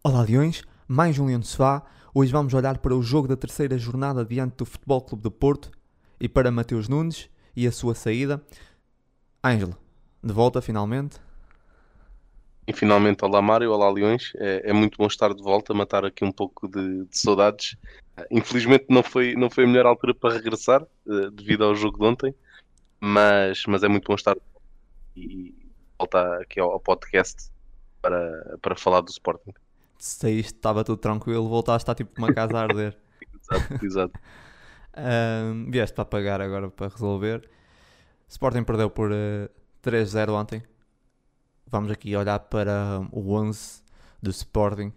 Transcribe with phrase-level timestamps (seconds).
[0.00, 1.82] Olá Leões, mais um Leão de Sofá.
[2.14, 5.72] Hoje vamos olhar para o jogo da terceira jornada diante do Futebol Clube do Porto
[6.20, 8.40] e para Mateus Nunes e a sua saída.
[9.44, 9.76] Ângelo,
[10.22, 11.16] de volta finalmente.
[12.64, 14.32] E finalmente, olá Mário, olá Leões.
[14.36, 17.76] É, é muito bom estar de volta, matar aqui um pouco de, de, saudades.
[18.30, 22.04] Infelizmente não foi, não foi a melhor altura para regressar, uh, devido ao jogo de
[22.04, 22.34] ontem,
[23.00, 24.36] mas, mas é muito bom estar
[25.16, 25.52] e
[25.98, 27.50] voltar aqui ao, ao podcast
[28.00, 29.52] para, para falar do Sporting.
[29.98, 32.96] Saíste, estava tudo tranquilo, voltaste a estar tipo uma casa a arder.
[33.50, 34.20] exato, exato.
[35.00, 37.48] Um, vieste para pagar agora para resolver.
[38.28, 39.48] Sporting perdeu por uh,
[39.80, 40.60] 3-0 ontem.
[41.68, 43.80] Vamos aqui olhar para o 11
[44.20, 44.92] do Sporting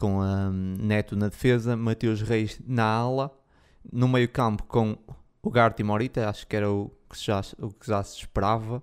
[0.00, 3.30] com um, Neto na defesa, Mateus Reis na ala,
[3.92, 4.96] no meio campo com
[5.42, 8.82] o Garte e Morita, acho que era o que já, o que já se esperava,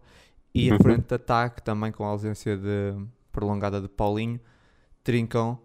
[0.54, 0.80] e a uhum.
[0.80, 2.94] frente de ataque também com a ausência de,
[3.32, 4.40] prolongada de Paulinho,
[5.08, 5.58] Trincão,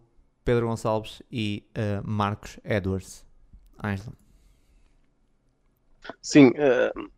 [0.45, 3.27] Pedro Gonçalves e uh, Marcos Edwards.
[6.21, 7.11] Sim, uh,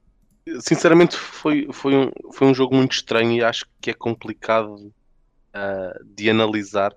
[0.63, 6.03] sinceramente foi, foi, um, foi um jogo muito estranho e acho que é complicado uh,
[6.03, 6.97] de analisar.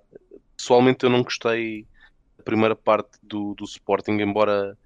[0.55, 1.85] Pessoalmente eu não gostei
[2.37, 4.77] da primeira parte do, do Sporting, embora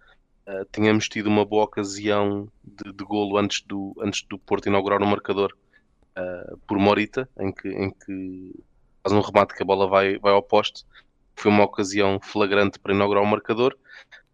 [0.48, 5.04] uh, tenhamos tido uma boa ocasião de, de golo antes do, antes do Porto inaugurar
[5.04, 5.56] o marcador
[6.68, 8.54] por Morita, em que, em que
[9.04, 10.86] faz um remate que a bola vai, vai ao poste.
[11.36, 13.78] Foi uma ocasião flagrante para inaugurar o marcador.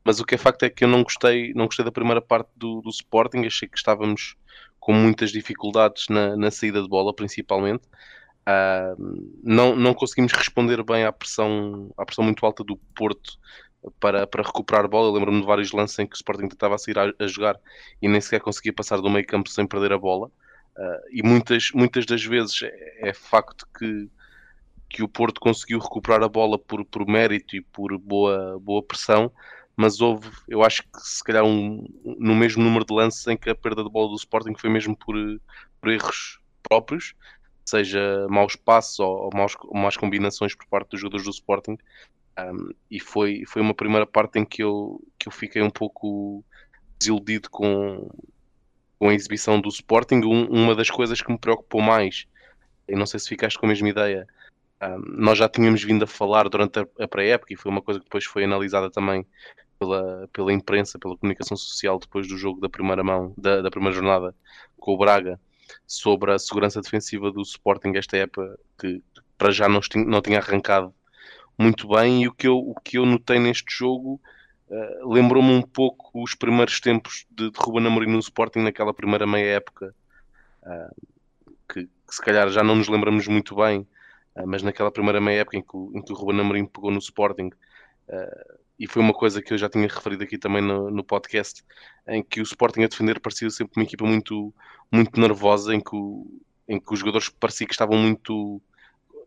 [0.03, 2.49] Mas o que é facto é que eu não gostei, não gostei da primeira parte
[2.55, 3.45] do, do Sporting.
[3.45, 4.35] Achei que estávamos
[4.79, 7.83] com muitas dificuldades na, na saída de bola, principalmente.
[8.47, 13.37] Uh, não, não conseguimos responder bem à pressão, à pressão muito alta do Porto
[13.99, 15.09] para, para recuperar a bola.
[15.09, 17.59] Eu lembro-me de vários lances em que o Sporting tentava sair a, a, jogar
[18.01, 20.27] e nem sequer conseguia passar do meio campo sem perder a bola.
[20.77, 24.09] Uh, e muitas, muitas das vezes é, é, facto que,
[24.89, 29.31] que o Porto conseguiu recuperar a bola por, por mérito e por boa, boa pressão,
[29.75, 31.85] mas houve, eu acho que se calhar um,
[32.17, 34.95] no mesmo número de lances em que a perda de bola do Sporting foi mesmo
[34.95, 35.15] por,
[35.79, 37.13] por erros próprios,
[37.63, 41.77] seja maus passos ou, ou maus, más combinações por parte dos jogadores do Sporting.
[42.39, 46.43] Um, e foi, foi uma primeira parte em que eu, que eu fiquei um pouco
[46.97, 48.09] desiludido com,
[48.97, 52.27] com a exibição do Sporting, um, uma das coisas que me preocupou mais,
[52.87, 54.27] e não sei se ficaste com a mesma ideia,
[55.07, 58.05] nós já tínhamos vindo a falar durante a, a pré-época e foi uma coisa que
[58.05, 59.25] depois foi analisada também
[59.79, 63.95] pela, pela imprensa, pela comunicação social depois do jogo da primeira mão, da, da primeira
[63.95, 64.35] jornada
[64.79, 65.39] com o Braga,
[65.85, 69.01] sobre a segurança defensiva do Sporting esta época, que
[69.37, 70.93] para já não, não tinha arrancado
[71.57, 74.21] muito bem, e o que eu, o que eu notei neste jogo
[74.69, 79.25] Uh, lembrou-me um pouco os primeiros tempos de, de Ruben Amorim no Sporting naquela primeira
[79.25, 79.95] meia época
[80.61, 81.07] uh,
[81.69, 83.87] que, que, se calhar já não nos lembramos muito bem
[84.45, 86.99] mas naquela primeira meia época em que, o, em que o Ruben Amorim pegou no
[86.99, 87.49] Sporting
[88.79, 91.63] e foi uma coisa que eu já tinha referido aqui também no, no, podcast
[92.07, 94.53] em que o Sporting a defender parecia sempre uma equipa muito,
[94.91, 96.25] muito nervosa em que, o,
[96.67, 98.61] em que os jogadores parecia que estavam muito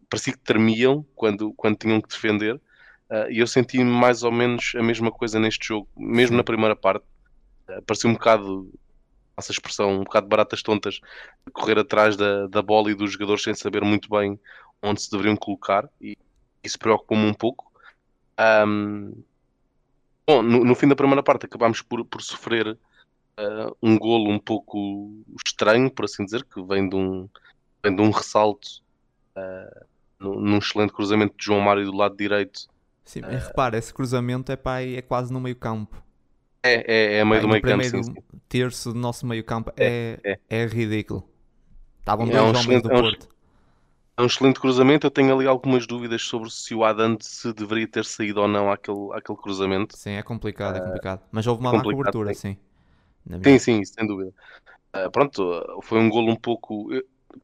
[0.09, 2.61] parecia que tremiam quando, quando tinham que defender
[3.11, 6.77] Uh, e eu senti mais ou menos a mesma coisa neste jogo, mesmo na primeira
[6.77, 7.05] parte.
[7.69, 8.73] Uh, parecia um bocado,
[9.37, 11.01] essa expressão, um bocado baratas tontas,
[11.53, 14.39] correr atrás da, da bola e dos jogadores sem saber muito bem
[14.83, 16.17] onde se deveriam colocar, e
[16.63, 17.71] isso preocupa-me um pouco.
[18.67, 19.23] Um,
[20.27, 24.39] bom, no, no, fim da primeira parte acabámos por, por sofrer uh, um golo um
[24.39, 25.11] pouco
[25.45, 27.29] estranho, por assim dizer, que vem de um,
[27.83, 28.83] vem de um ressalto
[29.37, 29.87] uh,
[30.19, 32.69] num excelente cruzamento de João Mário do lado direito
[33.11, 36.01] Sim, uh, repara, esse cruzamento é, pá, é quase no meio campo.
[36.63, 37.83] É, é, é meio do meio campo.
[37.83, 38.15] Sim, sim.
[38.49, 40.63] terço do nosso meio campo é, é, é.
[40.63, 41.29] é ridículo.
[41.99, 43.29] Estavam dois é um homens do é Porto.
[44.21, 45.07] É um excelente cruzamento.
[45.07, 48.71] Eu tenho ali algumas dúvidas sobre se o Adam se deveria ter saído ou não
[48.71, 49.97] àquele, àquele cruzamento.
[49.97, 51.23] Sim, é complicado, é ah, complicado.
[51.33, 52.59] Mas houve uma má cobertura, sim.
[53.43, 54.31] Sim, sim, sem dúvida.
[54.95, 56.91] Uh, pronto, foi um golo um pouco.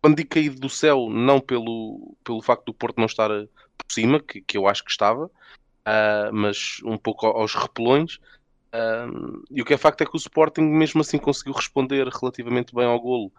[0.03, 4.21] Quando digo caído do céu, não pelo, pelo facto do Porto não estar por cima,
[4.21, 8.17] que, que eu acho que estava, uh, mas um pouco aos repelões.
[8.75, 12.75] Uh, e o que é facto é que o Sporting, mesmo assim, conseguiu responder relativamente
[12.75, 13.33] bem ao golo.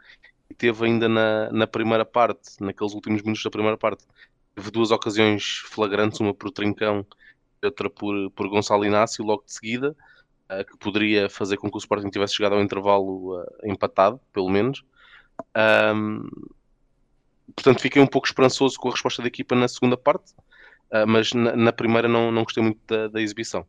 [0.58, 4.06] Teve ainda na, na primeira parte, naqueles últimos minutos da primeira parte,
[4.56, 7.06] teve duas ocasiões flagrantes, uma por Trincão
[7.62, 9.96] e outra por, por Gonçalo Inácio, logo de seguida,
[10.50, 14.50] uh, que poderia fazer com que o Sporting tivesse chegado ao intervalo uh, empatado, pelo
[14.50, 14.84] menos.
[15.96, 16.28] Um,
[17.56, 20.32] portanto, fiquei um pouco esperançoso com a resposta da equipa na segunda parte,
[20.92, 23.66] uh, mas na, na, primeira não, não gostei muito da, da exibição.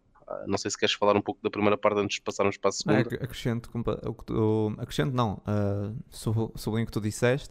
[0.46, 2.72] Não sei se queres falar um pouco da primeira parte antes de passarmos para a
[2.72, 3.14] segunda.
[3.14, 7.50] É, acrescento, o tu, acrescento não, uh, sublinho o que tu disseste.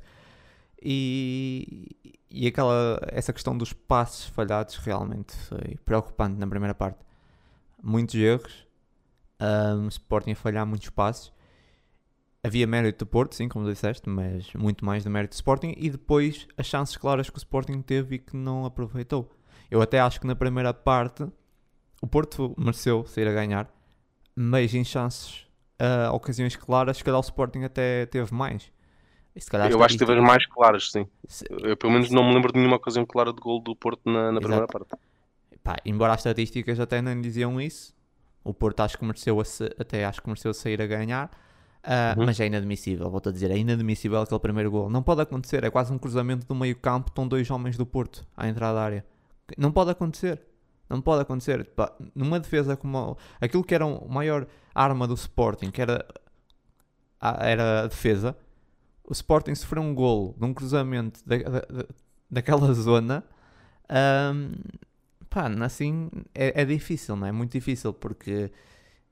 [0.82, 1.90] E,
[2.30, 7.00] e aquela, essa questão dos passes falhados realmente foi preocupante na primeira parte.
[7.82, 8.68] Muitos erros,
[9.42, 11.32] um, o Sporting a falhar muitos passes.
[12.44, 15.74] Havia mérito do Porto, sim, como disseste, mas muito mais do mérito do Sporting.
[15.76, 19.30] E depois as chances claras que o Sporting teve e que não aproveitou.
[19.70, 21.28] Eu até acho que na primeira parte
[22.02, 23.72] o Porto mereceu sair a ganhar,
[24.36, 25.48] mas em chances,
[25.82, 28.72] uh, ocasiões claras, se calhar o Sporting até teve mais.
[29.70, 31.08] eu acho que teve as mais claras, sim.
[31.28, 31.46] Se...
[31.50, 34.32] Eu pelo menos não me lembro de nenhuma ocasião clara de gol do Porto na,
[34.32, 34.96] na primeira parte.
[35.64, 37.94] Pá, embora as estatísticas até não diziam isso,
[38.44, 39.38] o Porto acho que mereceu
[39.80, 41.30] até acho que mereceu sair a ganhar.
[41.84, 42.26] Uh, uhum.
[42.26, 44.90] Mas é inadmissível, vou-te a dizer, é inadmissível aquele primeiro gol.
[44.90, 48.26] Não pode acontecer, é quase um cruzamento do meio campo, estão dois homens do Porto
[48.36, 49.06] à entrada da área.
[49.58, 50.42] Não pode acontecer.
[50.90, 51.66] Não pode acontecer.
[51.66, 56.06] Pá, numa defesa como aquilo que era a maior arma do Sporting, que era
[57.20, 58.38] a, era a defesa,
[59.04, 61.86] o Sporting sofreu um golo de um cruzamento da, da,
[62.30, 63.24] daquela zona.
[63.90, 64.52] Um,
[65.30, 67.32] pá, assim é, é, difícil, não é?
[67.32, 68.52] Muito difícil porque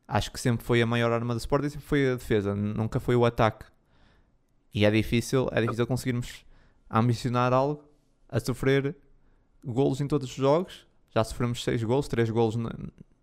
[0.08, 3.16] acho que sempre foi a maior arma do Sporting, sempre foi a defesa, nunca foi
[3.16, 3.66] o ataque.
[4.74, 6.46] E é difícil, é difícil conseguirmos
[6.90, 7.84] ambicionar algo
[8.30, 8.96] a sofrer
[9.64, 10.85] golos em todos os jogos
[11.16, 12.72] já sofremos 6 gols, 3 gols na,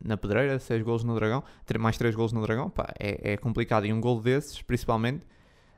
[0.02, 1.44] na Pedreira, 6 gols no Dragão,
[1.78, 3.84] mais 3 gols no Dragão, pá, é, é complicado.
[3.86, 5.24] E um gol desses, principalmente,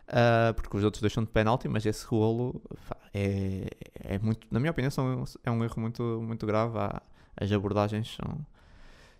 [0.08, 4.60] uh, porque os outros deixam de penalti, mas esse golo pá, é, é muito, na
[4.60, 6.78] minha opinião, são, é um erro muito, muito grave.
[6.78, 7.02] Há,
[7.36, 8.46] as abordagens são,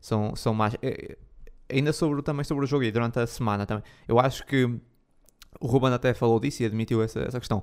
[0.01, 0.77] são, são mais.
[0.81, 1.19] É,
[1.69, 4.65] ainda sobre, também sobre o jogo e durante a semana também, eu acho que
[5.61, 7.63] o Ruben até falou disso e admitiu essa, essa questão.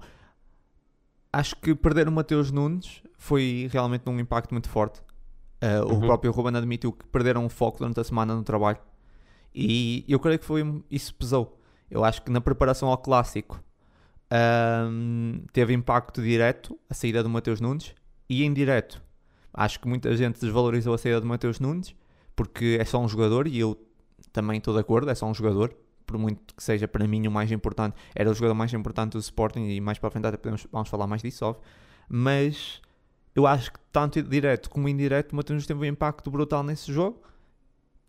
[1.31, 5.01] Acho que perder o Mateus Nunes foi realmente um impacto muito forte.
[5.61, 5.97] Uh, uhum.
[5.97, 8.79] O próprio Ruben admitiu que perderam o foco durante a semana no trabalho.
[9.53, 11.59] E eu creio que foi isso pesou.
[11.89, 13.61] Eu acho que na preparação ao clássico
[14.31, 17.93] um, teve impacto direto a saída do Mateus Nunes
[18.29, 19.01] e indireto.
[19.53, 21.93] Acho que muita gente desvalorizou a saída do Mateus Nunes
[22.35, 23.77] porque é só um jogador e eu
[24.31, 25.75] também estou de acordo, é só um jogador.
[26.05, 29.19] Por muito que seja para mim o mais importante, era o jogador mais importante do
[29.19, 31.63] Sporting e mais para a frente até podemos, vamos falar mais disso, óbvio.
[32.09, 32.81] Mas
[33.35, 37.21] eu acho que tanto direto como indireto o Matheus teve um impacto brutal nesse jogo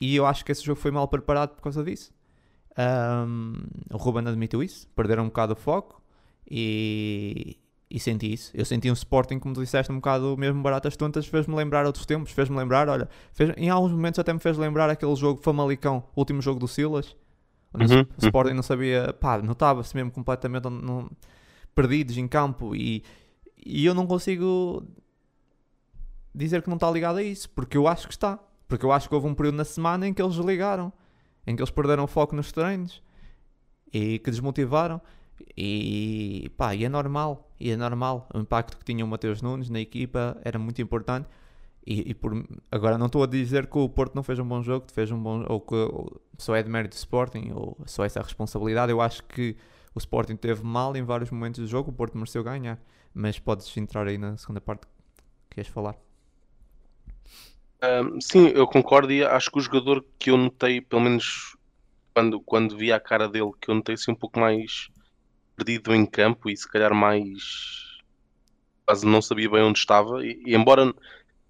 [0.01, 2.13] e eu acho que esse jogo foi mal preparado por causa disso.
[2.77, 3.55] Um,
[3.93, 6.03] o Ruben admitiu isso, perderam um bocado o foco
[6.51, 7.57] e,
[7.89, 8.51] e senti isso.
[8.55, 12.05] Eu senti um Sporting, como tu disseste, um bocado mesmo baratas tontas, fez-me lembrar outros
[12.05, 16.03] tempos, fez-me lembrar, olha, fez, em alguns momentos até me fez lembrar aquele jogo Famalicão,
[16.17, 17.15] o último jogo do Silas,
[17.73, 18.01] onde uhum.
[18.01, 21.09] o Sporting não sabia, pá, notava-se mesmo completamente não,
[21.75, 23.05] perdidos em campo e,
[23.65, 24.83] e eu não consigo
[26.35, 28.39] dizer que não está ligado a isso, porque eu acho que está.
[28.67, 30.93] Porque eu acho que houve um período na semana em que eles ligaram,
[31.47, 33.03] em que eles perderam o foco nos treinos
[33.93, 35.01] e que desmotivaram.
[35.57, 38.29] E pá, e é normal, e é normal.
[38.35, 41.29] O impacto que tinha o Mateus Nunes na equipa era muito importante.
[41.87, 42.33] E, e por,
[42.71, 45.21] agora não estou a dizer que o Porto não fez um bom jogo, fez um
[45.21, 45.75] bom, ou que
[46.39, 48.93] só é de mérito do Sporting, ou só essa responsabilidade.
[48.93, 49.57] Eu acho que
[49.95, 52.81] o Sporting teve mal em vários momentos do jogo, o Porto mereceu ganhar.
[53.13, 55.97] Mas podes entrar aí na segunda parte que queres falar
[58.21, 61.57] sim, eu concordo e acho que o jogador que eu notei, pelo menos
[62.15, 64.89] quando, quando vi a cara dele, que eu notei assim um pouco mais
[65.57, 67.83] perdido em campo e se calhar mais
[68.87, 70.25] quase não sabia bem onde estava.
[70.25, 70.93] E, e embora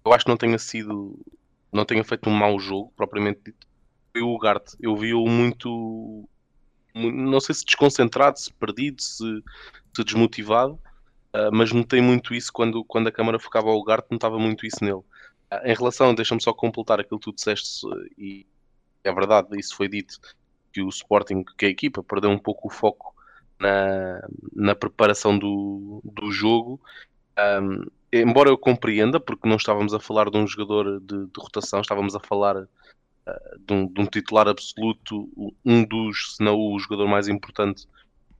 [0.05, 1.19] eu acho que não tenha sido,
[1.71, 3.67] não tenha feito um mau jogo, propriamente dito,
[4.11, 4.75] foi o Ugarte.
[4.79, 6.27] Eu vi-o muito,
[6.95, 9.43] não sei se desconcentrado, se perdido, se,
[9.95, 10.73] se desmotivado,
[11.35, 14.83] uh, mas notei muito isso quando, quando a câmara focava ao Ugarte, notava muito isso
[14.83, 15.03] nele.
[15.63, 17.85] Em relação, deixa-me só completar aquilo que tu disseste,
[18.17, 18.45] e
[19.03, 20.19] é verdade, isso foi dito,
[20.71, 23.13] que o Sporting, que a equipa, perdeu um pouco o foco
[23.59, 26.79] na, na preparação do, do jogo.
[27.37, 31.81] Um, embora eu compreenda, porque não estávamos a falar de um jogador de, de rotação,
[31.81, 32.67] estávamos a falar uh,
[33.59, 35.29] de, um, de, um, titular absoluto,
[35.63, 37.87] um dos, se não o jogador mais importante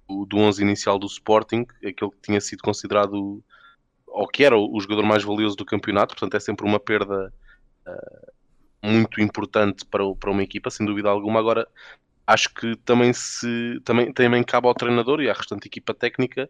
[0.08, 3.44] do, do 11 inicial do Sporting, aquele que tinha sido considerado
[4.14, 7.34] ou que era o, jogador mais valioso do campeonato, portanto é sempre uma perda
[7.88, 8.32] uh,
[8.88, 11.40] muito importante para, para uma equipa, sem dúvida alguma.
[11.40, 11.68] Agora,
[12.28, 16.48] acho que também se também, também cabe ao treinador e à restante equipa técnica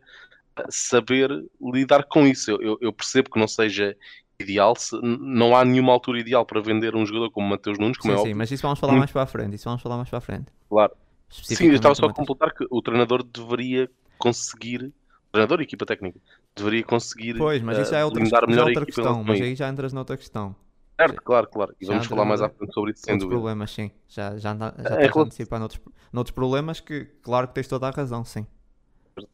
[0.59, 1.29] uh, saber
[1.61, 2.51] lidar com isso.
[2.51, 3.95] Eu, eu, percebo que não seja
[4.37, 8.13] ideal, se, não há nenhuma altura ideal para vender um jogador como Mateus Nunes, como
[8.13, 9.55] sim, é sim, mas isso vamos falar mais para a frente.
[9.55, 10.47] Isso vamos falar mais para a frente.
[10.69, 10.91] Claro.
[11.29, 13.89] Sim, eu estava só a completar que o treinador deveria
[14.19, 14.91] conseguir,
[15.31, 16.19] treinador e equipa técnica,
[16.55, 19.93] deveria conseguir pois, mas isso já é outra, melhor outra questão, mas aí já entras
[19.93, 20.55] noutra questão.
[20.99, 21.75] Certo, claro, claro.
[21.81, 23.35] E já vamos falar mais à frente sobre isso, sem dúvida.
[23.35, 23.91] problemas, sim.
[24.07, 25.81] Já, já, já, é, estás a antecipar noutros,
[26.11, 28.45] noutros problemas que, claro que tens toda a razão, sim.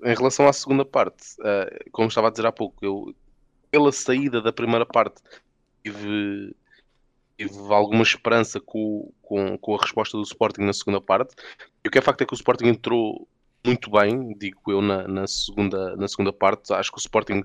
[0.03, 3.13] Em relação à segunda parte, uh, como estava a dizer há pouco, eu
[3.69, 5.21] pela saída da primeira parte,
[5.83, 6.55] tive,
[7.37, 11.35] tive alguma esperança com, com, com a resposta do Sporting na segunda parte.
[11.83, 13.27] E o que é facto é que o Sporting entrou
[13.65, 16.73] muito bem, digo eu, na, na, segunda, na segunda parte.
[16.73, 17.43] Acho que o Sporting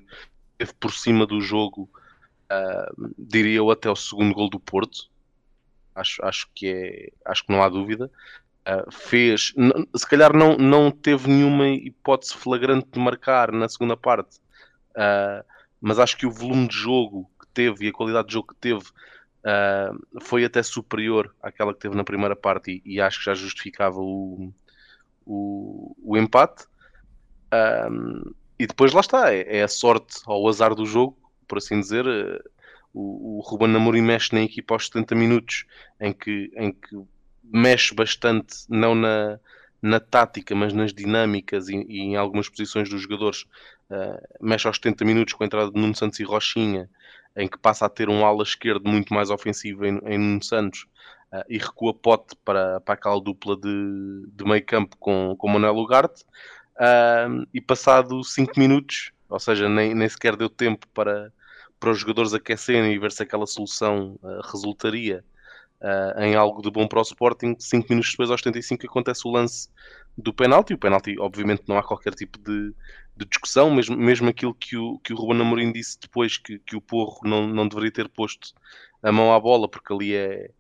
[0.53, 1.89] esteve por cima do jogo,
[2.51, 5.09] uh, diria eu, até o segundo gol do Porto.
[5.95, 8.11] Acho, acho, que, é, acho que não há dúvida.
[8.67, 9.53] Uh, fez,
[9.95, 14.39] se calhar não, não teve nenhuma hipótese flagrante de marcar na segunda parte,
[14.91, 15.45] uh,
[15.81, 18.57] mas acho que o volume de jogo que teve e a qualidade de jogo que
[18.57, 18.85] teve
[20.23, 24.01] foi até superior àquela que teve na primeira parte e, e acho que já justificava
[24.01, 24.51] o,
[25.27, 26.65] o, o empate.
[28.59, 31.17] e depois lá está, é, é, a sorte ou o azar do jogo,
[31.49, 32.07] por assim dizer.
[32.93, 35.67] o, o Ruben Amorim mexe na equipa aos 70 minutos
[36.01, 36.97] em que, em que
[37.43, 39.39] mexe bastante, não na,
[39.83, 43.43] na tática, mas nas dinâmicas e, e em algumas posições dos jogadores.
[43.91, 46.89] Uh, mexe aos 70 minutos com a entrada de Nuno Santos e Rochinha,
[47.37, 50.87] em que passa a ter um ala esquerdo muito mais ofensivo em, em Nuno Santos
[51.35, 55.77] uh, e recua Pote para, para aquela dupla de, de meio campo com, com Manuel
[55.77, 56.25] Ugarte.
[56.77, 61.33] Uh, e passado 5 minutos, ou seja, nem, nem sequer deu tempo para,
[61.79, 64.19] para os jogadores aquecerem e ver se aquela solução
[64.51, 65.25] resultaria
[65.81, 67.57] uh, em algo de bom para o Sporting.
[67.59, 69.69] 5 minutos depois, aos 75, acontece o lance
[70.17, 70.75] do penalti.
[70.75, 72.75] O penalti, obviamente, não há qualquer tipo de,
[73.17, 76.77] de discussão, mesmo, mesmo aquilo que o, que o Ruben Amorim disse depois, que, que
[76.77, 78.55] o Porro não, não deveria ter posto
[79.03, 80.51] a mão à bola, porque ali é,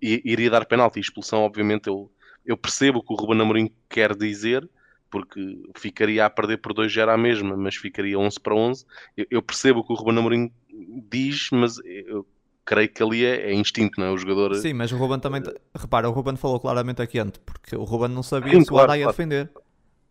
[0.00, 2.10] iria dar penalti e expulsão, obviamente, eu,
[2.44, 4.68] eu percebo o que o Ruben Amorim quer dizer,
[5.10, 8.84] porque ficaria a perder por 2 já à mesma, mas ficaria 11 para 11.
[9.16, 10.52] Eu, eu percebo o que o Ruben Amorim
[11.08, 12.26] diz, mas eu
[12.64, 14.10] creio que ali é, é, instinto, não é?
[14.10, 14.54] O jogador.
[14.56, 15.42] Sim, mas o Ruben também.
[15.74, 18.88] Repara, o Ruben falou claramente aqui antes, porque o Ruben não sabia Sim, se claro,
[18.88, 19.16] o Ada ia claro.
[19.16, 19.50] defender.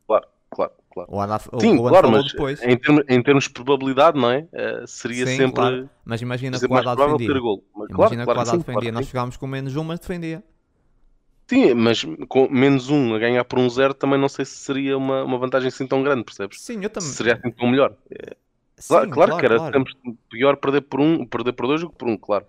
[0.07, 0.71] Claro, claro,
[1.05, 1.09] claro.
[1.11, 2.61] O Ada, o Sim, claro, mas depois.
[2.63, 4.47] Em, termos, em termos de probabilidade, não é?
[4.51, 5.55] Uh, seria sim, sempre.
[5.55, 5.89] Claro.
[6.03, 7.33] Mas imagina que o Ada defendia.
[7.75, 8.91] Mas, imagina que o Ada defendia.
[8.91, 10.43] Nós chegámos com menos um, mas defendia.
[11.47, 14.97] Sim, mas com menos um a ganhar por um zero também não sei se seria
[14.97, 16.59] uma, uma vantagem assim tão grande, percebes?
[16.61, 17.09] Sim, eu também.
[17.09, 17.95] Seria assim tão melhor.
[18.11, 18.35] É...
[18.75, 19.85] Sim, claro, claro, claro, que era claro.
[20.29, 22.45] pior perder por um, perder por dois do que por um, claro.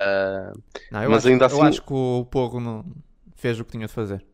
[0.00, 0.58] Uh,
[0.90, 1.58] não, mas acho, ainda assim...
[1.58, 2.84] Eu acho que o Porro não
[3.36, 4.24] fez o que tinha de fazer.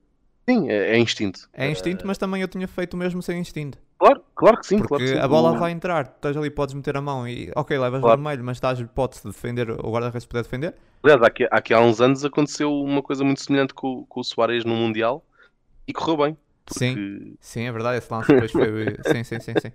[0.49, 1.41] Sim, é, é instinto.
[1.53, 3.77] É instinto, mas também eu tinha feito o mesmo sem instinto.
[3.99, 4.79] Claro, claro que sim.
[4.79, 5.19] Porque claro que sim.
[5.19, 8.17] a bola vai entrar, estás ali, podes meter a mão e, ok, levas claro.
[8.17, 8.89] vermelho, mas estás de
[9.25, 10.75] defender, o guarda-redes poder defender.
[11.03, 14.65] Aliás, aqui, aqui há uns anos aconteceu uma coisa muito semelhante com, com o Soares
[14.65, 15.23] no Mundial
[15.87, 16.37] e correu bem.
[16.65, 16.79] Porque...
[16.79, 18.97] Sim, sim, é verdade, esse lance depois foi.
[19.13, 19.73] sim, sim, sim, sim.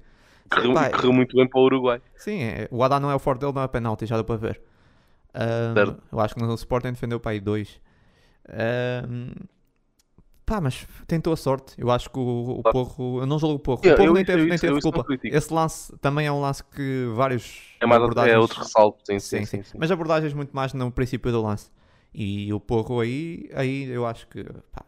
[0.50, 2.02] Correu, correu, muito bem para o Uruguai.
[2.16, 4.38] Sim, é, o Adá não é o forte dele, não é penalti, já deu para
[4.38, 4.60] ver.
[5.36, 7.80] Um, eu acho que no Sporting defendeu para aí dois.
[8.50, 9.32] Um,
[10.46, 11.74] pá, mas tentou a sorte.
[11.78, 13.22] Eu acho que o, o Porro.
[13.22, 13.80] Eu não julgo o Porro.
[13.80, 15.06] O Porro nem teve, nem teve culpa.
[15.24, 17.76] Esse lance também é um lance que vários.
[17.80, 20.92] É, mais, é outro ressalto, sim sim, sim, sim, sim, Mas abordagens muito mais no
[20.92, 21.70] princípio do lance.
[22.14, 24.44] E o Porro aí, aí eu acho que.
[24.72, 24.86] Pá,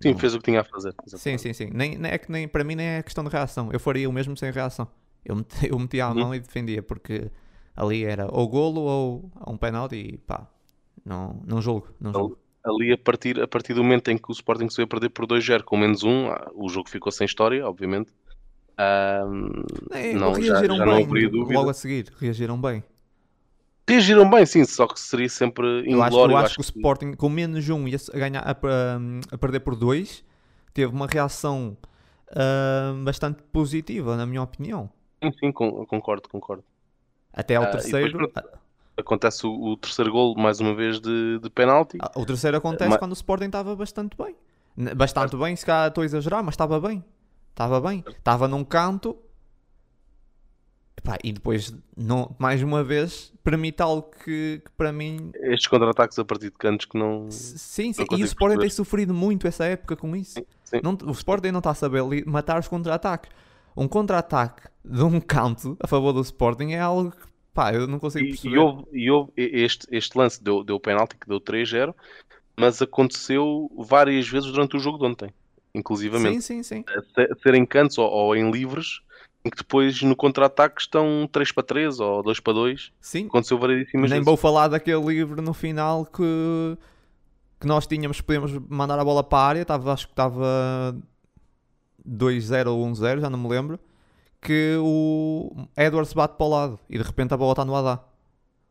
[0.00, 0.18] sim, não...
[0.18, 0.94] fez o que tinha a fazer.
[1.06, 1.70] Sim, sim, sim.
[1.72, 3.70] Nem, é que nem, para mim nem é questão de reação.
[3.72, 4.86] Eu faria o mesmo sem reação.
[5.24, 6.14] Eu, meti, eu metia a uhum.
[6.14, 7.30] mão e defendia, porque
[7.74, 10.46] ali era ou golo ou um penalti e pá,
[11.04, 11.88] não, não julgo.
[12.00, 12.43] Não julgo.
[12.64, 15.26] Ali a partir, a partir do momento em que o Sporting se veio perder por
[15.26, 18.10] 2-0 com menos um, ah, o jogo ficou sem história, obviamente.
[18.78, 22.82] Um, é, não, reagiram já, já bem, logo a seguir, reagiram bem.
[23.86, 25.96] Reagiram bem, sim, só que seria sempre inglório.
[25.96, 28.50] Eu acho, eu acho, acho que, o Sporting com menos um ia a, ganhar, a,
[29.30, 30.24] a, perder por 2
[30.72, 31.76] teve uma reação
[32.30, 34.90] uh, bastante positiva, na minha opinião.
[35.22, 36.64] Sim, sim, concordo, concordo.
[37.32, 38.18] Até ao ah, terceiro.
[38.18, 38.44] Depois,
[38.96, 41.98] acontece o, o, terceiro gol, mais uma vez, de, de penalti.
[42.00, 42.98] Ah, o terceiro acontece mas...
[42.98, 44.34] quando o Sporting estava bastante bem.
[44.96, 47.04] Bastante bem, se calhar estou a exagerar, mas estava bem.
[47.50, 48.04] Estava bem.
[48.06, 49.16] Estava num canto.
[50.96, 55.30] Epá, e depois, não, mais uma vez, permite algo que, que para mim.
[55.34, 57.30] Estes contra-ataques a partir de cantos que não.
[57.30, 58.04] Sim, sim.
[58.10, 60.34] Não e o Sporting tem sofrido muito essa época com isso.
[60.34, 60.80] Sim, sim.
[60.82, 63.30] Não, o Sporting não está a saber matar os contra-ataques
[63.76, 67.98] um contra-ataque de um canto a favor do Sporting é algo que pá, eu não
[67.98, 68.56] consigo perceber.
[68.56, 71.94] E, houve, e houve este, este lance deu, deu penalti que deu 3-0,
[72.56, 75.30] mas aconteceu várias vezes durante o jogo de ontem,
[75.74, 76.42] inclusivamente.
[76.42, 76.84] Sim, sim, sim.
[77.16, 79.00] A ser em cantos ou, ou em livres,
[79.44, 82.92] em que depois no contra-ataque estão 3 para 3 ou 2 para 2.
[83.00, 83.26] Sim.
[83.26, 84.24] Aconteceu variedíssimas Nem vezes.
[84.26, 86.76] vou falar daquele livre no final que,
[87.60, 90.96] que nós tínhamos, podíamos mandar a bola para a área, estava, acho que estava
[92.08, 93.78] 2-0 ou 1-0, já não me lembro,
[94.44, 98.04] que o Edwards bate para o lado e de repente a bola está no Adá.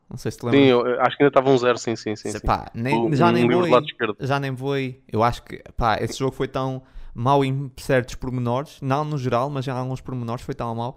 [0.08, 0.62] Não sei se te lembras.
[0.62, 2.40] Sim, eu, acho que ainda estava um 0, sim, sim, sim.
[2.42, 3.72] Pá, nem, o, já, um nem vou aí,
[4.20, 5.02] já nem vou aí.
[5.12, 6.84] Eu acho que pá, esse jogo foi tão
[7.16, 10.96] mau em certos pormenores, não no geral, mas há alguns pormenores foi tão mau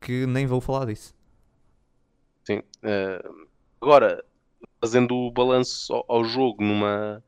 [0.00, 1.14] que nem vou falar disso.
[2.44, 2.58] sim.
[2.82, 3.46] Uh,
[3.80, 4.24] agora,
[4.80, 7.22] fazendo o balanço ao, ao, jogo numa,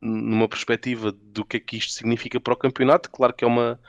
[0.00, 3.80] numa perspectiva do que é que isto significa para o campeonato, claro que é uma,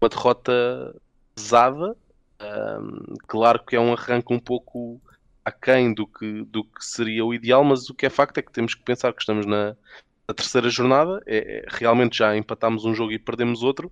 [0.00, 0.94] uma derrota
[1.38, 1.96] pesada,
[2.40, 5.00] um, claro que é um arranque um pouco
[5.44, 8.52] aquém do que, do que seria o ideal, mas o que é facto é que
[8.52, 9.76] temos que pensar que estamos na,
[10.28, 13.90] na terceira jornada, é, é, realmente já empatámos um jogo e perdemos outro,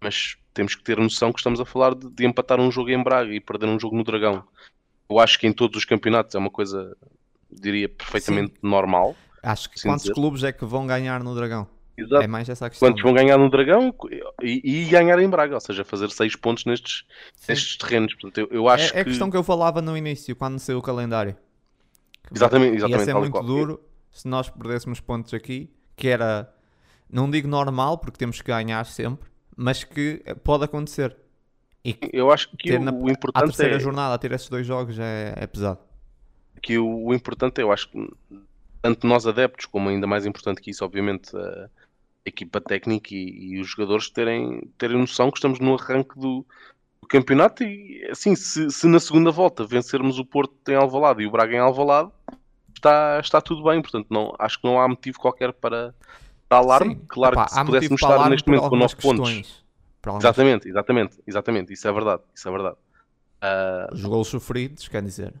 [0.00, 3.02] mas temos que ter noção que estamos a falar de, de, empatar um jogo em
[3.02, 4.44] Braga e perder um jogo no Dragão.
[5.08, 6.96] Eu acho que em todos os campeonatos é uma coisa,
[7.50, 8.68] diria, perfeitamente Sim.
[8.68, 9.14] normal.
[9.42, 10.14] Acho que quantos dizer.
[10.14, 11.68] clubes é que vão ganhar no Dragão?
[11.96, 12.22] Exato.
[12.22, 12.88] É mais essa a questão.
[12.88, 13.94] Quantos vão ganhar no Dragão
[14.42, 17.04] e, e, ganhar em Braga, ou seja, fazer 6 pontos nestes,
[17.48, 18.14] nestes terrenos.
[18.14, 20.78] Portanto, eu, eu acho é, é, a questão que eu falava no início, quando saiu
[20.78, 21.34] o calendário.
[22.34, 22.98] Exatamente, exatamente.
[22.98, 26.52] Ia ser muito duro se nós perdêssemos pontos aqui, que era,
[27.10, 31.16] não digo normal, porque temos que ganhar sempre, mas que pode acontecer.
[31.84, 33.78] E eu acho que o, na, o importante a terceira é...
[33.78, 35.78] jornada, ter esses dois jogos é, é pesado.
[36.60, 38.10] Que o, o, importante é, eu acho que
[38.82, 41.68] tanto nós adeptos, como ainda mais importante que isso, obviamente, a
[42.26, 46.44] equipa técnica e, e os jogadores terem, terem noção que estamos no arranque do,
[47.00, 51.26] do campeonato e assim, se, se, na segunda volta vencermos o Porto em Alvalade e
[51.26, 52.10] o Braga em Alvalade,
[52.74, 55.94] está, está tudo bem, portanto não, acho que não há motivo qualquer para,
[56.48, 56.94] para alarme.
[56.94, 57.02] Sim.
[57.08, 59.64] Claro Opa, que se pudéssemos estar neste momento com 9 pontos.
[60.18, 62.76] Exatamente, exatamente, exatamente, isso é verdade, isso é verdade.
[63.42, 63.94] Uh...
[63.94, 65.34] Os gols sofridos, quer dizer.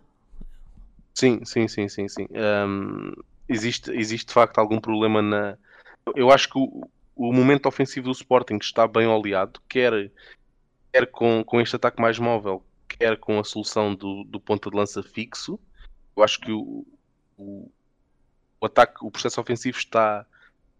[1.14, 2.26] Sim, sim, sim, sim, sim.
[2.32, 3.12] Um,
[3.48, 5.56] existe, existe de facto algum problema na.
[6.14, 10.12] Eu acho que o, o momento ofensivo do Sporting está bem oleado, quer,
[10.92, 14.76] quer com, com este ataque mais móvel, quer com a solução do, do ponto de
[14.76, 15.58] lança fixo.
[16.16, 16.86] Eu acho que o,
[17.36, 17.70] o,
[18.60, 20.26] o ataque, o processo ofensivo está,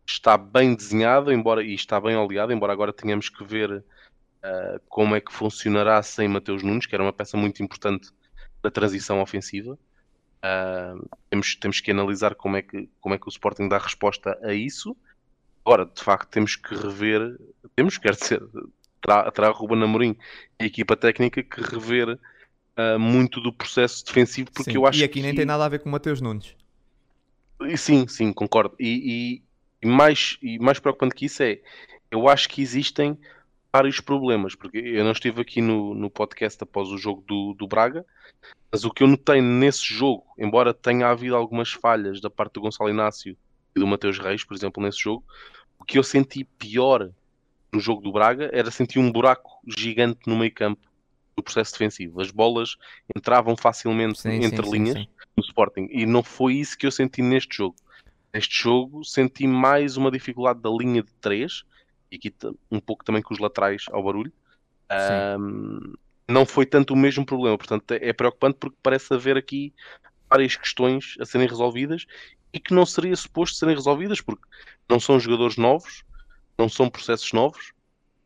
[0.07, 5.17] está bem desenhado embora, e está bem oleado, embora agora tenhamos que ver uh, como
[5.17, 8.11] é que funcionará sem Mateus Nunes, que era uma peça muito importante
[8.63, 9.79] da transição ofensiva.
[10.37, 14.39] Uh, temos, temos que analisar como é que, como é que o Sporting dá resposta
[14.43, 14.97] a isso.
[15.67, 17.37] Agora, de facto, temos que rever,
[17.75, 18.41] temos, quer dizer,
[19.03, 20.17] terá, terá Ruben Amorim
[20.61, 25.01] e a equipa técnica que rever uh, muito do processo defensivo, porque sim, eu acho
[25.01, 25.23] E aqui que...
[25.23, 26.55] nem tem nada a ver com o Mateus Nunes.
[27.77, 28.77] Sim, sim, concordo.
[28.79, 29.43] E,
[29.83, 31.59] e, e, mais, e mais preocupante que isso é,
[32.13, 33.19] eu acho que existem
[33.73, 37.67] vários problemas, porque eu não estive aqui no, no podcast após o jogo do, do
[37.67, 38.07] Braga,
[38.71, 42.61] mas o que eu notei nesse jogo, embora tenha havido algumas falhas da parte do
[42.61, 43.37] Gonçalo Inácio
[43.75, 45.25] e do Mateus Reis, por exemplo, nesse jogo,
[45.87, 47.11] que eu senti pior
[47.73, 50.81] no jogo do Braga era sentir um buraco gigante no meio campo
[51.37, 52.21] do processo defensivo.
[52.21, 52.77] As bolas
[53.15, 56.91] entravam facilmente sim, entre sim, linhas sim, no Sporting e não foi isso que eu
[56.91, 57.77] senti neste jogo.
[58.33, 61.65] Neste jogo senti mais uma dificuldade da linha de 3
[62.11, 62.35] e aqui
[62.71, 64.33] um pouco também com os laterais ao barulho.
[65.39, 65.95] Um,
[66.29, 69.73] não foi tanto o mesmo problema, portanto é preocupante porque parece haver aqui
[70.29, 72.07] várias questões a serem resolvidas
[72.57, 74.43] e que não seria suposto serem resolvidas porque
[74.89, 76.05] não são jogadores novos,
[76.59, 77.75] não são processos novos,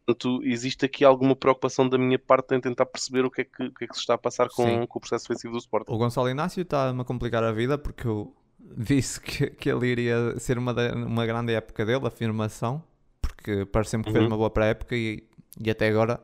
[0.06, 3.64] portanto existe aqui alguma preocupação da minha parte em tentar perceber o que é que,
[3.64, 5.92] o que, é que se está a passar com, com o processo defensivo do Sporting.
[5.92, 8.32] O Gonçalo Inácio está-me a complicar a vida porque eu
[8.78, 12.80] disse que, que ele iria ser uma, uma grande época dele, afirmação,
[13.20, 14.30] porque parece-me que fez uhum.
[14.30, 15.24] uma boa pré-época e,
[15.60, 16.20] e até agora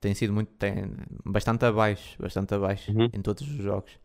[0.00, 0.92] tem sido muito tem,
[1.24, 3.10] bastante abaixo, bastante abaixo uhum.
[3.12, 3.98] em todos os jogos.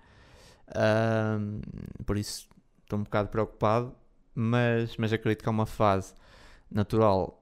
[2.04, 2.50] por isso
[2.92, 3.96] estou um bocado preocupado,
[4.36, 6.14] mas, mas acredito que é uma fase
[6.70, 7.42] natural.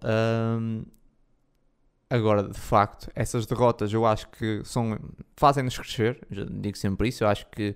[2.09, 4.99] agora, de facto, essas derrotas eu acho que são
[5.35, 7.75] fazem-nos crescer, digo sempre isso, eu acho que,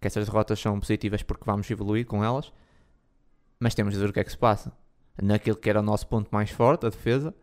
[0.00, 2.52] que essas derrotas são positivas porque vamos evoluir com elas,
[3.60, 4.72] mas temos de ver o que é que se passa
[5.20, 7.34] naquilo que era o nosso ponto mais forte, a defesa.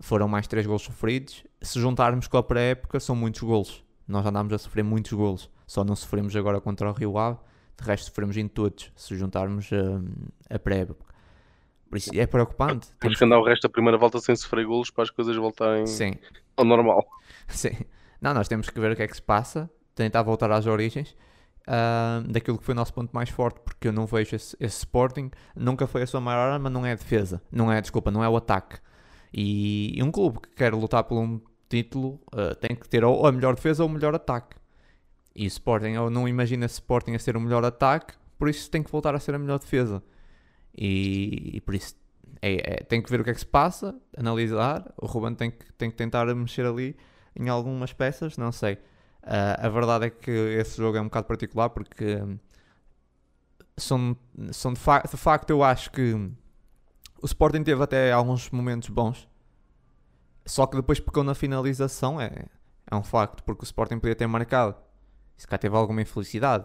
[0.00, 1.44] Foram mais 3 gols sofridos.
[1.60, 3.84] Se juntarmos com a pré-época, são muitos gols.
[4.06, 5.50] Nós andámos a sofrer muitos gols.
[5.66, 7.38] Só não sofremos agora contra o Rio Ave.
[7.78, 11.14] De resto, sofremos em todos, se juntarmos a, a pré-época.
[11.88, 12.88] Por isso é preocupante.
[12.88, 15.36] Temos, Temos que andar o resto da primeira volta sem sofrer golos para as coisas
[15.36, 16.14] voltarem Sim.
[16.56, 17.06] ao normal.
[17.48, 17.76] Sim.
[18.20, 21.14] Não, nós temos que ver o que é que se passa, tentar voltar às origens
[21.66, 24.78] uh, daquilo que foi o nosso ponto mais forte, porque eu não vejo esse, esse
[24.78, 28.24] Sporting, nunca foi a sua maior arma, não é a defesa, não é, desculpa, não
[28.24, 28.78] é o ataque.
[29.32, 33.26] E, e um clube que quer lutar por um título uh, tem que ter ou
[33.26, 34.56] a melhor defesa ou o melhor ataque.
[35.36, 38.82] E Sporting, eu não imagino esse Sporting a ser o melhor ataque, por isso tem
[38.82, 40.02] que voltar a ser a melhor defesa.
[40.76, 41.94] E, e por isso
[42.40, 44.92] é, é, tem que ver o que é que se passa, analisar.
[44.96, 46.96] O Ruben tem que, tem que tentar mexer ali
[47.34, 48.74] em algumas peças, não sei.
[49.22, 52.18] Uh, a verdade é que esse jogo é um bocado particular porque
[53.76, 54.16] são,
[54.52, 56.14] são de, fa de facto eu acho que
[57.20, 59.28] o Sporting teve até alguns momentos bons,
[60.46, 62.46] só que depois pecou na finalização, é,
[62.88, 64.76] é um facto, porque o Sporting podia ter marcado
[65.36, 66.64] se cá teve alguma infelicidade.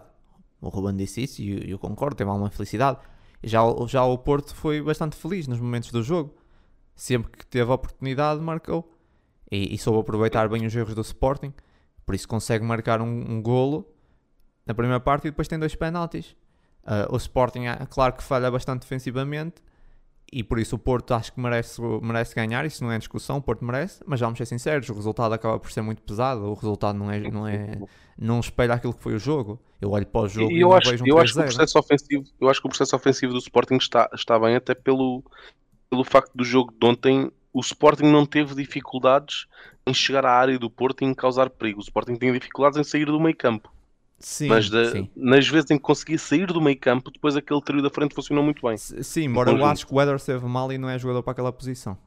[0.60, 2.98] O Ruben disse isso e eu concordo, teve alguma infelicidade.
[3.42, 6.34] Já, já o Porto foi bastante feliz nos momentos do jogo.
[6.94, 8.88] Sempre que teve a oportunidade, marcou.
[9.50, 11.52] E, e soube aproveitar bem os erros do Sporting.
[12.06, 13.86] Por isso consegue marcar um, um golo
[14.64, 16.36] na primeira parte e depois tem dois penaltis.
[16.84, 19.62] Uh, o Sporting, é claro que falha bastante defensivamente
[20.32, 22.64] e por isso o Porto acho que merece, merece ganhar.
[22.64, 25.70] Isso não é discussão, o Porto merece, mas vamos ser sinceros: o resultado acaba por
[25.70, 26.46] ser muito pesado.
[26.46, 27.78] O resultado não, é, não, é,
[28.18, 29.60] não espelha aquilo que foi o jogo.
[29.78, 31.44] Eu olho para o jogo e, e eu, acho, vejo um eu acho que o
[31.44, 35.22] processo ofensivo, eu acho que o processo ofensivo do Sporting está, está bem, até pelo,
[35.90, 37.30] pelo facto do jogo de ontem.
[37.52, 39.46] O Sporting não teve dificuldades
[39.86, 41.80] em chegar à área do Porto e em causar perigo.
[41.80, 43.70] O Sporting tinha dificuldades em sair do meio campo.
[44.22, 45.10] Sim, mas sim.
[45.16, 48.44] nas vezes em que conseguia sair do meio campo, depois aquele trio da frente funcionou
[48.44, 48.76] muito bem.
[48.76, 51.52] Sim, embora eu acho que o Eder esteve mal e não é jogador para aquela
[51.52, 51.98] posição.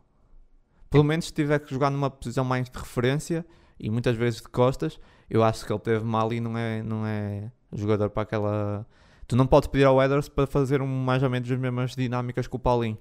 [0.89, 3.45] Pelo menos se tiver que jogar numa posição mais de referência
[3.80, 4.97] e muitas vezes de costas,
[5.30, 8.88] eu acho que ele teve mal e não é, não é jogador para aquela.
[9.28, 12.47] Tu não podes pedir ao Eders para fazer um, mais ou menos as mesmas dinâmicas
[12.47, 12.97] que o Paulinho.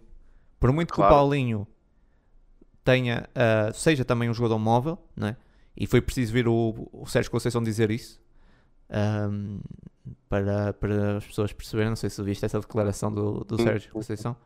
[0.58, 1.10] Por muito claro.
[1.10, 1.66] que o Paulinho
[2.82, 5.36] tenha, uh, seja também um jogador móvel, né?
[5.76, 8.20] e foi preciso vir o, o Sérgio Conceição dizer isso,
[8.94, 9.60] um,
[10.28, 11.90] para, para as pessoas perceberem.
[11.90, 14.36] Não sei se viste essa declaração do, do Sérgio Conceição,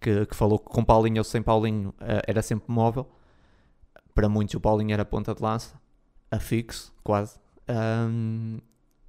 [0.00, 3.08] que, que falou que com Paulinho ou sem Paulinho uh, era sempre móvel.
[4.14, 5.80] Para muitos, o Paulinho era ponta de lança,
[6.30, 7.38] a fixo, quase.
[7.68, 8.58] Um,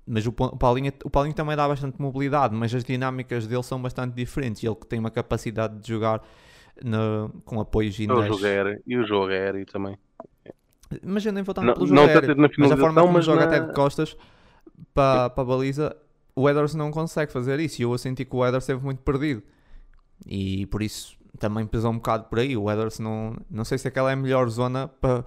[0.06, 4.14] mas o, Paulinho, o Paulinho também dá bastante mobilidade, mas as dinâmicas dele são bastante
[4.14, 4.64] diferentes.
[4.64, 6.22] Ele que tem uma capacidade de jogar
[6.84, 9.98] no, com apoios e, o jogo aéreo, e o jogo aéreo também.
[11.04, 13.42] Mas eu nem vou tanto não, pelo jogo não aéreo, mas a forma como joga
[13.42, 13.46] na...
[13.46, 14.18] até de costas
[14.94, 15.96] para, para a baliza,
[16.36, 17.82] o Ederson não consegue fazer isso.
[17.82, 19.44] E eu senti que o Ederson esteve muito perdido.
[20.26, 22.56] E por isso também pesou um bocado por aí.
[22.56, 25.24] O Ederson não, não sei se aquela é a melhor zona para,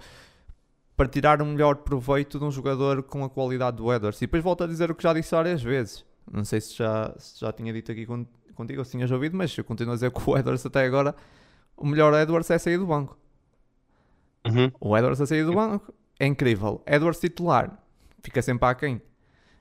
[0.95, 4.23] para tirar o melhor proveito de um jogador com a qualidade do Ederson.
[4.23, 6.05] E depois volto a dizer o que já disse várias vezes.
[6.31, 8.05] Não sei se já, se já tinha dito aqui
[8.53, 11.15] contigo ou se tinhas ouvido, mas eu continuo a dizer que o Edwards até agora,
[11.75, 13.17] o melhor Edwards é sair do banco.
[14.45, 14.71] Uhum.
[14.79, 16.81] O Edwards a sair do banco é incrível.
[16.85, 17.77] Edwards titular
[18.21, 19.01] fica sempre aquém.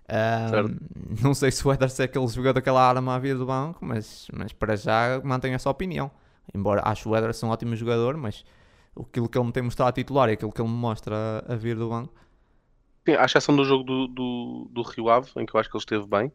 [0.08, 3.84] Um, não sei se o Ederson é aquele jogador daquela arma à vida do banco,
[3.84, 6.10] mas, mas para já mantenho essa opinião.
[6.52, 8.44] Embora acho o Ederson um ótimo jogador, mas
[8.98, 11.52] aquilo que ele me tem mostrado a titular e aquilo que ele me mostra a,
[11.52, 12.12] a vir do banco.
[13.06, 15.76] Sim, à exceção do jogo do, do, do Rio Ave, em que eu acho que
[15.76, 16.32] ele esteve bem.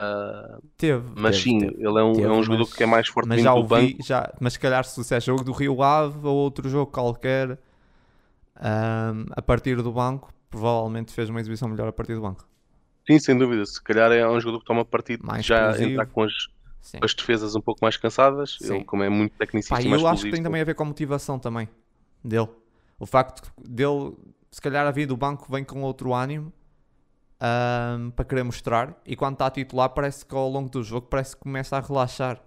[0.00, 2.82] Uh, teve, mas teve, sim, teve, ele é um, teve, é um jogador mas, que
[2.82, 4.02] é mais forte mas já ouvi, banco.
[4.02, 9.24] Já, mas se calhar se é jogo do Rio Ave ou outro jogo qualquer um,
[9.30, 12.46] a partir do banco, provavelmente fez uma exibição melhor a partir do banco.
[13.06, 13.64] Sim, sem dúvida.
[13.64, 16.32] Se calhar é um jogador que toma partido mais já entrar com as,
[17.00, 18.58] as, defesas um pouco mais cansadas.
[18.60, 18.76] Sim.
[18.76, 20.86] Ele, como é muito tecnicista, Pá, eu acho que tem também a ver com a
[20.86, 21.68] motivação também
[22.24, 22.48] dele.
[22.98, 24.14] O facto dele,
[24.50, 26.52] se calhar a vida do banco vem com outro ânimo
[27.40, 29.00] um, para querer mostrar.
[29.06, 31.80] E quando está a titular, parece que ao longo do jogo parece que começa a
[31.80, 32.42] relaxar.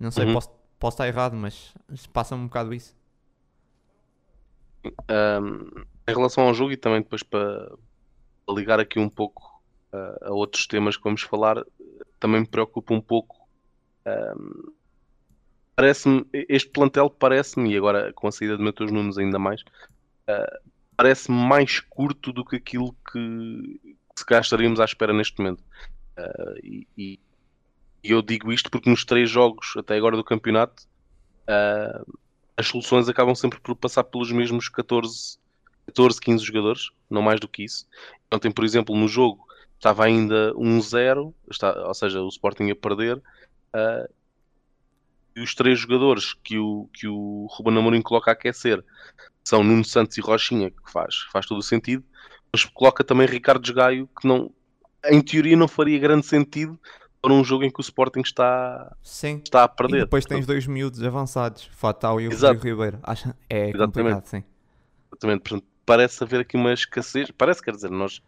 [0.00, 0.34] Não sei, uhum.
[0.34, 1.72] posso, posso estar errado, mas
[2.12, 2.94] passa-me um bocado isso.
[4.84, 7.72] Um, em relação ao jogo e também depois para,
[8.48, 11.64] ligar aqui um pouco uh, a outros temas que vamos falar,
[12.18, 13.36] também me preocupa um pouco.
[14.06, 14.72] Um,
[15.74, 20.70] parece-me, este plantel parece-me, e agora com a saída de Matheus Nunes ainda mais, uh,
[20.96, 25.62] parece-me mais curto do que aquilo que, que se calhar estaríamos à espera neste momento.
[26.16, 27.20] Uh, e, e,
[28.02, 30.84] eu digo isto porque nos três jogos até agora do campeonato
[31.42, 32.18] uh,
[32.56, 35.38] as soluções acabam sempre por passar pelos mesmos 14
[35.86, 37.86] 14, 15 jogadores, não mais do que isso.
[38.32, 39.46] Ontem, por exemplo, no jogo
[39.76, 41.32] estava ainda 1-0,
[41.86, 44.12] ou seja, o Sporting a perder, uh,
[45.36, 48.82] e os três jogadores que o, que o Ruben Amorim coloca a aquecer
[49.44, 52.02] são Nuno Santos e Rochinha, que faz, faz todo o sentido,
[52.50, 54.50] mas coloca também Ricardo Gaio, que não,
[55.04, 56.80] em teoria não faria grande sentido
[57.20, 59.40] para um jogo em que o Sporting está, sim.
[59.44, 59.98] está a perder.
[59.98, 62.98] E depois tens dois miúdos avançados, Fatal e o Rodrigo Ribeiro.
[63.02, 63.92] Acho, é Exatamente.
[63.92, 64.44] complicado, sim.
[65.12, 67.30] Exatamente, portanto, parece haver aqui uma escassez.
[67.30, 68.20] Parece, quer dizer, nós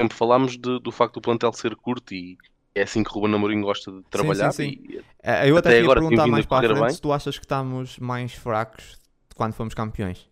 [0.00, 2.38] sempre falámos de, do facto do plantel ser curto e
[2.74, 4.52] é assim que o Ruben Amorim gosta de trabalhar.
[4.52, 4.94] Sim, sim, sim.
[4.94, 6.94] E, é, eu até, até queria agora perguntar mais para a frente bem.
[6.94, 10.30] se tu achas que estamos mais fracos de quando fomos campeões.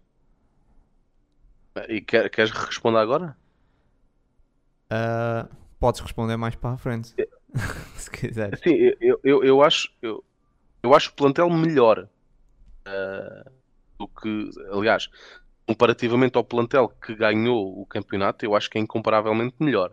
[1.89, 3.37] E quer, queres responder agora?
[4.91, 7.29] Uh, podes responder mais para a frente, é.
[7.97, 8.59] se quiseres.
[8.61, 10.25] Sim, eu, eu, eu, acho, eu,
[10.83, 12.09] eu acho o plantel melhor
[12.87, 13.51] uh,
[13.99, 15.11] do que, aliás,
[15.69, 19.93] comparativamente ao plantel que ganhou o campeonato, eu acho que é incomparavelmente melhor.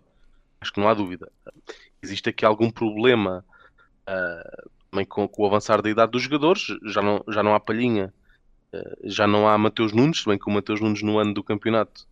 [0.62, 1.30] Acho que não há dúvida.
[2.02, 3.44] Existe aqui algum problema
[4.08, 6.68] uh, também com, com, o avançar da idade dos jogadores.
[6.86, 8.14] Já não, já não há Palhinha,
[8.74, 12.08] uh, já não há Mateus Nunes, bem que o Mateus Nunes no ano do campeonato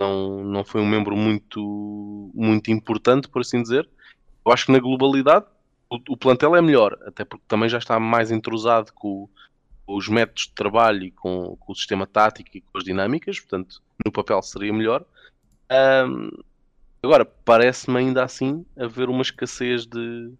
[0.00, 3.88] não, não foi um membro muito, muito importante, por assim dizer.
[4.44, 5.46] Eu acho que na globalidade
[5.88, 9.28] o, o plantel é melhor, até porque também já está mais entrosado com,
[9.86, 13.82] os métodos de trabalho e com, com, o sistema tático e com as dinâmicas, portanto,
[14.04, 15.04] no papel seria melhor.
[15.70, 16.30] Um,
[17.02, 20.32] agora, parece-me ainda assim haver uma escassez de,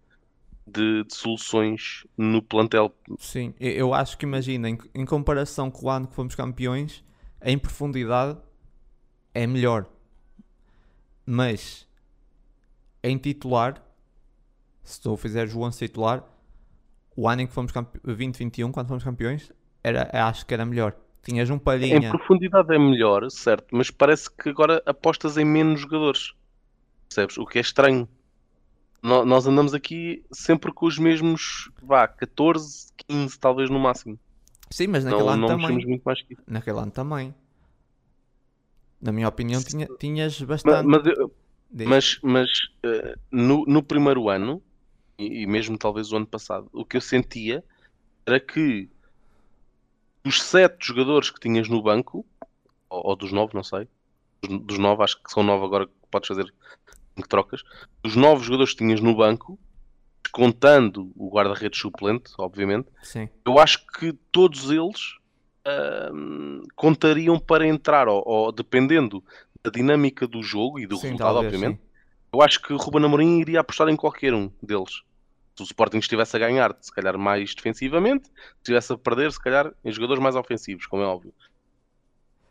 [0.65, 2.93] de, de, soluções no plantel.
[3.19, 7.03] Sim, eu acho que imagina, em, em comparação com o ano que fomos campeões,
[7.41, 8.37] em profundidade
[9.33, 9.85] é melhor.
[11.25, 11.87] Mas
[13.03, 13.83] em titular,
[14.83, 16.23] se tu fizeres o 11 titular,
[17.15, 17.71] o ano em que fomos
[18.03, 19.51] 2021, quando fomos campeões,
[19.83, 20.95] era, acho que era melhor.
[21.23, 21.97] Tinhas um palhinha.
[21.97, 26.33] Em profundidade é melhor, certo, mas parece que agora apostas em menos jogadores.
[27.07, 27.37] Percebes?
[27.37, 28.07] O que é estranho.
[29.01, 34.19] No, nós andamos aqui sempre com os mesmos, vá, 14, 15 talvez no máximo.
[34.69, 35.85] Sim, mas naquele não, ano não também.
[35.85, 36.43] Muito mais que isso.
[36.47, 37.33] Naquele ano também.
[39.01, 40.87] Na minha opinião, tinha, tinhas bastante.
[40.87, 41.03] Mas,
[41.71, 42.49] mas, mas, mas
[42.83, 44.61] uh, no, no primeiro ano,
[45.17, 47.63] e, mesmo talvez o ano passado, o que eu sentia
[48.25, 48.89] era que
[50.25, 52.25] os sete jogadores que tinhas no banco,
[52.89, 53.87] ou, ou dos nove, não sei,
[54.41, 56.53] dos, dos nove, acho que são nove agora que podes fazer
[57.15, 57.63] que trocas,
[58.03, 59.57] os nove jogadores que tinhas no banco,
[60.31, 63.29] contando o guarda-redes suplente, obviamente, Sim.
[63.45, 65.15] eu acho que todos eles
[65.65, 69.23] uh, contariam para entrar, ou, ou, dependendo
[69.63, 71.84] da dinâmica do jogo e do sim, resultado, talvez, obviamente, sim.
[72.35, 75.03] Eu acho que o Ruben Amorim iria apostar em qualquer um deles.
[75.55, 79.41] Se o Sporting estivesse a ganhar, se calhar mais defensivamente, se estivesse a perder, se
[79.41, 81.33] calhar em jogadores mais ofensivos, como é óbvio.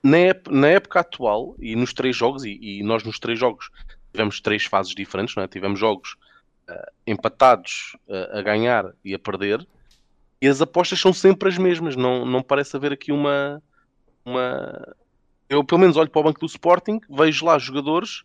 [0.03, 0.17] Na,
[0.51, 3.71] na época atual, e nos três jogos, e, e, nós nos três jogos
[4.11, 5.49] tivemos três fases diferentes, não é?
[5.49, 6.17] tivemos jogos
[6.67, 9.67] uh, empatados uh, a ganhar e a perder,
[10.41, 13.63] e as apostas são sempre as mesmas, não, não parece haver aqui uma,
[14.25, 14.95] uma.
[15.47, 18.25] Eu pelo menos olho para o banco do Sporting, vejo lá jogadores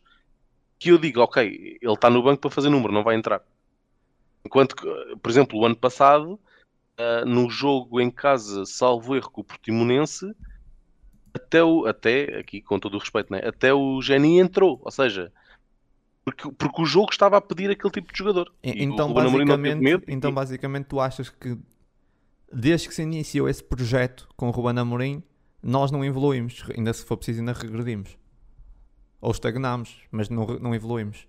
[0.80, 3.42] que eu digo, ok, ele está no banco para fazer número, não vai entrar.
[4.46, 4.88] Enquanto que,
[5.22, 6.40] por exemplo, o ano passado,
[6.98, 10.34] uh, no jogo em casa, salvo erro com o Portimonense,
[11.34, 13.42] até, o, até aqui com todo o respeito, né?
[13.46, 15.32] até o Geni entrou, ou seja,
[16.24, 18.52] porque, porque o jogo estava a pedir aquele tipo de jogador.
[18.64, 21.58] então, basicamente, então, basicamente, tu achas que
[22.52, 25.24] desde que se iniciou esse projeto com o Ruben Amorim,
[25.62, 26.64] nós não evoluímos.
[26.76, 28.18] Ainda se for preciso, ainda regredimos.
[29.22, 31.28] Ou estagnamos, mas não, não evoluímos.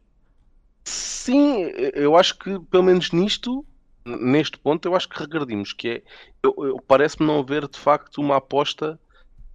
[0.85, 1.63] Sim,
[1.95, 3.65] eu acho que pelo menos nisto,
[4.05, 5.73] neste ponto, eu acho que regredimos.
[5.73, 6.03] Que é,
[6.43, 8.99] eu, eu parece-me não haver de facto uma aposta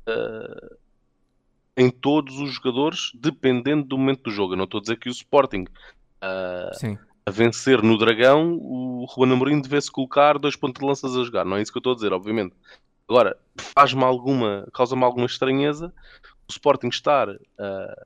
[0.08, 0.76] uh,
[1.78, 4.54] em todos os jogadores, dependendo do momento do jogo.
[4.54, 5.66] Eu não estou a dizer que o Sporting
[6.24, 11.24] uh, a vencer no Dragão, o Ruben Amorim devesse colocar dois pontos de lanças a
[11.24, 11.44] jogar.
[11.44, 12.54] Não é isso que eu estou a dizer, obviamente.
[13.10, 13.38] Agora,
[13.76, 15.94] faz-me alguma, causa-me alguma estranheza
[16.48, 17.40] o Sporting estar uh,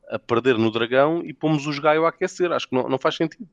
[0.09, 2.51] a perder no Dragão e pomos o Gaio a aquecer.
[2.51, 3.47] Acho que não, não faz sentido.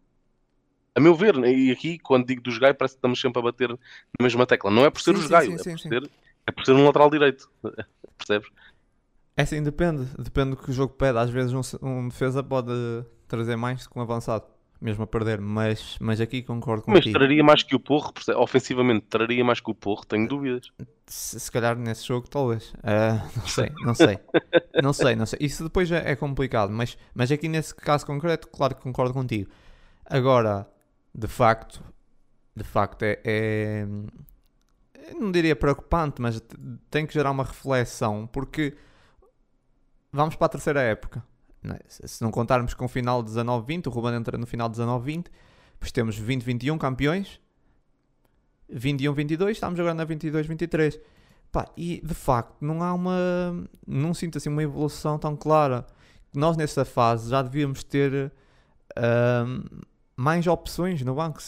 [0.94, 3.68] A meu ver, e aqui, quando digo dos Gaio, parece que estamos sempre a bater
[3.68, 4.70] na mesma tecla.
[4.70, 6.10] Não é por ser sim, os Gaio, é, por ser,
[6.46, 7.50] é por ser um lateral direito.
[8.16, 8.48] Percebes?
[9.36, 10.04] É assim, depende.
[10.18, 11.18] Depende do que o jogo pede.
[11.18, 12.72] Às vezes um, um defesa pode
[13.28, 14.46] trazer mais que um avançado
[14.80, 19.06] mesmo a perder, mas, mas aqui concordo com Mas traria mais que o Porro, ofensivamente
[19.08, 20.70] traria mais que o Porro, tenho dúvidas.
[21.06, 22.72] Se, se calhar nesse jogo, talvez.
[22.74, 24.18] Uh, não sei, não sei.
[24.82, 25.38] não sei, não sei.
[25.42, 29.50] Isso depois é, é, complicado, mas, mas aqui nesse caso concreto, claro que concordo contigo.
[30.04, 30.68] Agora,
[31.14, 31.82] de facto,
[32.54, 33.86] de facto é, é
[35.18, 36.42] não diria preocupante, mas
[36.90, 38.76] tem que gerar uma reflexão, porque
[40.12, 41.24] vamos para a terceira época?
[41.88, 45.26] Se não contarmos com o final de 19-20, o Ruben entra no final de 19-20,
[45.72, 47.40] depois temos 20-21 campeões,
[48.72, 51.00] 21-22, estamos agora na 22-23.
[51.76, 53.68] e de facto, não há uma.
[53.86, 55.86] Não sinto assim uma evolução tão clara.
[56.34, 58.32] Nós, nessa fase, já devíamos ter
[58.98, 61.40] uh, mais opções no banco.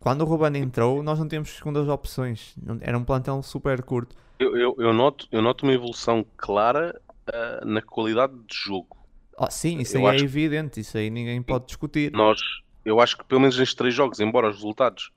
[0.00, 2.54] Quando o Ruben entrou, nós não tínhamos segundas opções.
[2.80, 4.16] Era um plantel super curto.
[4.38, 8.95] Eu, eu, eu noto, eu noto uma evolução clara uh, na qualidade de jogo.
[9.38, 12.10] Oh, sim, isso eu aí é evidente, isso aí ninguém pode discutir.
[12.12, 12.40] Nós,
[12.84, 15.12] eu acho que pelo menos nestes três jogos, embora os resultados,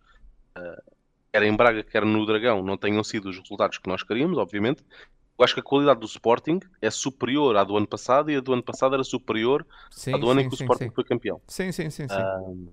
[0.58, 0.92] uh,
[1.32, 4.84] quer em Braga, quer no Dragão, não tenham sido os resultados que nós queríamos, obviamente,
[5.38, 8.42] eu acho que a qualidade do Sporting é superior à do ano passado e a
[8.42, 10.94] do ano passado era superior sim, à do ano sim, em que sim, o Sporting
[10.94, 11.42] foi campeão.
[11.48, 12.10] Sim, sim, sim.
[12.10, 12.14] sim.
[12.14, 12.68] Uh,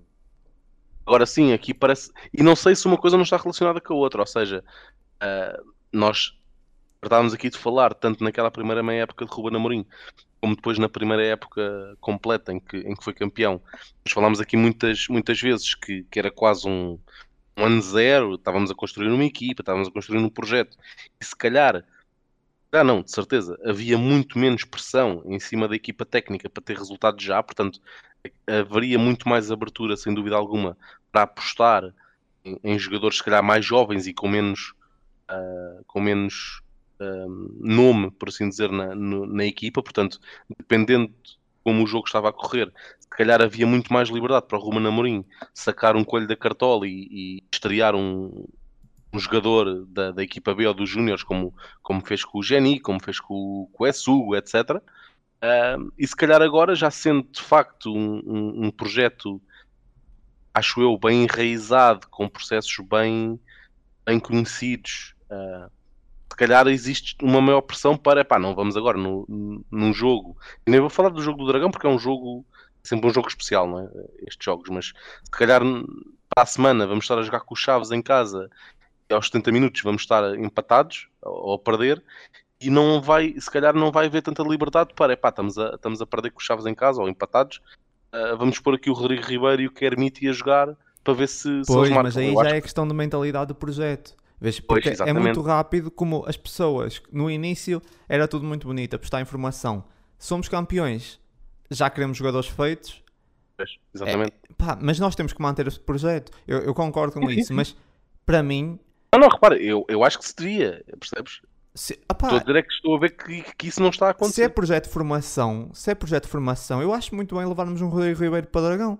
[1.05, 2.11] agora sim, aqui parece.
[2.33, 4.65] E não sei se uma coisa não está relacionada com a outra, ou seja,
[5.23, 6.37] uh, nós
[7.01, 9.85] estávamos aqui de falar, tanto naquela primeira meia época de Ruben Amorim,
[10.41, 13.61] como depois na primeira época completa em que, em que foi campeão.
[14.05, 16.99] Nós falámos aqui muitas, muitas vezes que, que era quase um,
[17.57, 20.77] um ano zero, estávamos a construir uma equipa, estávamos a construir um projeto,
[21.19, 21.83] e se calhar
[22.71, 23.57] Ah, não, de certeza.
[23.65, 27.79] Havia muito menos pressão em cima da equipa técnica para ter resultados já, portanto,
[28.45, 30.77] haveria muito mais abertura, sem dúvida alguma,
[31.11, 31.93] para apostar
[32.43, 34.73] em, em jogadores, se calhar, mais jovens e com menos,
[35.31, 36.61] uh, com menos
[36.99, 39.81] uh, nome, por assim dizer, na, no, na equipa.
[39.81, 40.19] Portanto,
[40.57, 44.57] dependendo de como o jogo estava a correr, se calhar havia muito mais liberdade para
[44.57, 48.45] o Ruben Amorim sacar um coelho da cartola e, e estrear um,
[49.13, 52.79] um jogador da, da equipa B ou dos Júniores, como, como fez com o Geni,
[52.79, 54.81] como fez com, com o Essugo, etc.
[55.97, 59.41] E se calhar agora, já sendo de facto um, um, um, projeto,
[60.53, 63.39] acho eu, bem enraizado, com processos bem,
[64.05, 65.71] bem conhecidos, uh,
[66.29, 70.37] se calhar existe uma maior pressão para, pá, não vamos agora no, num jogo.
[70.65, 72.45] E nem vou falar do jogo do Dragão porque é um jogo,
[72.83, 73.89] sempre um jogo especial, não é?
[74.27, 77.91] Estes jogos, mas se calhar para a semana vamos estar a jogar com os Chaves
[77.91, 78.49] em casa
[79.09, 82.03] aos 70 minutos vamos estar empatados ou a perder
[82.59, 86.01] e não vai, se calhar não vai haver tanta liberdade para, epá, estamos a, estamos
[86.01, 87.61] a perder com os Chaves em casa ou empatados,
[88.13, 91.61] uh, vamos pôr aqui o Rodrigo Ribeiro e o Kermit a jogar para ver se,
[91.67, 94.15] pois, se mas aí já é questão de mentalidade do projeto.
[94.39, 98.95] Vês, porque pois, é muito rápido, como as pessoas no início era tudo muito bonito,
[98.95, 99.83] apostar em formação.
[100.19, 101.19] Somos campeões,
[101.71, 103.03] já queremos jogadores feitos.
[103.55, 104.33] Pois, exatamente.
[104.49, 106.31] É, pá, mas nós temos que manter esse projeto.
[106.47, 107.75] Eu, eu concordo com isso, mas
[108.25, 108.79] para mim
[109.11, 111.41] não, não, repara, eu, eu acho que se devia, percebes?
[111.73, 114.09] Se, estou a dizer é que estou a ver que, que isso não está a
[114.11, 114.35] acontecer.
[114.35, 117.81] Se é projeto de formação, se é projeto de formação, eu acho muito bem levarmos
[117.81, 118.99] um Rodrigo Ribeiro para Dragão.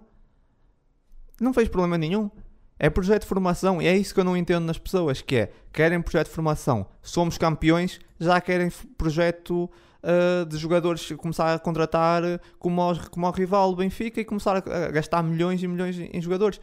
[1.40, 2.32] Não fez problema nenhum.
[2.80, 5.52] É projeto de formação e é isso que eu não entendo nas pessoas, que é,
[5.74, 9.70] querem projeto de formação, somos campeões, já querem projeto
[10.04, 12.24] uh, de jogadores começar a contratar
[12.60, 16.60] como, o, como rival Benfica e começar a, a gastar milhões e milhões em jogadores.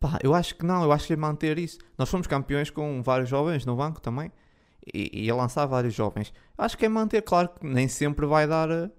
[0.00, 1.78] Pá, eu acho que não, eu acho que é manter isso.
[1.96, 4.32] Nós fomos campeões com vários jovens no banco também
[4.92, 6.32] e, e a lançar vários jovens.
[6.58, 8.90] Acho que é manter, claro que nem sempre vai dar uh,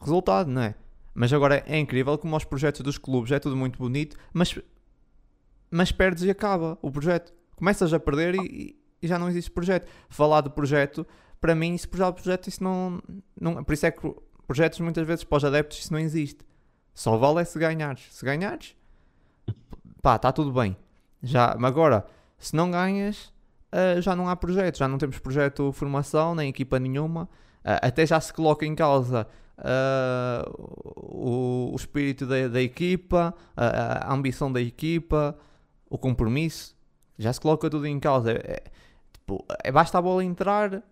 [0.00, 0.74] resultado, não é?
[1.14, 4.56] Mas agora é incrível como os projetos dos clubes é tudo muito bonito, mas,
[5.70, 7.32] mas perdes e acaba o projeto.
[7.56, 9.88] Começas a perder e, e já não existe projeto.
[10.08, 11.06] Falar do projeto,
[11.40, 13.00] para mim, se projeto, projeto isso não,
[13.40, 13.62] não.
[13.64, 14.14] Por isso é que
[14.46, 16.44] projetos muitas vezes para os adeptos isso não existe.
[16.94, 18.08] Só vale é se ganhares.
[18.10, 18.74] Se ganhares,
[20.02, 20.76] pá, está tudo bem.
[21.22, 22.04] Já, agora,
[22.38, 23.32] se não ganhas,
[23.72, 27.24] uh, já não há projeto, já não temos projeto formação, nem equipa nenhuma.
[27.64, 29.26] Uh, até já se coloca em causa
[29.58, 30.50] uh,
[30.96, 35.36] o, o, espírito da, da equipa, a ambição da equipa,
[35.88, 36.76] o compromisso.
[37.18, 38.32] Já se coloca tudo em causa.
[38.32, 38.62] É, é,
[39.12, 40.82] tipo, é, basta a bola entrar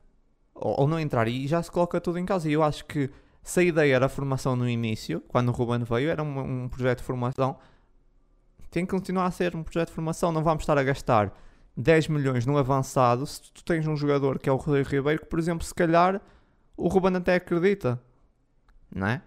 [0.55, 2.49] ou, ou, não entrar e já se coloca tudo em causa.
[2.49, 3.11] E eu acho que
[3.43, 6.69] se a ideia era a formação no início, quando o Ruben veio, era um, um
[6.69, 7.57] projeto de formação
[8.77, 10.31] tem que continuar a ser um projeto de formação.
[10.31, 11.33] Não vamos estar a gastar
[11.77, 15.27] 10 milhões no avançado se tu tens um jogador que é o Rodrigo Ribeiro, que,
[15.27, 16.21] por exemplo, se calhar
[16.77, 17.99] o Ruben até acredita,
[18.95, 19.23] não é?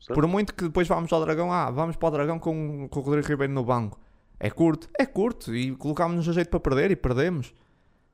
[0.00, 0.14] Certo.
[0.14, 3.02] Por muito que depois vamos ao Dragão, ah, vamos para o Dragão com, com o
[3.02, 4.00] Rodrigo Ribeiro no banco.
[4.38, 7.54] É curto, é curto, e colocámos-nos a jeito para perder e perdemos.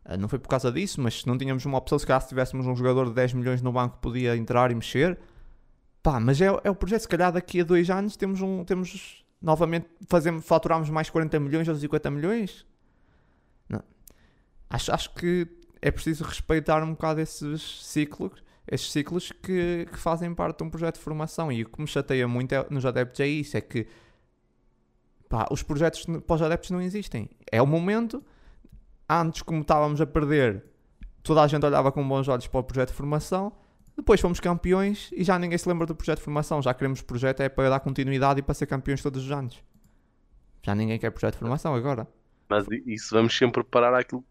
[0.05, 2.29] Ah, não foi por causa disso, mas se não tínhamos uma opção, se calhar se
[2.29, 5.19] tivéssemos um jogador de 10 milhões no banco podia entrar e mexer.
[6.03, 9.25] Pá, mas é, é o projeto, se calhar daqui a dois anos temos, um, temos
[9.41, 12.67] novamente fazemos, faturamos mais 40 milhões ou 50 milhões?
[13.69, 13.83] Não.
[14.69, 15.47] Acho, acho que
[15.81, 20.71] é preciso respeitar um bocado esses ciclos, esses ciclos que, que fazem parte de um
[20.71, 21.51] projeto de formação.
[21.53, 23.87] E o que me chateia muito é, nos adeptos é isso, é que
[25.33, 27.31] pá, os projetos para os adeptos não existem.
[27.51, 28.23] É o momento,
[29.09, 30.63] antes como estávamos a perder,
[31.23, 33.51] toda a gente olhava com bons olhos para o projeto de formação,
[33.97, 36.61] depois fomos campeões e já ninguém se lembra do projeto de formação.
[36.61, 39.59] Já queremos projeto é para dar continuidade e para ser campeões todos os anos.
[40.63, 42.07] Já ninguém quer projeto de formação agora.
[42.51, 44.23] Mas isso vamos sempre parar aquilo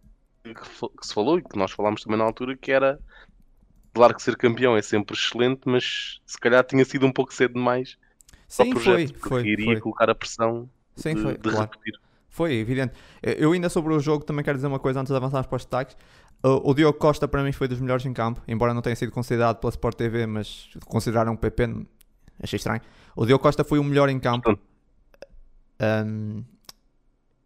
[0.43, 2.99] que se falou e que nós falámos também na altura, que era
[3.91, 7.55] claro que ser campeão é sempre excelente, mas se calhar tinha sido um pouco cedo
[7.55, 7.97] demais
[8.47, 9.79] Sim, para o projeto, foi, foi, iria foi.
[9.79, 11.61] colocar a pressão Sim, de, foi, de claro.
[11.61, 11.99] repetir.
[12.29, 12.93] Foi, evidente.
[13.21, 15.63] Eu ainda sobre o jogo também quero dizer uma coisa antes de avançarmos para os
[15.63, 15.97] destaques.
[16.43, 19.57] O, Diogo Costa para mim foi dos melhores em campo, embora não tenha sido considerado
[19.57, 21.85] pela Sport TV, mas consideraram um PP,
[22.41, 22.81] achei estranho.
[23.15, 24.57] O Diogo Costa foi o melhor em campo.
[25.79, 26.43] Um,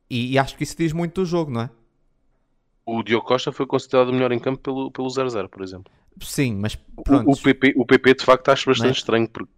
[0.10, 1.70] e, e, acho que isso diz muito do jogo, não é?
[2.86, 5.92] O Diogo Costa foi considerado o melhor em campo pelo, pelo 0-0, por exemplo.
[6.22, 7.28] Sim, mas pronto.
[7.28, 8.92] O, o, PP, o PP de facto acho bastante é?
[8.92, 9.52] estranho porque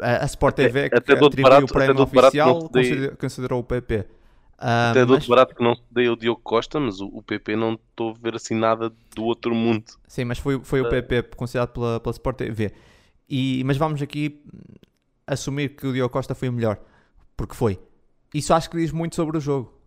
[0.00, 4.06] a, Sport TV até, que até atribuiu o prémio oficial considerou, considerou o PP.
[4.54, 5.26] Uh, Até mas...
[5.26, 8.36] barato que não dei o Diogo Costa, mas o, o PP não estou a ver
[8.36, 9.84] assim nada do outro mundo.
[10.06, 11.36] Sim, mas foi, foi o PP ah.
[11.36, 12.72] considerado pela, pela Sport TV.
[13.28, 14.42] E, mas vamos aqui
[15.26, 16.78] assumir que o Diogo Costa foi o melhor,
[17.36, 17.80] porque foi.
[18.32, 19.78] Isso acho que diz muito sobre o jogo.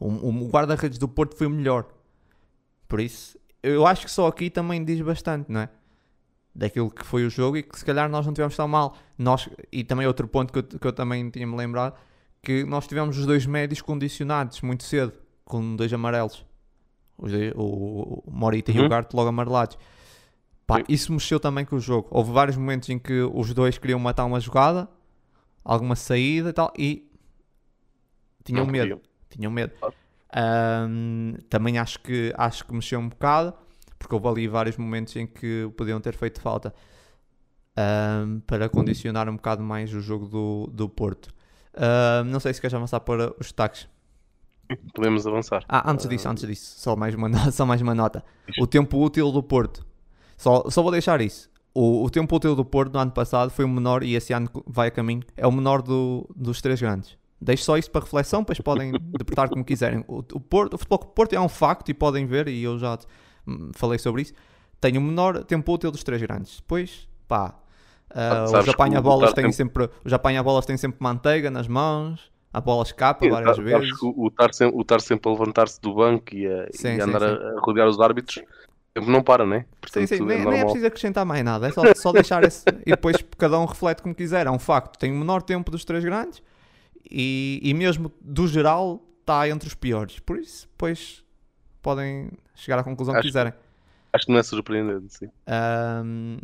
[0.00, 1.86] O, o guarda-redes do Porto foi o melhor.
[2.88, 5.68] Por isso, eu acho que só aqui também diz bastante, não é?
[6.54, 8.96] Daquilo que foi o jogo e que se calhar nós não tivemos tão mal.
[9.16, 11.94] Nós, e também outro ponto que eu, que eu também tinha-me lembrado,
[12.42, 15.12] que nós tivemos os dois médios condicionados muito cedo,
[15.44, 16.44] com dois amarelos.
[17.16, 18.88] Os dois- o, o Morita e o Uhum.
[18.88, 19.78] Garte logo amarelados.
[20.66, 22.08] Pá, isso mexeu também com o jogo.
[22.10, 24.88] Houve vários momentos em que os dois queriam matar uma jogada,
[25.64, 27.10] alguma saída e tal, e
[28.44, 29.72] tinham Não medo tinham medo.
[30.34, 33.54] Ahm, também acho que, acho que mexeu um bocado,
[33.98, 36.72] porque houve ali vários momentos em que podiam ter feito falta
[37.76, 41.30] ahm, para condicionar um bocado mais o jogo do, do Porto.
[41.76, 43.88] Ahm, não sei se queres avançar para os destaques.
[44.94, 45.64] Podemos avançar.
[45.68, 48.22] Ah, antes disso, antes disso, só mais uma, no- só mais uma nota.
[48.60, 49.86] O tempo útil do Porto.
[50.36, 51.50] Só, só vou deixar isso.
[51.74, 54.48] O, o tempo útil do Porto no ano passado foi o menor e esse ano
[54.66, 55.22] vai a caminho.
[55.36, 57.16] É o menor do- dos três grandes.
[57.40, 60.04] Deixo só isso para reflexão, depois podem interpretar como quiserem.
[60.08, 62.78] O, o Porto, o futebol do Porto é um facto e podem ver, e eu
[62.78, 62.98] já
[63.74, 64.32] falei sobre isso.
[64.80, 66.56] Tem o menor tempo útil dos três grandes.
[66.60, 67.54] Depois, pá,
[68.10, 72.60] ah, Sabes os apanha-bolas têm tem- sempre, os apanha-bolas têm sempre manteiga nas mãos, a
[72.60, 73.98] bola escapa Sim, várias sabes vezes.
[73.98, 77.20] que o- estar sempre, sempre a levantar-se do banco e a, Sim, e sim, andar
[77.20, 77.26] sim.
[77.26, 78.42] A, rodear os árbitros,
[79.06, 79.60] não para, né?
[79.60, 82.42] Sim, Portanto, sim, é nem, nem é preciso acrescentar mais nada, é só, só deixar
[82.44, 82.64] esse.
[82.86, 84.46] E depois cada um reflete como quiser.
[84.46, 86.42] É um facto, tem o menor tempo dos três grandes
[87.10, 90.18] e, e mesmo do geral está entre os piores.
[90.20, 91.22] Por isso, depois
[91.88, 93.52] podem chegar à conclusão que Acho- quiserem.
[94.12, 95.30] Acho que não é surpreendente, sim.
[95.46, 96.38] Ahm,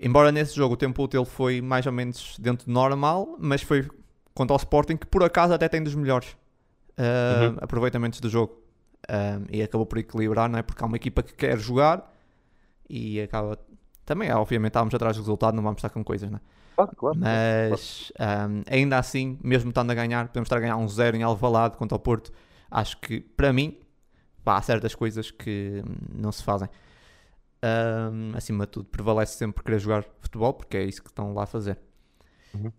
[0.00, 3.88] embora nesse jogo o tempo útil foi mais ou menos dentro do normal, mas foi
[4.34, 6.36] contra o Sporting que por acaso até tem dos melhores
[6.96, 7.56] ah, Uhum.
[7.60, 8.60] aproveitamentos do jogo.
[9.08, 10.62] Ahm, e acabou por equilibrar, não é?
[10.62, 12.12] Porque há uma equipa que quer jogar
[12.88, 13.58] e acaba.
[14.04, 16.40] Também, obviamente, estávamos atrás do resultado, não vamos estar com coisas, não é?
[16.74, 17.18] Claro, claro.
[17.18, 21.22] Mas ahm, ainda assim, mesmo estando a ganhar, podemos estar a ganhar um zero em
[21.22, 22.32] Alvalade contra o Porto.
[22.70, 23.76] Acho que, para mim,
[24.48, 26.70] pá, há certas coisas que não se fazem.
[27.60, 31.42] Ahm, acima de tudo, prevalece sempre querer jogar futebol, porque é isso que estão lá
[31.42, 31.78] a fazer.
[32.54, 32.72] Uhum.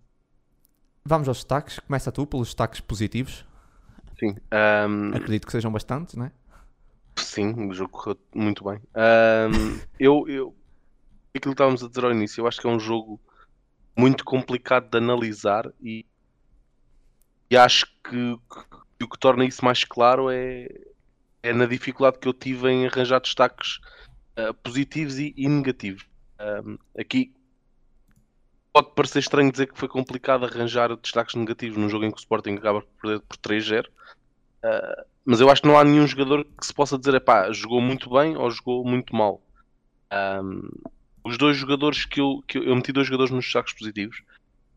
[1.06, 1.78] Vamos aos destaques.
[1.78, 3.46] Começa tu pelos destaques positivos.
[4.20, 4.36] Sim.
[4.50, 6.32] Ahm, Acredito que sejam bastantes, não é?
[7.18, 8.82] Sim, o jogo correu muito bem.
[8.96, 10.56] Ahm, eu, eu,
[11.36, 13.20] aquilo que estávamos a dizer ao início, eu acho que é um jogo
[13.96, 16.04] muito complicado de analisar e,
[17.48, 18.40] e acho que,
[18.98, 20.68] que o que torna isso mais claro é,
[21.42, 23.80] é na dificuldade que eu tive em arranjar destaques
[24.36, 26.06] ah, positivos e, e negativos.
[26.98, 27.34] Aqui
[28.72, 32.20] pode parecer estranho dizer que foi complicado arranjar destaques negativos num jogo em que o
[32.20, 33.88] Sporting acaba por perder por 3-0.
[34.64, 37.82] Ah, mas eu acho que não há nenhum jogador que se possa dizer, pá, jogou
[37.82, 39.42] muito bem ou jogou muito mal.
[40.10, 40.68] Ahm,
[41.24, 44.24] os dois jogadores que eu, que eu, eu meti dois jogadores nos destaques positivos.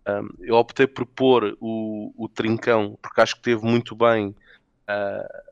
[0.06, 4.34] Ahm, eu optei por pôr o, o Trincão, porque acho que teve muito bem
[4.88, 5.42] ah,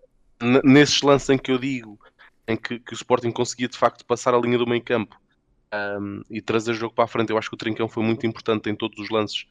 [0.41, 1.99] nesses lances em que eu digo
[2.47, 5.21] em que, que o Sporting conseguia de facto passar a linha do meio campo
[5.73, 7.31] ahm, e trazer o jogo para a frente.
[7.31, 9.47] Eu acho que o Trincão foi muito importante em todos os lances,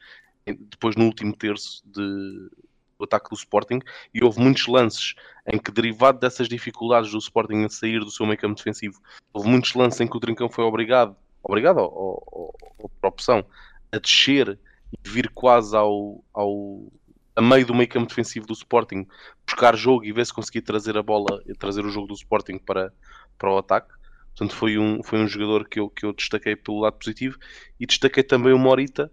[0.46, 2.50] depois no último terço de,
[2.98, 3.80] do ataque do Sporting,
[4.14, 5.16] e houve muitos lances
[5.48, 9.00] em que, derivado dessas dificuldades do Sporting a sair do seu meio campo defensivo,
[9.32, 13.46] houve muitos lances em que o Trincão foi obrigado, obrigado ou, ou, ou por opção,
[13.92, 14.60] a descer
[14.92, 16.92] e vir quase ao, ao
[17.40, 19.08] a meio do meio campo defensivo do Sporting,
[19.46, 22.92] buscar jogo e ver se conseguia trazer a bola trazer o jogo do Sporting para,
[23.38, 23.94] para o ataque.
[24.36, 27.38] Portanto, foi um, foi um jogador que eu, que eu destaquei pelo lado positivo
[27.80, 29.10] e destaquei também o Morita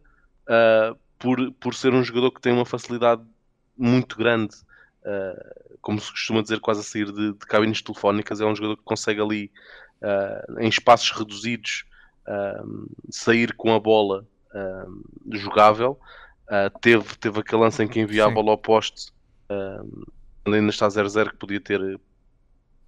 [0.49, 3.23] ah, por, por ser um jogador que tem uma facilidade
[3.79, 4.57] muito grande,
[5.05, 8.41] ah, como se costuma dizer, quase a sair de, de cabines telefónicas.
[8.41, 9.53] É um jogador que consegue ali,
[10.03, 11.85] ah, em espaços reduzidos,
[13.09, 14.27] sair com a bola
[15.31, 15.97] jogável.
[16.49, 19.13] Ah, teve, teve aquele lance em que envia a bola ao poste,
[19.49, 19.83] ah,
[20.45, 22.01] quando ainda está 0-0, que podia ter.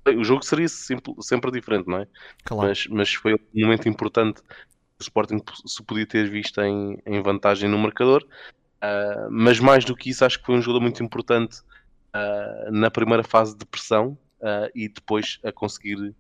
[0.07, 2.07] O jogo seria sempre, diferente, não é?
[2.45, 2.69] Claro.
[2.69, 7.69] mas, mas foi um momento importante o Sporting se podia ter visto em, em vantagem
[7.69, 8.27] no marcador.
[8.81, 11.61] Ah, mas mais do que isso, acho que foi um jogador muito importante
[12.13, 16.15] ah, na primeira fase de pressão ah, e depois a conseguir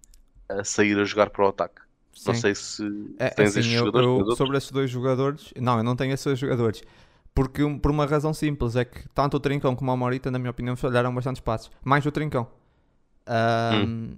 [0.49, 1.81] ah, sair a jogar para o ataque.
[2.27, 2.41] Não Sim.
[2.41, 2.83] sei se
[3.19, 4.29] É, tens assim, estes eu- jogadores.
[4.29, 6.83] eu- sobre esses dois jogadores, não, eu não tenho esses dois jogadores.
[7.35, 10.39] Porque, um- por uma razão simples, é que tanto o Trincão como o Morita, na
[10.39, 11.71] minha opinião, falharam bastante espaços.
[11.85, 12.49] Mais o Trincão.
[13.27, 14.17] Ahm, Hum.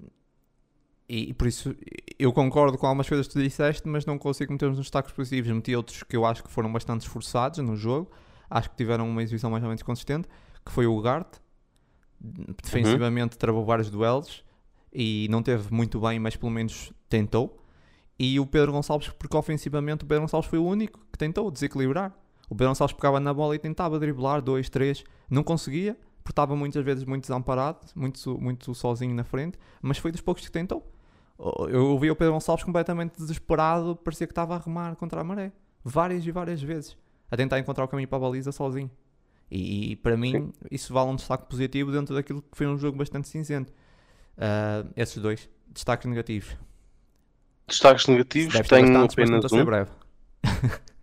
[1.08, 1.74] e, e por isso,
[2.18, 5.50] eu concordo com algumas coisas que tu disseste, mas não consigo meter-nos nos destaques positivos.
[5.52, 8.10] Meti outros que eu acho que foram bastante esforçados no jogo.
[8.48, 10.28] Acho que tiveram uma exibição mais ou menos consistente,
[10.64, 11.36] que foi o Gart.
[12.62, 14.44] Defensivamente travou vários duelos
[14.92, 17.58] e não teve muito bem, mas pelo menos tentou.
[18.18, 22.14] E o Pedro Gonçalves, porque ofensivamente o Pedro Gonçalves foi o único que tentou desequilibrar.
[22.50, 26.56] O Pedro Gonçalves pegava na bola e tentava driblar, dois, três, não conseguia, porque estava
[26.56, 30.84] muitas vezes muito desamparado, muito, muito sozinho na frente, mas foi dos poucos que tentou.
[31.68, 35.52] Eu ouvi o Pedro Gonçalves completamente desesperado, parecia que estava a remar contra a maré.
[35.82, 36.98] Várias e várias vezes.
[37.30, 38.90] A tentar encontrar o caminho para a baliza sozinho.
[39.48, 42.98] E, e para mim, isso vale um destaque positivo dentro daquilo que foi um jogo
[42.98, 43.72] bastante cinzento.
[44.36, 45.48] Uh, esses dois.
[45.68, 46.56] Destaques negativos.
[47.66, 49.64] Destaques negativos, tenho apenas um.
[49.64, 49.90] breve.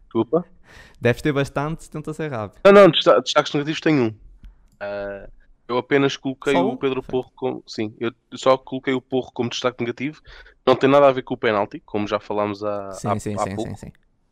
[0.04, 0.46] Desculpa?
[1.00, 2.62] Deves ter bastante, tenta ser rápido.
[2.66, 4.08] Não, não, destaques negativos tenho um.
[4.08, 5.32] Uh,
[5.68, 7.64] eu apenas coloquei o Pedro Porro como.
[7.68, 10.22] Sim, eu só coloquei o Porro como destaque negativo.
[10.66, 13.36] Não tem nada a ver com o penalti, como já falámos há, sim, há, sim,
[13.36, 13.70] há sim, pouco.
[13.70, 13.88] Sim, sim.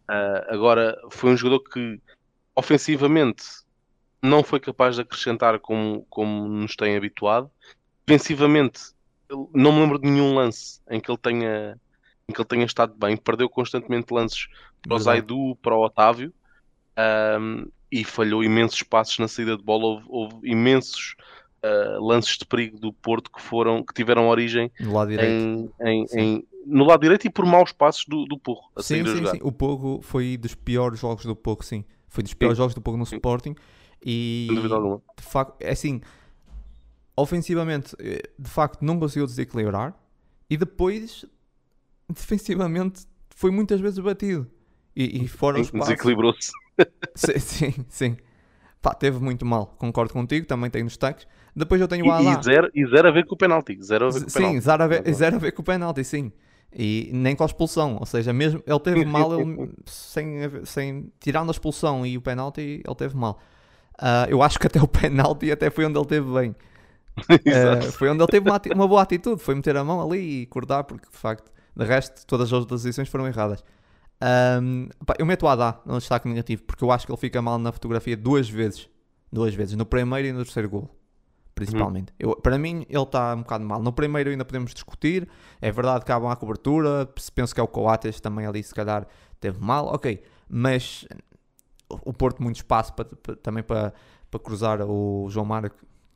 [0.09, 1.99] Uh, agora, foi um jogador que
[2.55, 3.43] ofensivamente
[4.21, 7.49] não foi capaz de acrescentar como, como nos tem habituado.
[8.05, 8.81] Defensivamente,
[9.53, 11.79] não me lembro de nenhum lance em que ele tenha,
[12.27, 13.15] em que ele tenha estado bem.
[13.15, 14.47] Perdeu constantemente lances
[14.81, 16.33] para o Zaidu, para o Otávio.
[16.97, 19.83] Um, e falhou imensos passos na saída de bola.
[19.85, 21.15] Houve, houve imensos
[21.63, 25.71] uh, lances de perigo do Porto que foram que tiveram origem no lado direito.
[25.81, 28.69] Em, em, em, no lado direito e por maus passos do, do Porro.
[28.79, 29.39] sim, sim, sim.
[29.41, 31.85] O Porro foi dos piores jogos do Porro, sim.
[32.07, 32.61] Foi dos piores sim.
[32.61, 33.15] jogos do Porro no sim.
[33.15, 33.55] Sporting.
[34.03, 34.47] E
[35.17, 36.01] de facto, é assim,
[37.15, 39.95] ofensivamente, eh, de facto, não conseguiu desequilibrar.
[40.49, 41.25] E depois,
[42.13, 44.49] defensivamente, foi muitas vezes batido.
[44.95, 46.51] E, e fora os Desequilibrou-se.
[47.15, 48.17] sim, sim, sim.
[48.81, 51.27] Pá, teve muito mal, concordo contigo, também tenho destaques.
[51.55, 52.39] Depois eu tenho o Alá.
[52.39, 53.81] E zero, e zero a ver com o penalti.
[53.81, 54.61] Zero a ver com o sim, penalti.
[54.61, 56.31] Zero a ver, zero a ver com o penalti, sim.
[56.77, 61.49] E nem com a expulsão, ou seja, mesmo ele teve mal ele, sem, sem tirando
[61.49, 63.39] a expulsão e o penalti, ele teve mal.
[63.93, 66.55] Uh, eu acho que até o penalti até foi onde ele teve bem.
[67.17, 70.45] uh, foi onde ele teve uma, uma, boa atitude, foi meter a mão ali e
[70.47, 73.63] cortar, porque de facto, de resto, todas as outras decisões foram erradas.
[74.61, 77.41] Um, pá, eu meto o Adá no destaque negativo porque eu acho que ele fica
[77.41, 78.89] mal na fotografia duas vezes.
[79.31, 80.89] Duas vezes, no primeiro e no terceiro gol.
[81.53, 82.11] Principalmente.
[82.21, 82.31] Uhum.
[82.31, 83.81] Eu, para mim, ele está um bocado mal.
[83.81, 85.27] No primeiro ainda podemos discutir.
[85.61, 87.09] É verdade que há uma cobertura.
[87.33, 89.07] Penso que é o Coates também ali, se calhar,
[89.39, 89.87] teve mal.
[89.87, 90.21] Ok.
[90.49, 91.07] Mas
[91.89, 93.93] o Porto, muito espaço para, para, também para,
[94.29, 95.71] para cruzar o João Mário.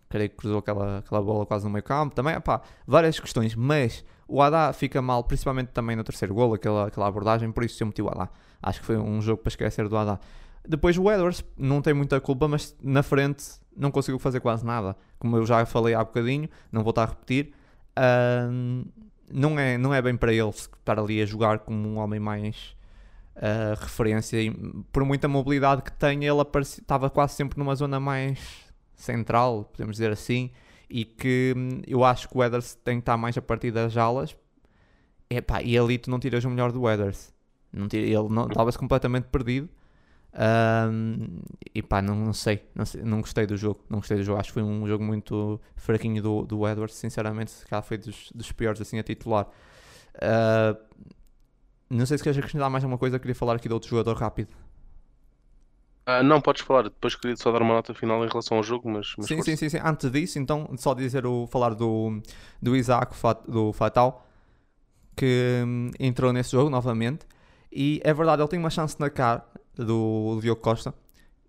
[0.10, 2.14] Creio que cruzou aquela, aquela bola quase no meio campo.
[2.14, 3.56] Também, pá, várias questões.
[3.56, 7.82] Mas o Haddad fica mal, principalmente também no terceiro gol, aquela, aquela abordagem, por isso
[7.82, 8.30] eu meti o Haddad.
[8.62, 10.20] Acho que foi um jogo para esquecer do Haddad.
[10.68, 13.44] Depois o Edwards não tem muita culpa, mas na frente
[13.76, 14.96] não conseguiu fazer quase nada.
[15.18, 17.54] Como eu já falei há bocadinho, não vou estar a repetir.
[17.98, 18.88] Uh,
[19.32, 22.76] não, é, não é bem para ele estar ali a jogar como um homem mais
[23.38, 24.40] uh, referência.
[24.40, 24.52] E
[24.92, 28.40] por muita mobilidade que tem, ele estava quase sempre numa zona mais
[28.96, 30.52] central, podemos dizer assim
[30.90, 33.96] e que hum, eu acho que o Weathers tem que estar mais a partir das
[33.96, 34.36] alas.
[35.30, 37.32] Epá, e ali tu não tiras o melhor do Weathers.
[37.72, 39.70] Não tira, ele estava-se completamente perdido.
[40.34, 41.40] Um,
[41.74, 43.84] e pá, não, não, sei, não, sei, não gostei do jogo.
[43.90, 44.40] Não gostei do jogo.
[44.40, 46.96] Acho que foi um jogo muito fraquinho do, do Edwards.
[46.96, 49.48] Sinceramente, se calhar foi dos, dos piores assim a titular.
[50.16, 50.78] Uh,
[51.90, 53.20] não sei se queres acrescentar mais alguma coisa.
[53.20, 54.50] Queria falar aqui de outro jogador rápido.
[56.10, 56.84] Ah, não, podes falar.
[56.84, 59.14] Depois queria só dar uma nota final em relação ao jogo, mas.
[59.16, 62.20] mas sim, sim, sim, sim, Antes disso, então, só dizer o, falar do,
[62.60, 63.14] do Isaac
[63.48, 64.26] do Fatal,
[65.16, 67.28] que hum, entrou nesse jogo novamente.
[67.72, 69.46] E é verdade, ele tem uma chance na cara
[69.76, 70.96] do, do Diogo Costa.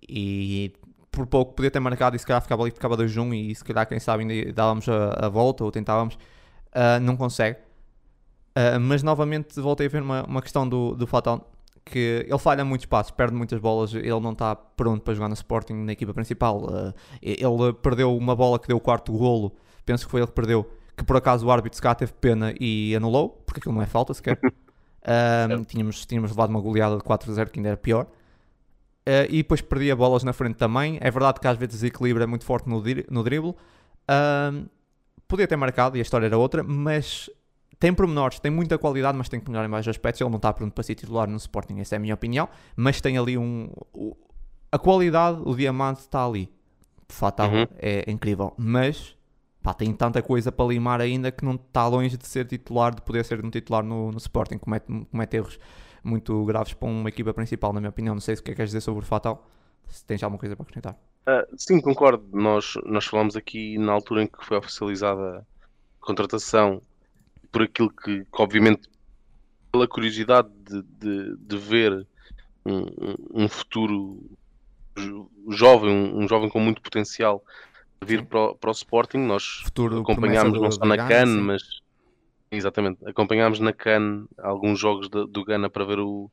[0.07, 0.75] E
[1.11, 3.89] por pouco podia ter marcado e se calhar ficava ali, ficava 2-1 e se calhar,
[3.89, 6.17] quem sabe, ainda dávamos a, a volta ou tentávamos.
[6.67, 7.59] Uh, não consegue.
[8.51, 11.50] Uh, mas novamente voltei a ver uma, uma questão do, do Fatal
[11.91, 15.35] que ele falha muitos passos, perde muitas bolas, ele não está pronto para jogar no
[15.35, 16.65] Sporting na equipa principal.
[16.65, 19.53] Uh, ele perdeu uma bola que deu o quarto golo,
[19.85, 22.55] penso que foi ele que perdeu, que por acaso o árbitro se cá teve pena
[22.61, 24.39] e anulou, porque aquilo não é falta sequer.
[25.01, 28.05] Uh, tínhamos, tínhamos levado uma goleada de 4-0 que ainda era pior.
[28.05, 30.99] Uh, e depois perdia bolas na frente também.
[31.01, 33.51] É verdade que às vezes desequilíbrio é muito forte no, no drible.
[33.51, 34.69] Uh,
[35.27, 37.31] podia ter marcado e a história era outra, mas
[37.81, 40.21] tem pormenores, tem muita qualidade, mas tem que melhorar em vários aspectos.
[40.21, 42.47] Ele não está pronto para ser titular no Sporting, essa é a minha opinião.
[42.77, 43.71] Mas tem ali um.
[44.71, 46.53] a qualidade, o diamante está ali.
[47.09, 47.67] De fato, uhum.
[47.79, 48.53] é incrível.
[48.59, 49.17] Mas
[49.63, 53.01] pá, tem tanta coisa para limar ainda que não está longe de ser titular, de
[53.01, 54.59] poder ser um titular no, no Sporting.
[54.59, 55.59] Comete, comete erros
[56.05, 58.15] muito graves para uma equipa principal, na minha opinião.
[58.15, 59.49] Não sei se o que é que queres dizer sobre o Fatal.
[59.89, 60.99] Se tens alguma coisa para acrescentar.
[61.27, 62.25] Uh, sim, concordo.
[62.31, 66.83] Nós, nós falamos aqui na altura em que foi oficializada a contratação
[67.51, 68.89] por aquilo que, que obviamente,
[69.73, 72.07] pela curiosidade de, de, de ver
[72.65, 74.21] um, um, futuro
[75.49, 77.43] jovem, um, jovem com muito potencial
[78.01, 81.63] a vir para o, para o Sporting, nós futuro acompanhámos não só na CAN, mas
[82.51, 86.31] exatamente, acompanhámos na CAN alguns jogos de, do Gana para ver o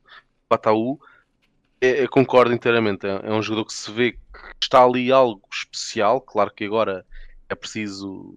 [0.48, 0.98] Pataú.
[1.80, 4.18] É, é, concordo inteiramente, é, é um jogador que se vê que
[4.60, 7.06] está ali algo especial, claro que agora
[7.48, 8.34] é preciso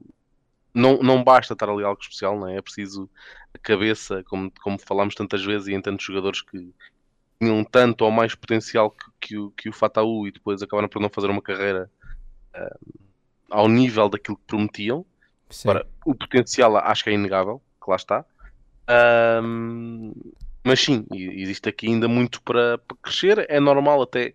[0.74, 2.58] não, não basta estar ali algo especial, não é?
[2.58, 3.10] É preciso
[3.54, 6.74] a cabeça, como, como falámos tantas vezes, e em tantos jogadores que
[7.40, 11.02] tinham tanto ou mais potencial que, que, o, que o Fataú e depois acabaram por
[11.02, 11.90] não fazer uma carreira
[12.56, 13.00] uh,
[13.50, 15.06] ao nível daquilo que prometiam.
[15.50, 15.70] Sim.
[15.70, 18.26] Agora, o potencial acho que é inegável, que lá está.
[19.44, 20.14] Um,
[20.64, 23.46] mas sim, existe aqui ainda muito para, para, crescer.
[23.50, 24.34] É normal, até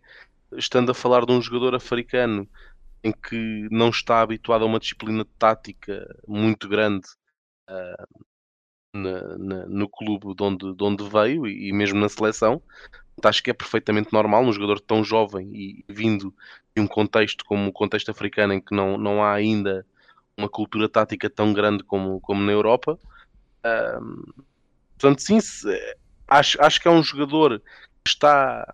[0.57, 2.49] estando a falar de um jogador africano
[3.07, 7.07] em que não está habituado a uma disciplina tática muito grande
[7.71, 8.25] uh,
[8.93, 12.61] na, na, no clube de onde, de onde veio e, e, mesmo na seleção.
[13.23, 16.35] Acho que é perfeitamente normal um jogador tão jovem e vindo
[16.75, 19.87] de um contexto como o contexto africano em que não, não há ainda
[20.37, 22.99] uma cultura tática tão grande como, como na Europa.
[23.65, 24.35] Uh,
[24.99, 25.69] portanto, sim, se,
[26.27, 27.63] acho, acho que é um jogador
[28.05, 28.67] que está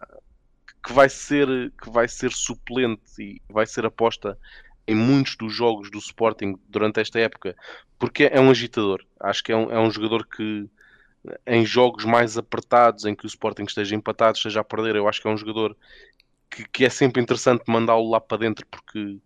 [0.84, 4.38] que vai ser que vai ser suplente e vai ser aposta
[4.86, 7.56] em muitos dos jogos do Sporting durante esta época,
[7.98, 9.04] porque é um agitador.
[9.20, 10.68] Acho que é um, é um jogador que
[11.46, 15.20] em jogos mais apertados, em que o Sporting esteja empatado, esteja a perder, eu acho
[15.22, 15.76] que é um jogador
[16.50, 19.18] que, que é sempre interessante mandá-lo lá para dentro, porque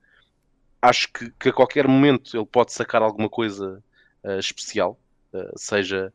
[0.80, 3.82] acho que, que, a qualquer momento ele pode sacar alguma coisa
[4.22, 4.98] uh, especial,
[5.32, 6.12] uh, seja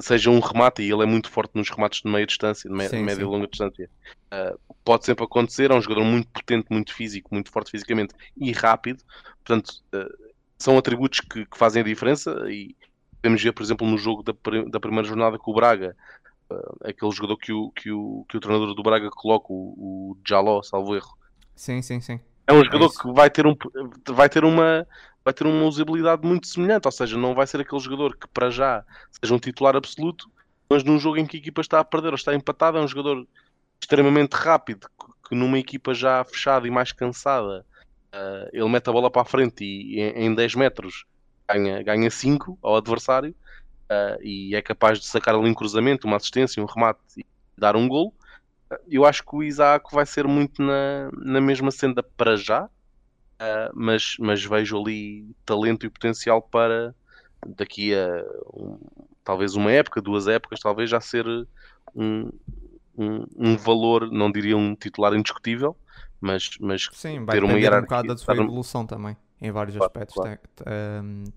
[0.00, 3.02] seja um remate, e ele é muito forte nos remates de meia distância, de, sim,
[3.02, 3.22] média sim.
[3.22, 3.90] e longa distância.
[4.26, 8.52] Uh, pode sempre acontecer, é um jogador muito potente, muito físico, muito forte fisicamente e
[8.52, 9.02] rápido.
[9.44, 12.74] Portanto, uh, são atributos que, que, fazem a diferença e
[13.20, 14.32] podemos ver, por exemplo, no jogo da,
[14.68, 15.96] da primeira jornada com o Braga,
[16.50, 20.18] uh, aquele jogador que o, que, o, que o treinador do Braga coloca, o, o
[20.26, 21.16] Jaló, salvo erro.
[21.54, 22.20] Sim, sim, sim.
[22.46, 23.56] É um jogador é que vai ter, um,
[24.10, 24.86] vai ter uma,
[25.26, 28.48] vai ter uma usabilidade muito semelhante, ou seja, não vai ser aquele jogador que para
[28.48, 30.30] já seja um titular absoluto,
[30.70, 32.86] mas num jogo em que a equipa está a perder ou está empatada, é um
[32.86, 33.26] jogador
[33.80, 34.86] extremamente rápido,
[35.28, 37.66] que numa equipa já fechada e mais cansada,
[38.14, 41.04] uh, ele mete a bola para a frente e em, em 10 metros
[41.48, 43.34] ganha, ganha 5 ao adversário
[43.90, 47.26] uh, e é capaz de sacar ali um cruzamento, uma assistência, um remate e
[47.58, 48.14] dar um gol.
[48.88, 52.70] Eu acho que o Isaac vai ser muito na, na mesma senda para já,
[53.38, 56.94] Uh, mas, mas vejo ali talento e potencial para
[57.46, 58.24] daqui a
[58.54, 58.78] um,
[59.22, 61.26] talvez uma época, duas épocas, talvez já ser
[61.94, 62.30] um,
[62.96, 65.76] um, um, valor, não diria um titular indiscutível,
[66.20, 67.78] mas, mas Sim, vai ter uma hierarquia.
[67.78, 70.38] um bocado da sua evolução também, em vários claro, aspectos claro.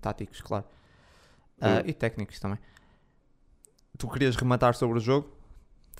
[0.00, 0.64] táticos, claro.
[1.58, 2.58] Uh, e técnicos também.
[3.98, 5.39] Tu querias rematar sobre o jogo?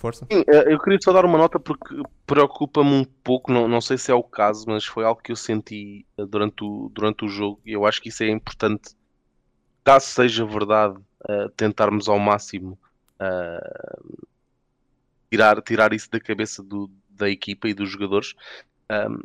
[0.01, 0.27] Força.
[0.33, 1.95] Sim, eh, eu queria só dar uma nota porque
[2.27, 5.37] preocupa-me um pouco, não, não sei se é o caso, mas foi algo que eu
[5.37, 8.97] senti eh, durante o, durante o jogo e eu acho que isso é importante,
[9.85, 12.79] caso seja verdade, uh, tentarmos ao máximo
[13.21, 14.27] uh,
[15.31, 18.35] tirar, tirar isso da cabeça do, da equipa e dos jogadores.
[18.91, 19.21] Um,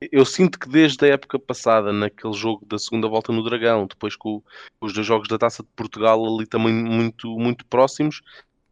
[0.00, 4.14] eu sinto que desde a época passada, naquele jogo da segunda volta no Dragão, depois
[4.14, 4.42] com,
[4.78, 8.20] com os dois jogos da Taça de Portugal ali também muito, muito próximos,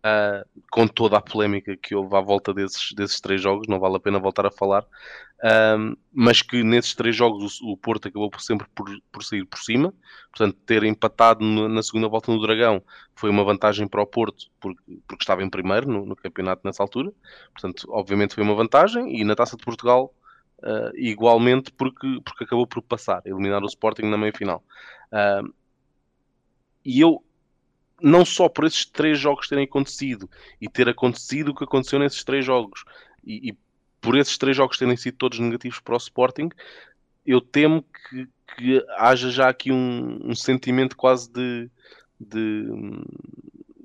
[0.04, 3.96] Uh, com toda a polémica que houve à volta desses, desses três jogos, não vale
[3.96, 8.28] a pena voltar a falar, uh, mas que nesses três jogos o, o, Porto acabou
[8.28, 9.94] por sempre por, por sair por cima,
[10.30, 12.82] portanto, ter empatado no, na segunda volta no Dragão
[13.16, 16.82] foi uma vantagem para o Porto, porque, porque estava em primeiro no, no, campeonato nessa
[16.82, 17.10] altura,
[17.54, 20.14] portanto, obviamente foi uma vantagem, e na Taça de Portugal,
[20.58, 24.62] uh, igualmente, porque, porque acabou por passar, eliminar o Sporting na meia-final.
[26.84, 27.24] e eu
[28.04, 30.28] não só por esses três jogos terem acontecido
[30.60, 32.84] e ter acontecido o que aconteceu nesses três jogos
[33.24, 33.56] e, e
[33.98, 36.50] por esses três jogos terem sido todos negativos para o Sporting,
[37.24, 41.70] eu temo que, que haja já aqui um, um sentimento quase de,
[42.20, 42.66] de,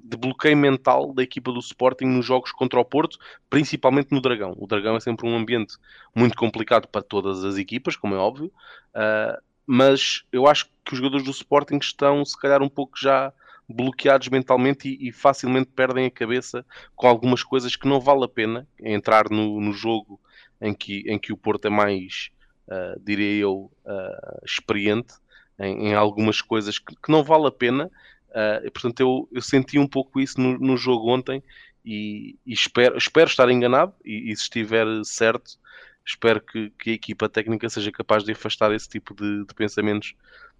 [0.03, 3.17] de, bloqueio mental da equipa do Sporting nos jogos contra o Porto,
[3.49, 4.53] principalmente no Dragão.
[4.57, 5.77] O Dragão é sempre um ambiente
[6.13, 8.51] muito complicado para todas as equipas, como é óbvio,
[8.93, 13.31] uh, mas eu acho que os jogadores do Sporting estão, se calhar, um pouco já
[13.69, 16.65] bloqueados mentalmente e, e, facilmente perdem a cabeça
[16.95, 20.19] com algumas coisas que não vale a pena entrar no, no jogo
[20.59, 22.31] em que, em que o Porto é mais,
[22.67, 25.13] uh, diria eu, uh, experiente
[25.59, 27.91] em, em, algumas coisas que, que, não vale a pena.
[28.29, 31.43] Uh, e, portanto, eu, eu senti um pouco isso no, no jogo ontem
[31.85, 35.57] e, e, espero, espero estar enganado e, e se estiver certo,
[36.05, 40.15] espero que, que, a equipa técnica seja capaz de afastar esse tipo de, de pensamentos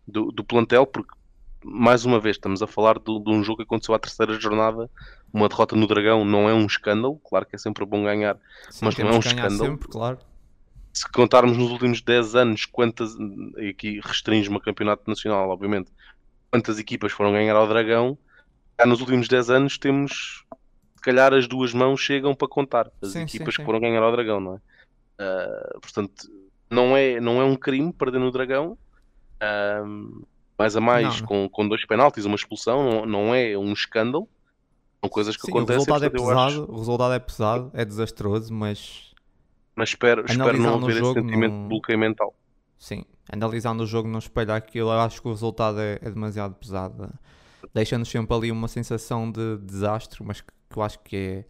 [0.07, 1.14] do, do plantel, porque
[1.64, 4.89] mais uma vez, estamos a falar de, de, um jogo que aconteceu à terceira jornada.
[5.32, 8.38] Uma derrota no Dragão não é um escândalo, claro que é sempre bom ganhar,
[8.70, 9.72] Sim, mas não é um escândalo.
[9.72, 10.18] Sempre, claro.
[10.91, 13.16] Se contarmos nos últimos 10 anos quantas,
[13.57, 15.91] e aqui restringe uma campeonato nacional, obviamente,
[16.51, 18.18] quantas equipas foram ganhar ao Dragão,
[18.86, 20.43] nos últimos 10 anos temos,
[20.95, 24.01] se calhar, as duas mãos chegam para contar as sim, equipas sim, que foram ganhar
[24.01, 24.57] ao Dragão, não é?
[25.22, 26.28] Uh, portanto,
[26.70, 28.78] não é, não é um crime perder no Dragão.
[29.41, 30.26] Uh,
[30.60, 31.28] mais a mais Não.
[31.28, 34.28] Com, com dois penaltis, uma expulsão, não, não é um escândalo.
[35.01, 35.80] São coisas que Sim, o acontecem.
[35.80, 39.10] resultado é acho- pesado, o resultado é pesado, é desastroso, mas
[39.76, 42.36] mas espero, espero não o haver esse sentimento não- de bloqueio mental.
[42.78, 46.53] sim, analisando o jogo não espelha aquilo, eu acho que o resultado é, é demasiado
[46.55, 47.10] pesado.
[47.74, 51.45] Deixa-nos sempre ali uma sensação de desastre, mas que, que eu acho que, é,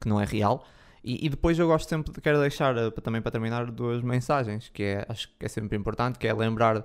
[0.00, 0.64] que não é real.
[1.02, 4.68] E, e depois eu gosto sempre de quero deixar eh, também para terminar duas mensagens,
[4.68, 6.84] que é, acho que é sempre importante, que é lembrar,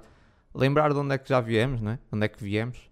[0.57, 1.99] lembrar de onde é que já viemos, né?
[2.11, 2.87] onde é que viemos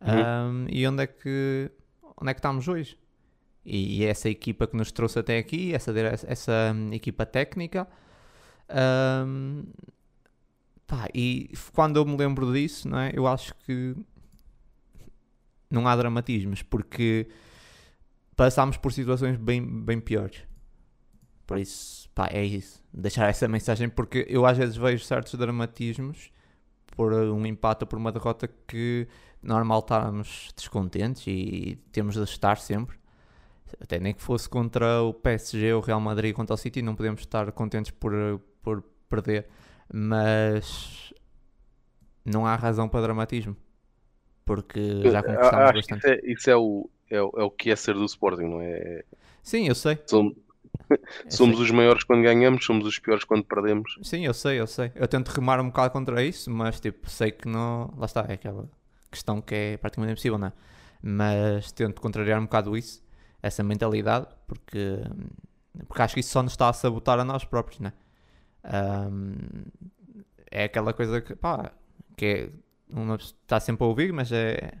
[0.00, 0.08] Uhum.
[0.08, 1.70] Ahm, e onde é que
[2.16, 2.98] onde é que estamos hoje.
[3.64, 5.92] E, e essa equipa que nos trouxe até aqui, essa,
[6.26, 7.86] essa hum, equipa técnica,
[10.86, 13.94] pá, e quando eu me lembro disso, não é, eu acho que
[15.70, 17.28] não há dramatismos, porque
[18.34, 20.42] passámos por situações bem, bem piores.
[21.46, 22.82] Por isso, pá, é isso.
[22.92, 26.30] Deixar essa mensagem, porque eu às vezes vejo certos dramatismos
[27.00, 29.08] por um empate ou por uma derrota que
[29.42, 32.98] normal estarmos descontentes e temos de estar sempre.
[33.80, 37.20] Até nem que fosse contra o PSG, o Real Madrid, contra o City, não podemos
[37.20, 38.12] estar contentes por,
[38.62, 39.48] por perder.
[39.92, 41.14] Mas
[42.24, 43.56] não há razão para dramatismo.
[44.44, 46.00] Porque já Ah, conquistámos acho que bastante.
[46.00, 49.04] isso, é, isso é o, é, é o que é ser do Sporting, não é?
[49.42, 49.98] Sim, eu sei.
[50.10, 50.34] Eu
[51.28, 51.64] somos sei.
[51.64, 53.98] os maiores quando ganhamos, somos os piores quando perdemos.
[54.02, 54.92] Sim, eu sei, eu sei.
[54.94, 57.92] Eu tento remar um bocado contra isso, mas tipo, sei que não.
[57.96, 58.68] Lá está, é aquela
[59.10, 60.52] questão que é praticamente impossível, não é?
[61.02, 63.02] Mas tento contrariar um bocado isso,
[63.42, 64.98] essa mentalidade, porque,
[65.88, 67.92] porque acho que isso só nos está a sabotar a nós próprios, não é?
[68.62, 69.64] Ahm,
[70.50, 71.72] é aquela coisa que, pá,
[72.16, 72.50] que é,
[72.90, 74.72] uma está sempre a ouvir, mas é,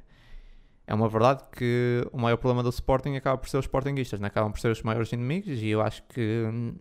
[0.90, 4.26] é uma verdade que o maior problema do Sporting acaba por ser os Sportingistas, não
[4.26, 4.28] é?
[4.28, 6.74] acabam por ser os maiores inimigos e eu acho que hum,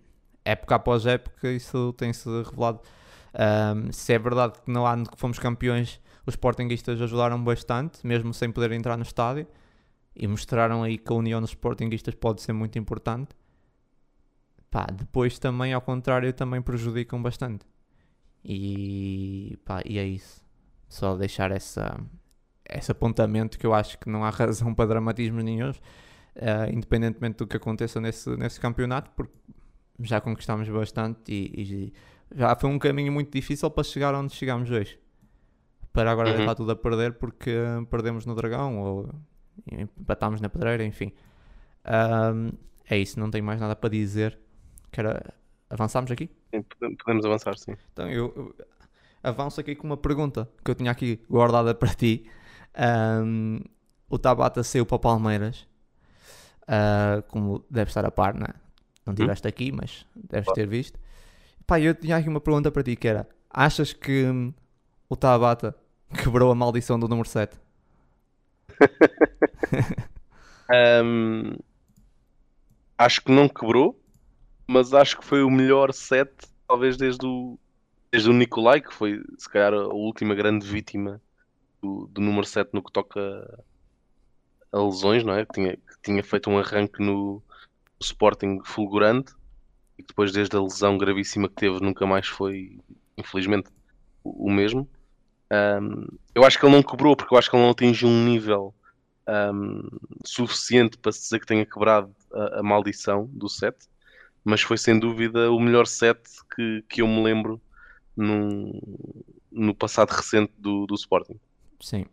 [0.43, 2.81] época após época isso tem-se revelado.
[3.35, 8.33] Ahm, se é verdade que no ano que fomos campeões os Sportingistas ajudaram bastante, mesmo
[8.33, 9.45] sem poder entrar no estádio,
[10.15, 13.35] e mostraram aí que a união dos Sportingistas pode ser muito importante.
[14.71, 17.63] Pá, depois também, ao contrário, também prejudicam bastante.
[18.43, 20.41] E, pá, e é isso.
[20.87, 21.99] Só deixar essa,
[22.69, 25.71] esse apontamento que eu acho que não há razão para dramatismo nenhum,
[26.35, 29.33] eh, independentemente do que aconteça nesse, nesse campeonato, porque
[30.01, 31.93] já conquistámos bastante e, e
[32.35, 34.99] já foi um caminho muito difícil para chegar onde chegámos hoje.
[35.91, 36.37] Para agora Uhum.
[36.37, 37.51] deixar tudo a perder porque
[37.89, 39.09] perdemos no Dragão ou
[39.71, 41.11] empatámos na Pedreira, enfim.
[41.85, 42.51] Ahm,
[42.89, 44.37] é isso, não tenho mais nada para dizer.
[44.91, 45.09] Quero...
[45.69, 46.29] Avançamos aqui?
[46.53, 47.75] Sim, pode- podemos avançar, sim.
[47.93, 48.55] Então eu, eu
[49.23, 52.29] avanço aqui com uma pergunta que eu tinha aqui guardada para ti.
[52.75, 53.59] Ahm,
[54.09, 55.67] o Tabata saiu para o Palmeiras,
[56.67, 58.53] ah, como deve estar a par, não é?
[59.05, 60.99] Não estiveste aqui, mas deves ter visto.
[61.65, 64.53] Pá, eu tinha aqui uma pergunta para ti que era: achas que hum,
[65.09, 65.75] o Tabata
[66.23, 67.57] quebrou a maldição do número 7?
[70.71, 71.57] Ahm,
[72.95, 73.99] acho que não quebrou,
[74.67, 76.31] mas acho que foi o melhor set,
[76.67, 77.57] talvez desde o,
[78.11, 81.19] desde o Nicolai, que foi se calhar a última grande vítima
[81.81, 83.19] do, do número 7 no que toca
[84.71, 85.45] a lesões, não é?
[85.45, 87.41] Que tinha, que tinha feito um arranque no
[88.01, 89.33] Sporting fulgurante
[89.97, 92.79] e que depois, desde a lesão gravíssima que teve, nunca mais foi,
[93.17, 93.69] infelizmente,
[94.23, 94.89] o, o mesmo.
[95.51, 98.25] Ahm, eu acho que ele não quebrou, porque eu acho que ele não atingiu um
[98.25, 98.73] nível
[99.27, 99.81] ahm,
[100.25, 103.77] suficiente para se dizer que tenha quebrado a, a maldição do set,
[104.43, 106.19] mas foi sem dúvida o melhor set
[106.55, 107.61] que, que eu me lembro
[108.15, 108.79] num-
[109.51, 111.39] no passado recente do, do Sporting.
[111.79, 112.05] Sim.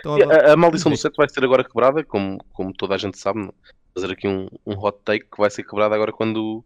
[0.00, 2.98] Então, agora- A, a maldição do set vai ser agora quebrada, como, como toda a
[2.98, 3.40] gente sabe.
[3.40, 3.54] não?
[3.94, 6.64] Fazer aqui um, um hot take que vai ser quebrada agora quando,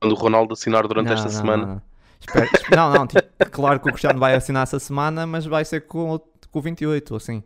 [0.00, 1.66] quando o Ronaldo assinar durante Não, esta não, semana.
[1.66, 1.82] Não, não.
[2.20, 5.64] Espero- espe- não, não, tipo, claro que o Cristiano vai assinar essa semana, mas vai
[5.64, 7.42] ser com, o- com o 28, assim.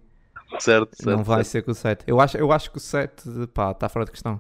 [0.59, 1.17] Certo, certo.
[1.17, 1.49] não vai certo.
[1.51, 2.05] ser com o 7.
[2.07, 4.39] Eu acho, eu acho que o 7, pá, está fora de questão.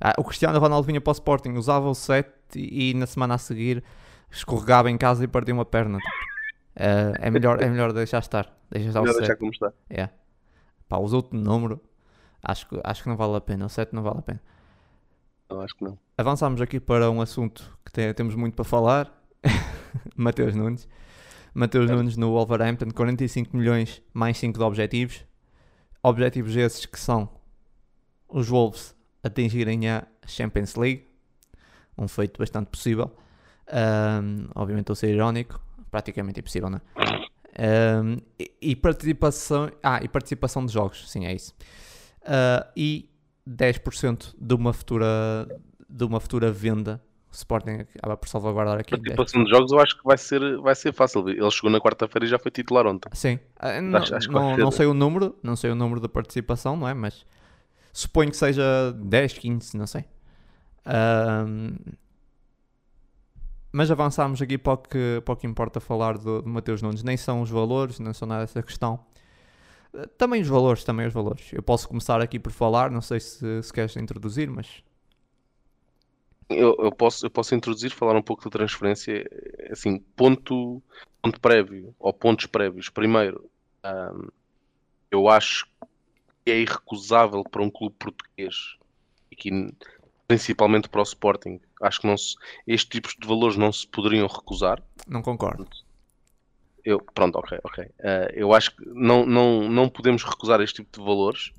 [0.00, 3.34] Ah, o Cristiano Ronaldo vinha para o Sporting, usava o 7 e, e na semana
[3.34, 3.82] a seguir
[4.30, 5.98] escorregava em casa e partia uma perna.
[5.98, 6.10] tipo.
[6.76, 8.56] Ah, é, melhor, é melhor deixar estar.
[8.70, 9.20] Deixa estar o Melhor 7.
[9.20, 9.72] deixar como está.
[9.88, 10.08] É.
[10.88, 11.80] Pá, os outros número,
[12.42, 13.66] acho que, acho que não vale a pena.
[13.66, 14.42] O 7 não vale a pena.
[15.50, 15.98] Não, acho que não.
[16.16, 19.12] Avançamos aqui para um assunto que tem- temos muito para falar.
[20.16, 20.88] Mateus Nunes.
[21.54, 21.96] Mateus Certo.
[21.98, 25.24] Nunes no Wolverhampton, 45 milhões mais 5 de objetivos.
[26.02, 27.28] Objetivos esses que são
[28.28, 31.08] os Wolves atingirem a Champions League.
[31.96, 33.10] Um feito bastante possível.
[33.70, 35.60] Ahm, obviamente estou a ser irónico.
[35.90, 37.27] Praticamente impossível, não é?
[37.58, 39.70] Ahm, e, e participação...
[39.82, 41.10] Ah, e participação de jogos.
[41.10, 41.52] Sim, é isso.
[42.24, 43.08] Ah, e
[43.48, 45.48] 10% de uma futura
[45.88, 47.02] de uma futura venda
[47.32, 48.90] O Sporting acaba por salvaguardar aqui.
[48.90, 51.28] Participação de jogos eu acho que vai ser, vai ser fácil.
[51.28, 53.08] Ele chegou na quarta-feira e já foi titular ontem.
[53.12, 53.38] Sim.
[53.60, 56.76] Uh, não, acho, acho não, não sei o número, não sei o número da participação,
[56.76, 56.94] não é?
[56.94, 57.24] Mas
[57.92, 60.04] suponho que seja 10, 15, não sei.
[60.86, 61.96] Uh,
[63.70, 67.02] mas avançámos aqui para o que, para o que importa falar do, do Mateus Nunes.
[67.02, 69.04] Nem são os valores, não são nada dessa questão.
[70.16, 71.52] Também os valores, também os valores.
[71.52, 74.82] Eu posso começar aqui por falar, não sei se, se queres introduzir, mas.
[76.48, 79.28] Eu, eu, posso, eu posso introduzir, falar um pouco da transferência.
[79.70, 80.82] Assim, ponto,
[81.22, 82.88] ponto prévio, ou pontos prévios.
[82.88, 83.50] Primeiro,
[85.10, 85.66] eu acho
[86.44, 88.76] que é irrecusável para um clube português,
[89.32, 89.50] aqui,
[90.26, 91.60] principalmente para o Sporting.
[91.82, 92.34] Acho que não se,
[92.66, 94.82] estes tipos de valores não se poderiam recusar.
[95.06, 95.66] Não concordo.
[96.84, 97.84] Eu, pronto, ok, ok.
[97.84, 97.90] Uh,
[98.32, 101.52] eu acho que não, não, não podemos recusar este tipo de valores.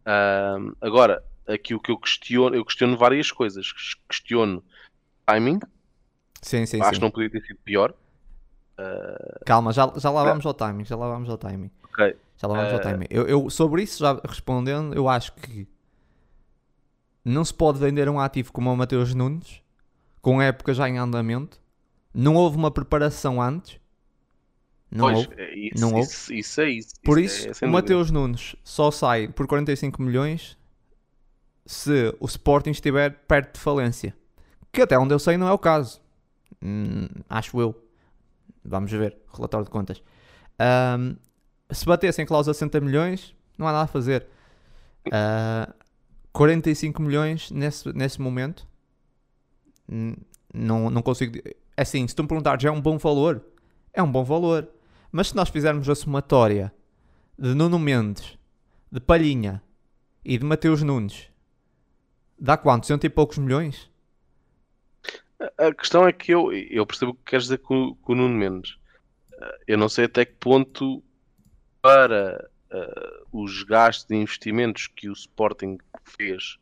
[0.00, 3.72] Uh, agora, aqui o que eu questiono, eu questiono várias coisas.
[4.08, 4.64] Questiono
[5.26, 5.60] timing.
[6.40, 6.96] Sim, sim, acho sim.
[6.96, 7.92] que não podia ter sido pior.
[8.78, 10.84] Uh, Calma, já, já lá vamos ao timing.
[10.84, 11.70] Já lá vamos ao timing.
[11.84, 12.16] Ok.
[12.38, 13.06] Já lá vamos ao timing.
[13.10, 15.68] Eu, eu, sobre isso, já respondendo, eu acho que
[17.24, 19.62] não se pode vender um ativo como o Mateus Nunes
[20.20, 21.60] com época já em andamento.
[22.12, 23.80] Não houve uma preparação antes
[24.90, 25.40] não pois, houve.
[25.40, 26.94] É isso, não isso, isso, é isso.
[27.04, 30.58] Por isso, isso, é, o Mateus Nunes só sai por 45 milhões
[31.64, 34.16] se o Sporting estiver perto de falência.
[34.72, 36.00] Que até onde eu sei não é o caso.
[36.60, 37.74] Hum, acho eu.
[38.64, 39.16] Vamos ver.
[39.32, 40.02] Relatório de contas.
[40.98, 41.14] Um,
[41.70, 44.26] se batessem cláusula 60 milhões, não há nada a fazer.
[45.06, 45.72] Uh,
[46.32, 48.66] 45 milhões nesse, nesse momento.
[50.52, 51.38] Não, não consigo.
[51.76, 53.44] É assim, se tu me perguntar, já é um bom valor?
[53.92, 54.68] É um bom valor.
[55.10, 56.72] Mas se nós fizermos a somatória
[57.38, 58.38] de Nuno Mendes,
[58.90, 59.62] de Palhinha
[60.24, 61.28] e de Mateus Nunes,
[62.38, 62.86] dá quanto?
[62.86, 63.90] Cento e poucos milhões?
[65.58, 68.34] A questão é que eu, eu percebo o que queres dizer com, com o Nuno
[68.34, 68.76] Mendes.
[69.66, 71.02] Eu não sei até que ponto,
[71.80, 76.58] para uh, os gastos de investimentos que o Sporting fez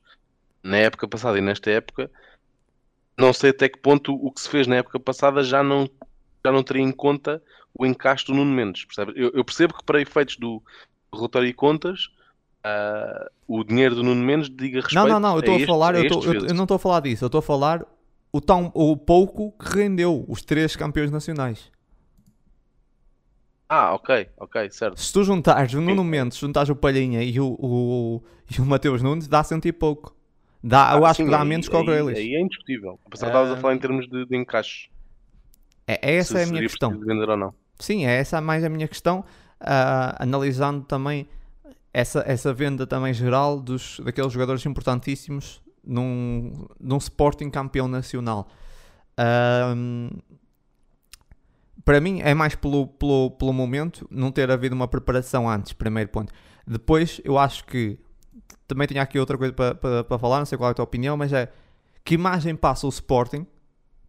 [0.62, 2.10] na época passada e nesta época,
[3.16, 5.88] não sei até que ponto o que se fez na época passada já não,
[6.44, 7.42] já não teria em conta
[7.74, 8.84] o encaixe do Nuno Mendes.
[8.84, 9.12] Percebe?
[9.16, 10.62] Eu, eu percebo que para efeitos do
[11.12, 12.10] relatório e contas
[12.64, 15.66] uh, o dinheiro do Nuno Mendes diga respeito Não, não, não, eu estou a, este,
[15.66, 17.84] falar, a eu, tô, eu, eu, não estou a falar disso, eu estou a falar
[18.32, 21.70] o, tão, o pouco que rendeu os três campeões nacionais.
[23.68, 24.98] Ah, ok, ok, certo.
[24.98, 29.02] Se tu juntares o Nuno Mendes, juntares o Palhinha e o, o, e o Mateus
[29.02, 30.16] Nunes, dá cento e pouco.
[30.64, 32.18] Dá, ah, eu acho sim, que dá aí, menos que o Grealish.
[32.18, 32.98] Aí é indiscutível.
[33.04, 34.88] Apesar de estavas a falar em termos de, de encaixe.
[35.86, 36.98] É, é essa é a minha questão.
[36.98, 37.54] Vender ou não.
[37.78, 41.28] Sim, é essa mais a minha questão, uh, analisando também
[41.92, 48.48] essa, essa venda também geral dos, daqueles jogadores importantíssimos num, num Sporting campeão nacional.
[49.18, 50.10] Uh,
[51.88, 56.10] para mim é mais pelo, pelo, pelo momento não ter havido uma preparação antes, primeiro
[56.10, 56.30] ponto.
[56.66, 57.98] Depois eu acho que
[58.66, 60.84] também tinha aqui outra coisa para, para, para falar, não sei qual é a tua
[60.84, 61.50] opinião, mas é
[62.04, 63.46] que imagem passa o Sporting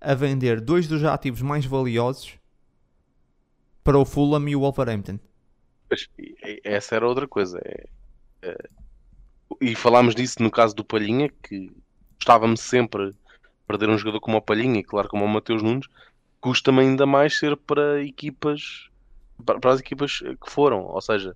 [0.02, 2.38] a vender dois dos ativos mais valiosos
[3.82, 5.18] para o Fulham e o Wolverhampton.
[6.66, 7.62] essa era outra coisa.
[7.64, 7.88] É,
[8.42, 8.58] é,
[9.62, 11.72] e falámos disso no caso do Palhinha, que
[12.18, 13.16] gostava-me sempre
[13.66, 15.88] perder um jogador como o Palhinha e claro como o Mateus Nunes,
[16.42, 18.90] custa-me ainda mais ser para equipas
[19.46, 21.36] para, as equipas que foram, ou seja,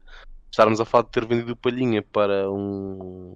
[0.51, 3.33] estarmos a falar de ter vendido o Palhinha para um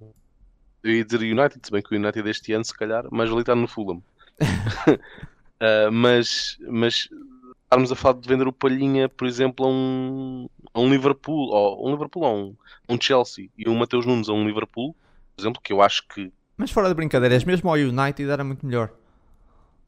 [0.82, 3.40] eu ia dizer United, se bem que o United deste ano se calhar, mas ali
[3.40, 4.02] está no Fulham.
[4.40, 7.08] uh, mas, mas
[7.64, 11.88] estarmos a falar de vender o Palhinha, por exemplo, a um, a um Liverpool, ou
[11.88, 12.56] um Liverpool, ou um,
[12.88, 14.94] um Chelsea e um Mateus Nunes a um Liverpool,
[15.36, 16.32] por exemplo, que eu acho que.
[16.56, 18.90] Mas fora de brincadeiras, mesmo ao United era muito melhor.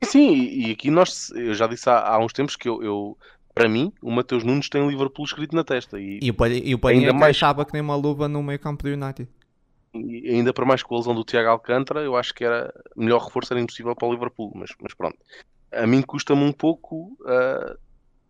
[0.05, 3.19] Sim, e aqui nós, eu já disse há, há uns tempos que eu, eu,
[3.55, 6.01] para mim, o Mateus Nunes tem Liverpool escrito na testa.
[6.01, 7.37] E, e o Palhinha, ainda mais...
[7.37, 9.29] achava que nem uma luva no meio campo do United.
[9.93, 13.25] E ainda para mais com a lesão do Tiago Alcântara, eu acho que era melhor
[13.25, 15.19] reforço era impossível para o Liverpool, mas, mas pronto.
[15.73, 17.77] A mim custa-me um pouco uh,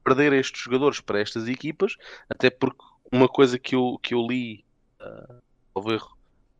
[0.02, 1.96] perder estes jogadores para estas equipas,
[2.28, 4.64] até porque uma coisa que eu, que eu li
[5.00, 6.16] uh, erro,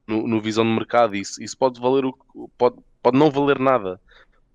[0.06, 2.14] no, no visão de mercado, isso, isso pode valer o,
[2.56, 4.00] pode, pode não valer nada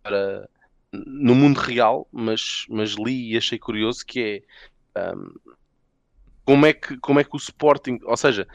[0.05, 0.47] para
[0.93, 4.43] no mundo real, mas, mas li e achei curioso que
[4.95, 5.33] é um,
[6.45, 8.47] como é que como é que o Sporting, ou seja,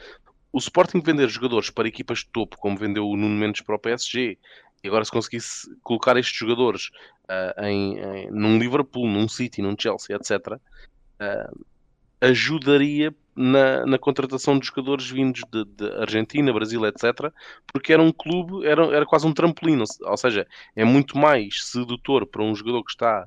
[0.53, 3.79] o Sporting vender jogadores para equipas de topo, como vendeu o Nuno Mendes para o
[3.79, 4.39] PSG,
[4.83, 6.91] e agora se conseguisse colocar estes jogadores
[7.25, 11.67] uh, em, em, num Liverpool, num City, num Chelsea, etc., uh,
[12.21, 17.33] ajudaria na, na contratação de jogadores vindos de, de, Argentina, Brasil, etc.
[17.73, 22.27] Porque era um clube, era, era quase um trampolim, ou seja, é muito mais sedutor
[22.27, 23.27] para um jogador que está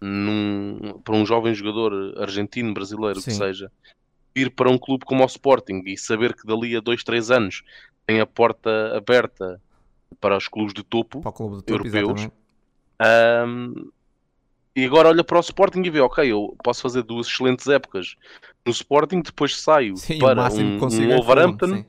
[0.00, 3.32] num, para um jovem jogador argentino, brasileiro, Sim.
[3.32, 3.72] que seja,
[4.32, 7.64] ir para um clube como o Sporting e saber que dali a dois, três anos
[8.06, 9.60] tem a porta aberta
[10.20, 12.28] para os clubes de topo, de topo europeus.
[13.00, 13.90] Um,
[14.78, 18.14] e agora olha para o Sporting e vê, ok, eu posso fazer duas excelentes épocas
[18.64, 21.66] no Sporting, depois saio sim, para um, um Wolverhampton.
[21.66, 21.84] Sim.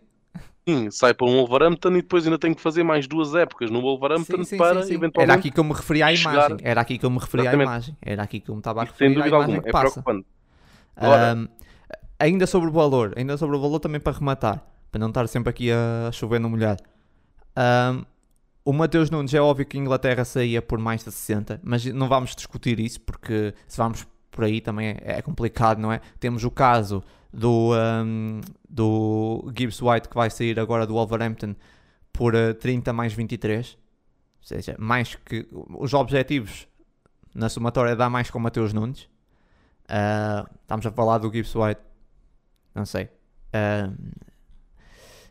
[0.67, 3.79] sim, sai para um Wolverhampton e depois ainda tenho que fazer mais duas épocas no
[3.79, 5.21] Wolverhampton sim, para eventualmente.
[5.21, 6.57] Era aqui que eu me referia à imagem.
[6.63, 7.97] Era aqui que eu me referia à imagem.
[8.01, 10.25] Era aqui que eu me estava a referir Sem dúvida alguma, é preocupante.
[10.95, 11.47] Agora, um,
[12.19, 15.51] ainda sobre o valor, ainda sobre o valor também para rematar, para não estar sempre
[15.51, 16.81] aqui a chover no molhado.
[17.55, 18.03] Um,
[18.69, 22.07] o Mateus Nunes é óbvio que a Inglaterra saía por mais de 60, mas não
[22.07, 25.99] vamos discutir isso porque se vamos por aí também é, é complicado, não é?
[26.19, 27.03] Temos o caso
[27.33, 31.55] do, um, do Gibbs White que vai sair agora do Wolverhampton
[32.13, 33.77] por 30 eh, mais 23, ou
[34.39, 36.67] seja, mais que os objetivos
[37.33, 39.09] na somatória dá mais com o Mateus Nunes.
[39.85, 41.81] Uh, estamos a falar do Gibbs White
[42.75, 43.09] não sei.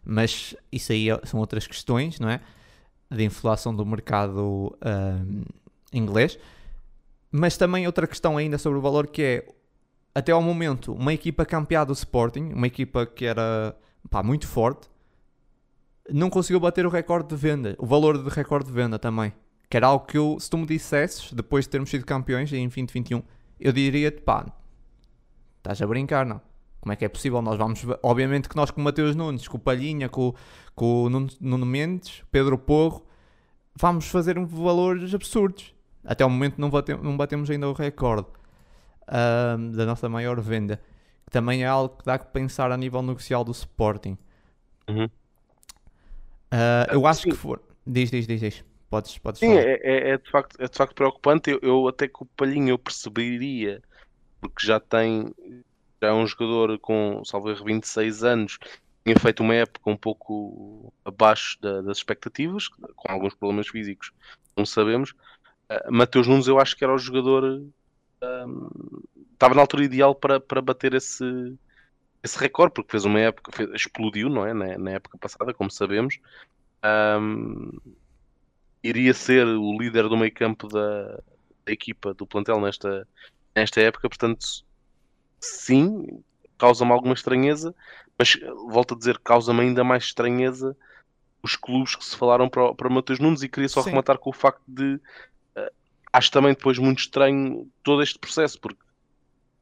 [0.05, 2.41] mas isso aí são outras questões, não é?
[3.11, 4.77] De inflação do mercado
[5.93, 6.39] inglês.
[7.31, 9.47] Mas também outra questão ainda sobre o valor que é,
[10.15, 13.77] até ao momento, uma equipa campeada do Sporting, uma equipa que era
[14.11, 14.89] pá, muito forte,
[16.11, 19.33] não conseguiu bater o recorde de venda, o valor de recorde de venda também.
[19.69, 22.67] Que era algo que eu, se tu me dissesses, depois de termos sido campeões em
[22.67, 23.23] 2021,
[23.61, 24.47] eu diria-te, pá,
[25.59, 26.41] estás a brincar, não?
[26.81, 27.43] Como é que é possível?
[27.43, 30.35] Nós vamos, obviamente que nós com o Mateus Nunes, com o Palhinha, com,
[30.75, 33.05] com o Nuno, Nuno Mendes, Pedro Porro,
[33.75, 35.75] vamos fazer um valores absurdos.
[36.05, 38.29] Até o momento não, bate, não batemos ainda o recorde
[39.09, 40.81] uh, da nossa maior venda.
[41.27, 44.17] Que também é algo que dá que pensar a nível negocial do Sporting.
[44.89, 45.05] Uhum.
[45.05, 47.31] Uh, eu acho Sim.
[47.31, 47.61] que for.
[47.87, 48.65] Diz, diz, diz, diz.
[48.89, 51.51] Podes, podes Sim, é, é, é, de facto, é de facto preocupante.
[51.51, 53.83] Eu, eu até com o Palhinha eu perceberia,
[54.41, 55.35] porque já tem
[56.01, 58.59] já é um jogador com, salvo erro, 26 anos,
[59.05, 64.13] tinha feito uma época um pouco abaixo da, das expectativas, com alguns problemas físicos,
[64.57, 65.13] não sabemos.
[65.71, 67.65] Uh, Mateus Nunes, eu acho que era o jogador.
[69.33, 71.25] Estava na altura ideal para, para bater esse,
[72.23, 74.53] esse recorde, porque fez uma época, fez, explodiu, não é?
[74.53, 76.19] Na, na, época passada, como sabemos.
[76.85, 77.79] Um,
[78.83, 81.21] iria ser o líder do meio campo da,
[81.65, 83.07] da equipa, do plantel nesta,
[83.55, 84.65] nesta época, portanto
[85.41, 86.23] sim,
[86.57, 87.75] causa-me alguma estranheza,
[88.19, 90.77] mas volto a dizer, causa-me ainda mais estranheza
[91.43, 93.91] os clubes que se falaram para, para Matheus Nunes e queria só sim.
[93.91, 95.71] rematar com o facto de uh,
[96.13, 98.81] acho também depois muito estranho todo este processo, porque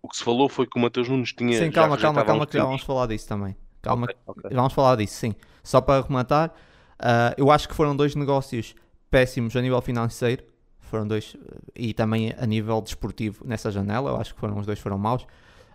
[0.02, 1.58] o que se falou foi que o Matheus Nunes tinha.
[1.58, 3.56] Sim, calma, calma, calma, que já vamos falar disso também.
[3.82, 4.50] Calma, okay, okay.
[4.54, 5.34] vamos falar disso, sim.
[5.62, 8.74] Só para rematar, uh, eu acho que foram dois negócios
[9.10, 10.44] péssimos a nível financeiro,
[10.80, 11.36] foram dois,
[11.74, 15.26] e também a nível desportivo nessa janela, eu acho que foram os dois foram maus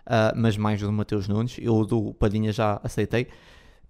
[0.06, 1.56] uh, mas mais do Mateus Nunes.
[1.58, 3.28] Eu do Padinha já aceitei.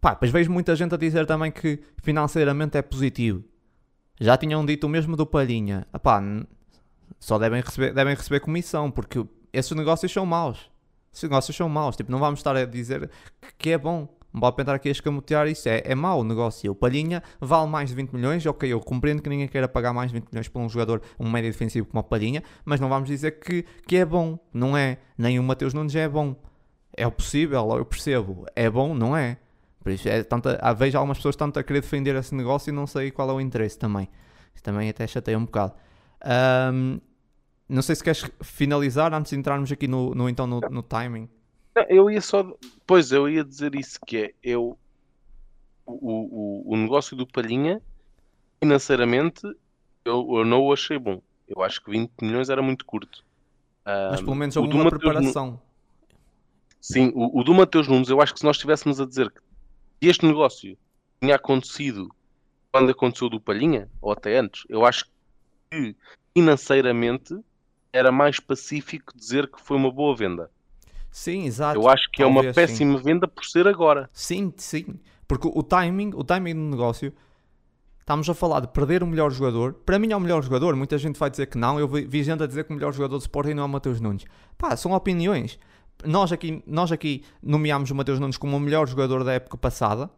[0.01, 3.45] Pá, depois vejo muita gente a dizer também que financeiramente é positivo.
[4.21, 5.87] Já tinham dito o mesmo do Palhinha.
[5.95, 6.23] Epá,
[7.19, 10.71] só devem receber, devem receber comissão, porque esses negócios são maus.
[11.13, 11.97] Esses negócios são maus.
[11.97, 13.11] Tipo, não vamos estar a dizer
[13.59, 14.09] que é bom.
[14.33, 15.69] Não pode tentar aqui a escamotear isso.
[15.69, 16.71] É, é mau o negócio.
[16.73, 18.47] O Palhinha vale mais de 20 milhões.
[18.47, 21.31] Ok, eu compreendo que ninguém queira pagar mais de 20 milhões por um jogador, um
[21.31, 24.39] médio defensivo como o Palhinha, mas não vamos dizer que, que é bom.
[24.53, 24.99] Não é.
[25.19, 26.35] Nem o Mateus Nunes é bom.
[26.97, 28.47] É possível, eu percebo.
[28.57, 29.39] É bom, não é.
[29.81, 32.87] Por isso, é tanta, vejo algumas pessoas tanto a querer defender esse negócio e não
[32.87, 34.09] sei qual é o interesse também.
[34.55, 35.75] Isso também até chateia um bocado.
[36.73, 37.01] Um,
[37.69, 41.29] não sei se queres finalizar antes de entrarmos aqui no, no então no, no timing.
[41.75, 42.45] Não, eu ia só.
[42.87, 44.79] Pois, eu ia dizer isso, que é eu.
[45.85, 47.83] O, o, o negócio do Palhinha,
[48.61, 49.43] financeiramente,
[50.05, 51.21] eu, eu não o achei bom.
[51.49, 53.25] Eu acho que 20 milhões era muito curto.
[53.85, 55.61] Mas pelo menos houve uma preparação.
[56.81, 60.09] Sim, o, o do Mateus Nunes, eu acho que se nós estivéssemos a dizer que
[60.09, 60.77] este negócio
[61.21, 62.09] tinha acontecido
[62.73, 65.07] quando aconteceu do Palhinha, ou até antes, eu acho
[65.71, 65.95] que
[66.35, 67.39] financeiramente
[67.93, 70.51] era mais pacífico dizer que foi uma boa venda.
[71.13, 71.79] Sim, exato.
[71.79, 73.05] Eu acho que Talvez, é uma péssima sim.
[73.05, 74.09] venda por ser agora.
[74.15, 74.99] Sim, sim.
[75.29, 77.13] Porque o timing, o timing do negócio,
[78.01, 79.75] estamos a falar de perder o melhor jogador.
[79.75, 80.75] Para mim é o melhor jogador.
[80.75, 81.79] Muita gente vai dizer que não.
[81.79, 84.01] Eu vi gente a dizer que o melhor jogador do Sporting não é o Mateus
[84.01, 84.25] Nunes.
[84.57, 85.59] Pá, são opiniões.
[86.03, 90.11] Nós aqui, nós aqui nomeámos o Mateus Nunes como o melhor jogador da época passada.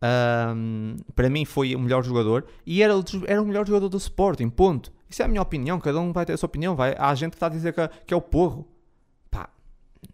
[0.00, 2.94] Um, para mim foi o melhor jogador e era,
[3.26, 4.92] era o melhor jogador do Sporting, ponto.
[5.10, 6.76] Isso é a minha opinião, cada um vai ter a sua opinião.
[6.76, 6.94] Vai.
[6.96, 8.77] Há gente que está a dizer que, que é o porro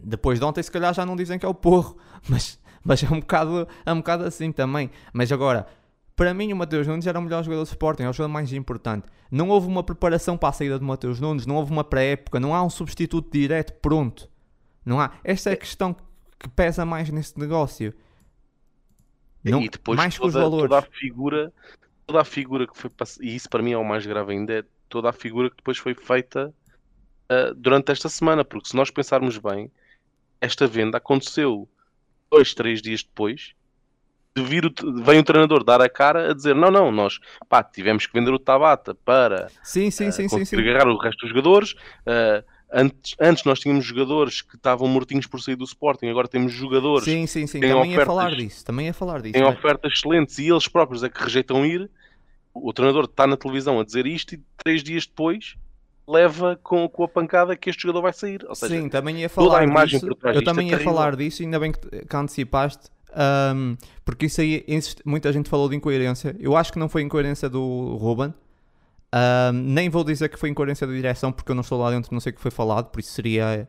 [0.00, 1.96] depois de ontem, se calhar já não dizem que é o porro,
[2.28, 4.90] mas, mas é, um bocado, é um bocado assim também.
[5.12, 5.66] Mas agora,
[6.16, 8.52] para mim, o Mateus Nunes era o melhor jogador de Sporting, é o jogador mais
[8.52, 9.06] importante.
[9.30, 12.54] Não houve uma preparação para a saída do Mateus Nunes, não houve uma pré-época, não
[12.54, 14.28] há um substituto direto pronto.
[14.84, 15.12] Não há.
[15.24, 15.96] Esta é a questão
[16.38, 17.94] que pesa mais neste negócio.
[19.42, 20.70] Não, e depois mais toda, que os valores.
[20.70, 21.52] toda a figura,
[22.06, 24.64] toda a figura que foi e isso para mim é o mais grave ainda, é
[24.88, 26.54] toda a figura que depois foi feita
[27.30, 29.70] uh, durante esta semana, porque se nós pensarmos bem,
[30.40, 31.68] esta venda aconteceu
[32.30, 33.54] dois, três dias depois
[34.36, 37.62] de vir o, vem o treinador dar a cara a dizer não, não, nós pá,
[37.62, 40.56] tivemos que vender o Tabata para sim, sim, uh, sim, sim, sim.
[40.56, 41.72] agarrar o resto dos jogadores.
[41.72, 46.52] Uh, antes, antes nós tínhamos jogadores que estavam mortinhos por sair do Sporting, agora temos
[46.52, 47.60] jogadores sim, sim, sim.
[47.60, 49.34] também ofertas, ia falar disso, também ia falar disso.
[49.34, 49.56] Têm mas...
[49.56, 51.88] ofertas excelentes e eles próprios é que rejeitam ir.
[52.52, 55.56] O treinador está na televisão a dizer isto e três dias depois
[56.06, 58.44] leva com, com a pancada que este jogador vai sair.
[58.48, 60.16] Ou seja, Sim, também ia falar toda a imagem disso.
[60.22, 62.90] Eu também é ia falar disso, ainda bem que, que antecipaste,
[63.54, 64.64] um, porque isso aí
[65.04, 66.34] muita gente falou de incoerência.
[66.38, 68.34] Eu acho que não foi incoerência do Ruben.
[69.14, 72.12] Um, nem vou dizer que foi incoerência da direção, porque eu não estou lá dentro,
[72.12, 73.68] não sei o que foi falado, por isso seria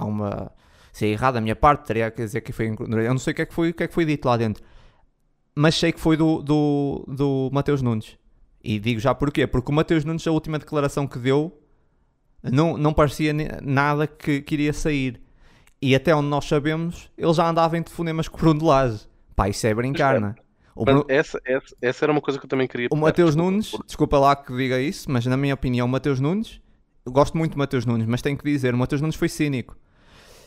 [0.00, 0.52] uma.
[0.92, 2.66] Se é errado a minha parte, teria que dizer que foi.
[2.68, 4.36] Eu não sei o que é que foi, o que é que foi dito lá
[4.36, 4.62] dentro.
[5.54, 8.18] Mas sei que foi do, do, do Mateus Nunes.
[8.68, 9.46] E digo já porquê.
[9.46, 11.56] Porque o Mateus Nunes, a última declaração que deu,
[12.42, 15.20] não, não parecia nada que, que iria sair.
[15.80, 19.06] E até onde nós sabemos, ele já andava em telefonemas com o Bruno Lage.
[19.36, 20.34] Pá, isso é brincar, não é?
[20.74, 21.04] Bruno...
[21.06, 22.88] essa, essa, essa, era uma coisa que eu também queria...
[22.90, 26.60] O Mateus Nunes, desculpa lá que diga isso, mas na minha opinião, o Mateus Nunes,
[27.04, 29.76] eu gosto muito do Mateus Nunes, mas tenho que dizer, o Mateus Nunes foi cínico.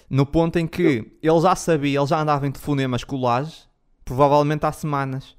[0.09, 1.33] No ponto em que eu...
[1.35, 3.55] ele já sabia, ele já andava em telefonemas com o Lage,
[4.03, 5.37] provavelmente há semanas.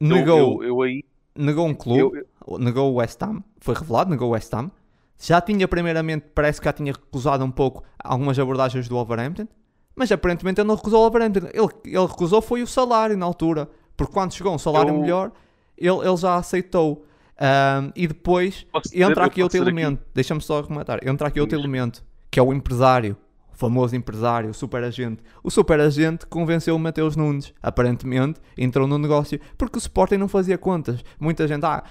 [0.00, 1.04] Negou, eu, eu aí
[1.36, 2.58] negou um clube, eu...
[2.58, 4.70] negou o West Ham, foi revelado, negou o West Ham.
[5.18, 9.46] Já tinha, primeiramente, parece que já tinha recusado um pouco algumas abordagens do Wolverhampton,
[9.94, 11.46] mas aparentemente ele não recusou o Wolverhampton.
[11.52, 15.00] Ele, ele recusou foi o salário na altura, porque quando chegou um salário eu...
[15.00, 15.32] melhor,
[15.76, 17.06] ele, ele já aceitou.
[17.40, 22.38] Um, e depois entra aqui outro elemento, deixa-me só arrematar, entra aqui outro elemento, que
[22.38, 23.16] é o empresário
[23.52, 25.22] famoso empresário, o superagente.
[25.42, 30.58] O superagente convenceu o Mateus Nunes, aparentemente, entrou no negócio, porque o Sporting não fazia
[30.58, 31.04] contas.
[31.18, 31.84] Muita gente, ah,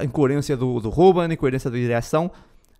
[0.00, 2.30] a incoerência do, do Ruben, a incoerência da direção.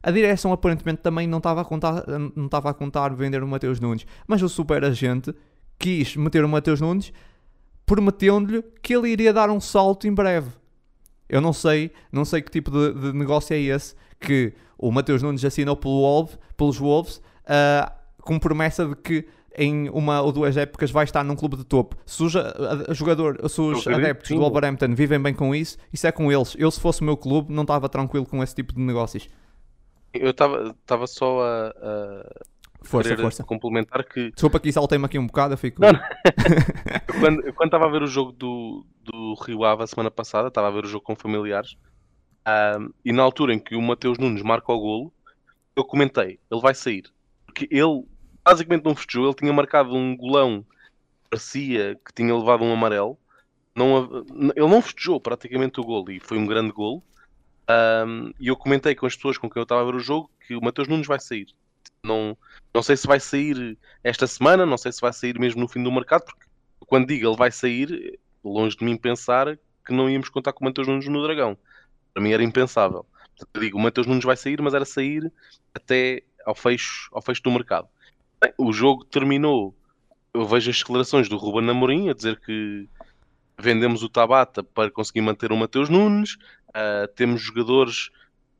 [0.02, 2.04] A direção aparentemente também não estava a contar,
[2.36, 5.34] não estava a contar vender o Mateus Nunes, mas o superagente
[5.78, 7.12] quis meter o Mateus Nunes,
[7.86, 10.50] prometendo-lhe que ele iria dar um salto em breve.
[11.28, 15.22] Eu não sei, não sei que tipo de, de negócio é esse que o Mateus
[15.22, 17.16] Nunes assinou pelo pelos Wolves.
[17.44, 21.64] Uh, com promessa de que em uma ou duas épocas vai estar num clube de
[21.64, 21.96] topo.
[22.04, 22.32] Se os,
[22.90, 26.56] jogador, se os adeptos do Wolverhampton vivem bem com isso, isso é com eles.
[26.58, 29.28] Eu, se fosse o meu clube, não estava tranquilo com esse tipo de negócios.
[30.12, 32.30] Eu estava só a, a
[32.82, 33.44] força, força.
[33.44, 34.30] complementar que.
[34.30, 35.80] Desculpa que saltei-me aqui um bocado, eu fico.
[35.80, 36.00] Não, não.
[37.54, 40.70] quando estava a ver o jogo do, do Rio Ave a semana passada, estava a
[40.70, 41.76] ver o jogo com familiares,
[42.46, 45.12] um, e na altura em que o Mateus Nunes marca o golo,
[45.74, 47.04] eu comentei: ele vai sair.
[47.46, 48.04] Porque ele
[48.44, 50.64] basicamente não festejou, ele tinha marcado um golão,
[51.30, 53.18] parecia que tinha levado um amarelo.
[53.74, 54.24] Não,
[54.54, 57.02] ele não festejou praticamente o gol e foi um grande gol.
[57.68, 60.30] Um, e eu comentei com as pessoas com quem eu estava a ver o jogo
[60.46, 61.48] que o Matheus Nunes vai sair.
[62.04, 62.36] Não,
[62.72, 65.82] não sei se vai sair esta semana, não sei se vai sair mesmo no fim
[65.82, 66.44] do mercado, porque
[66.86, 70.68] quando digo ele vai sair, longe de mim pensar que não íamos contar com o
[70.68, 71.56] Matheus Nunes no Dragão.
[72.12, 73.06] Para mim era impensável.
[73.36, 75.32] Portanto, digo, o Matheus Nunes vai sair, mas era sair
[75.74, 77.88] até ao fecho, ao fecho do mercado.
[78.44, 79.74] Bem, o jogo terminou.
[80.34, 82.86] Eu vejo as declarações do Ruben Amorim a dizer que
[83.58, 86.34] vendemos o Tabata para conseguir manter o Mateus Nunes.
[86.68, 88.10] Uh, temos jogadores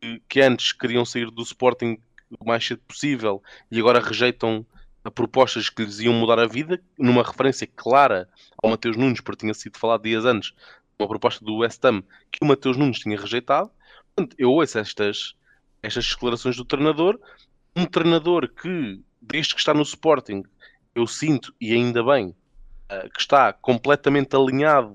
[0.01, 1.99] que, que, antes queriam sair do Sporting
[2.41, 4.65] o mais cedo possível e agora rejeitam
[5.15, 8.27] propostas que lhes iam mudar a vida, numa referência clara
[8.63, 10.55] ao Mateus Nunes, porque tinha sido falado dias antes,
[10.99, 12.03] uma proposta do West Ham
[12.33, 13.71] que o Mateus Nunes tinha rejeitado.
[14.17, 15.35] Portanto, eu ouço estas,
[15.83, 17.21] estas declarações do treinador
[17.77, 20.43] um treinador que, desde que está no Sporting,
[20.95, 24.95] eu sinto, e ainda bem, uh, que está completamente alinhado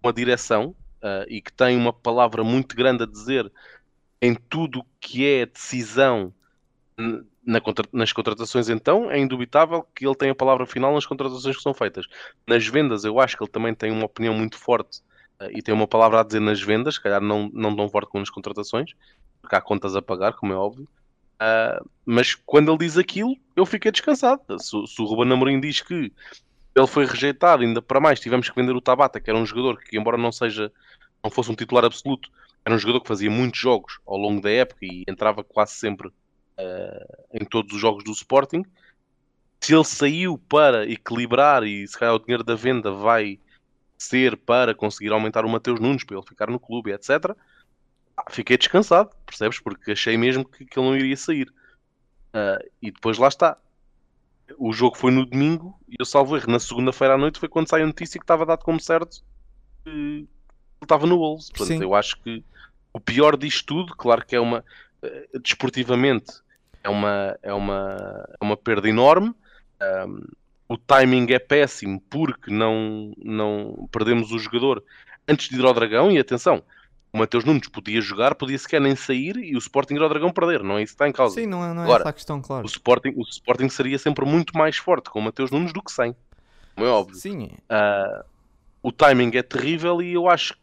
[0.00, 3.50] com a direção uh, e que tem uma palavra muito grande a dizer
[4.22, 6.32] em tudo que é decisão
[7.44, 11.56] na contra nas contratações, então, é indubitável que ele tem a palavra final nas contratações
[11.56, 12.06] que são feitas.
[12.46, 14.98] Nas vendas, eu acho que ele também tem uma opinião muito forte
[15.40, 18.10] uh, e tem uma palavra a dizer nas vendas, se calhar não, não tão forte
[18.10, 18.92] como nas contratações,
[19.40, 20.86] porque há contas a pagar, como é óbvio.
[21.40, 24.42] Uh, mas quando ele diz aquilo, eu fiquei descansado.
[24.58, 26.12] Se, se o Ruben Amorim diz que
[26.74, 29.78] ele foi rejeitado, ainda para mais, tivemos que vender o Tabata, que era um jogador
[29.78, 30.70] que, embora não seja,
[31.24, 32.30] não fosse um titular absoluto,
[32.64, 36.08] era um jogador que fazia muitos jogos ao longo da época e entrava quase sempre
[36.08, 38.64] uh, em todos os jogos do Sporting.
[39.60, 43.38] se ele saiu para equilibrar e se calhar o dinheiro da venda vai
[43.98, 47.36] ser para conseguir aumentar o Mateus Nunes para ele ficar no clube, etc.
[48.30, 49.58] Fiquei descansado, percebes?
[49.58, 51.48] Porque achei mesmo que, que ele não iria sair.
[52.34, 53.56] Uh, e depois lá está.
[54.58, 56.50] O jogo foi no domingo e eu salvo erro.
[56.50, 59.22] Na segunda-feira à noite foi quando saiu a notícia que estava dado como certo
[59.84, 60.28] que ele
[60.82, 61.50] estava no Wolves.
[61.50, 61.82] Portanto, Sim.
[61.82, 62.44] eu acho que
[62.92, 64.64] o pior disto tudo, claro que é uma.
[65.02, 66.32] Uh, desportivamente
[66.82, 69.34] é uma, é uma, é uma perda enorme.
[70.06, 70.22] Um,
[70.68, 74.84] o timing é péssimo porque não, não perdemos o jogador
[75.26, 76.10] antes de ir ao Dragão.
[76.10, 76.62] E atenção,
[77.12, 80.30] o Mateus Nunes podia jogar, podia sequer nem sair e o Sporting ir ao Dragão
[80.30, 81.34] perder, não é isso que está em causa.
[81.34, 82.64] Sim, não é, não é Agora, essa a questão, claro.
[82.64, 85.90] O Sporting, o Sporting seria sempre muito mais forte com o Mateus Nunes do que
[85.90, 86.14] sem,
[86.74, 87.16] como é óbvio.
[87.16, 87.50] Sim.
[87.68, 88.24] Uh,
[88.82, 90.60] o timing é terrível e eu acho que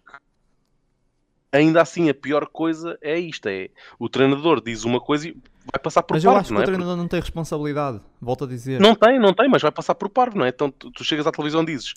[1.51, 3.69] ainda assim a pior coisa é isto: é
[3.99, 6.37] o treinador diz uma coisa e vai passar por mas parvo.
[6.37, 6.63] Mas eu acho que é?
[6.63, 8.79] o treinador não tem responsabilidade, volto a dizer.
[8.79, 10.49] Não tem, não tem, mas vai passar por parvo, não é?
[10.49, 11.93] Então tu, tu chegas à televisão e dizes: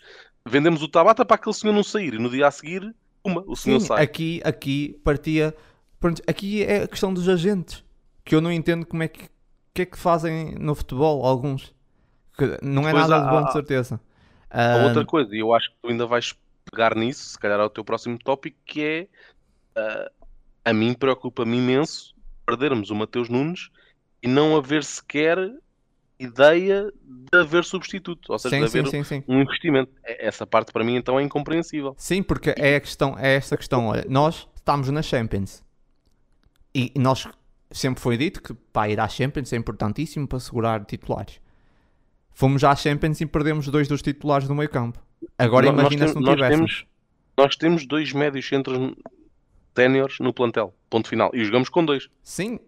[0.47, 2.95] vendemos o Tabata para aquele senhor não sair, e no dia a seguir,
[3.25, 4.03] uma, o senhor Sim, sai.
[4.03, 5.55] Aqui, aqui partia.
[5.99, 7.85] Pronto, aqui é a questão dos agentes,
[8.25, 9.29] que eu não entendo como é que,
[9.75, 11.75] que é que fazem no futebol, alguns.
[12.37, 14.01] Que não é nada há, de bom, de certeza.
[14.49, 16.35] Há outra coisa, e eu acho que tu ainda vais
[16.71, 19.09] pegar nisso, se calhar é o teu próximo tópico, que é.
[19.77, 20.11] Uh,
[20.65, 22.15] a mim preocupa-me imenso
[22.51, 23.71] perdermos o Mateus Nunes
[24.23, 25.39] e não haver sequer
[26.21, 29.91] ideia de haver substituto, ou seja, sim, de haver sim, sim, um investimento.
[30.05, 31.95] É, essa parte para mim então é incompreensível.
[31.97, 35.65] Sim, porque é a questão, é essa questão, olha, nós estamos na Champions
[36.75, 37.27] e nós
[37.71, 41.41] sempre foi dito que para ir à Champions é importantíssimo para segurar titulares.
[42.33, 45.01] Fomos à Champions e perdemos dois dos titulares do meio campo.
[45.39, 46.87] Agora imagina se não nós tivéssemos.
[47.37, 48.95] Nós temos dois médios centros
[49.75, 50.75] téniores no plantel.
[50.89, 51.31] Ponto final.
[51.33, 52.09] E jogamos com dois.
[52.23, 52.59] Sim.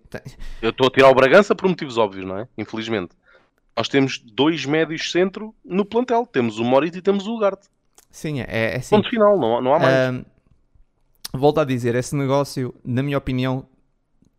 [0.61, 2.49] Eu estou a tirar o Bragança por motivos óbvios, não é?
[2.57, 3.15] Infelizmente.
[3.77, 6.27] Nós temos dois médios centro no plantel.
[6.27, 7.69] Temos o Morito e temos o Ugarte.
[8.11, 8.95] Sim, é, é assim.
[8.97, 10.15] Ponto final, não, não há mais.
[10.15, 10.25] Um,
[11.33, 13.67] volto a dizer, esse negócio, na minha opinião,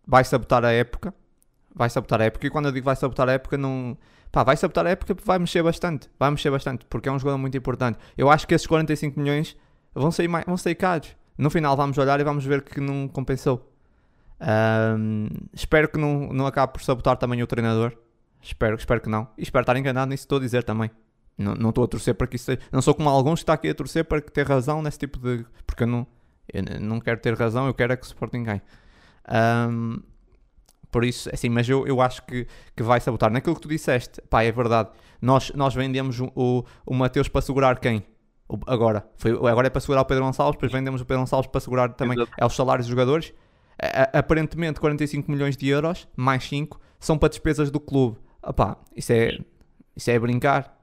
[0.05, 1.13] vai sabotar a época.
[1.73, 2.45] Vai sabotar a época.
[2.45, 3.97] E quando eu digo vai sabotar a época, não.
[4.31, 6.09] Pá, vai sabotar a época vai mexer bastante.
[6.19, 7.97] Vai mexer bastante, porque é um jogador muito importante.
[8.15, 9.57] Eu acho que esses 45 milhões
[9.93, 11.15] vão sair, mais, vão sair caros.
[11.37, 13.71] No final vamos olhar e vamos ver que não compensou.
[14.39, 17.95] Um, espero que não, não acabe por sabotar também o treinador.
[18.43, 19.27] Espero, espero que não.
[19.37, 20.91] E espero estar enganado nisso estou a dizer também.
[21.37, 22.59] Não, não estou a torcer para que isso seja.
[22.71, 25.17] Não sou como alguns que está aqui a torcer para que ter razão nesse tipo
[25.17, 25.45] de.
[25.65, 26.05] Porque eu não,
[26.53, 28.61] eu não quero ter razão, eu quero é que o Sporting ganhe.
[29.69, 29.99] Um,
[30.91, 32.45] por isso, assim, mas eu, eu acho que,
[32.75, 33.31] que vai sabotar.
[33.31, 34.89] Naquilo que tu disseste, pá, é verdade.
[35.21, 38.05] Nós, nós vendemos o, o, o Mateus para segurar quem?
[38.67, 39.05] agora.
[39.17, 41.93] Foi, agora é para segurar o Pedro Gonçalves, depois vendemos o Pedro Gonçalves para segurar
[41.93, 43.33] também é os salários dos jogadores.
[43.81, 48.17] A, aparentemente 45 milhões de euros, mais 5, são para despesas do clube.
[48.43, 49.37] Opá, isso é,
[49.95, 50.77] isso é brincar.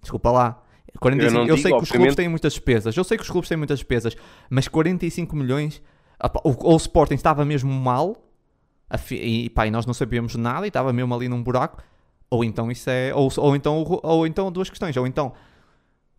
[0.00, 0.62] Desculpa lá.
[1.00, 2.96] 45, eu, eu sei que os clubes têm muitas despesas.
[2.96, 4.16] Eu sei que os clubes têm muitas despesas,
[4.48, 5.82] mas 45 milhões.
[6.22, 8.16] Opa, o, o Sporting estava mesmo mal
[9.10, 11.82] e, pá, e nós não sabíamos nada e estava mesmo ali num buraco.
[12.30, 13.14] Ou então isso é.
[13.14, 14.96] Ou, ou, então, ou então duas questões.
[14.96, 15.32] Ou então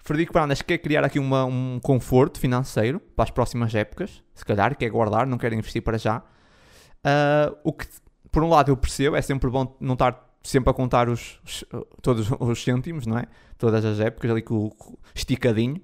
[0.05, 4.77] Frederico Brandas quer criar aqui uma, um conforto financeiro para as próximas épocas, se calhar,
[4.77, 6.19] quer guardar, não quer investir para já.
[6.19, 7.87] Uh, o que,
[8.31, 11.65] por um lado, eu percebo, é sempre bom não estar sempre a contar os, os
[12.01, 13.25] todos os cêntimos, não é?
[13.57, 15.81] Todas as épocas ali com o esticadinho,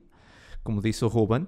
[0.64, 1.48] como disse o Ruben.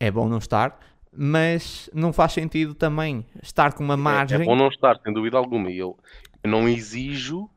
[0.00, 0.78] É bom não estar,
[1.16, 4.38] mas não faz sentido também estar com uma margem.
[4.38, 5.70] É, é bom não estar, sem dúvida alguma.
[5.70, 5.96] E eu,
[6.42, 7.48] eu não exijo,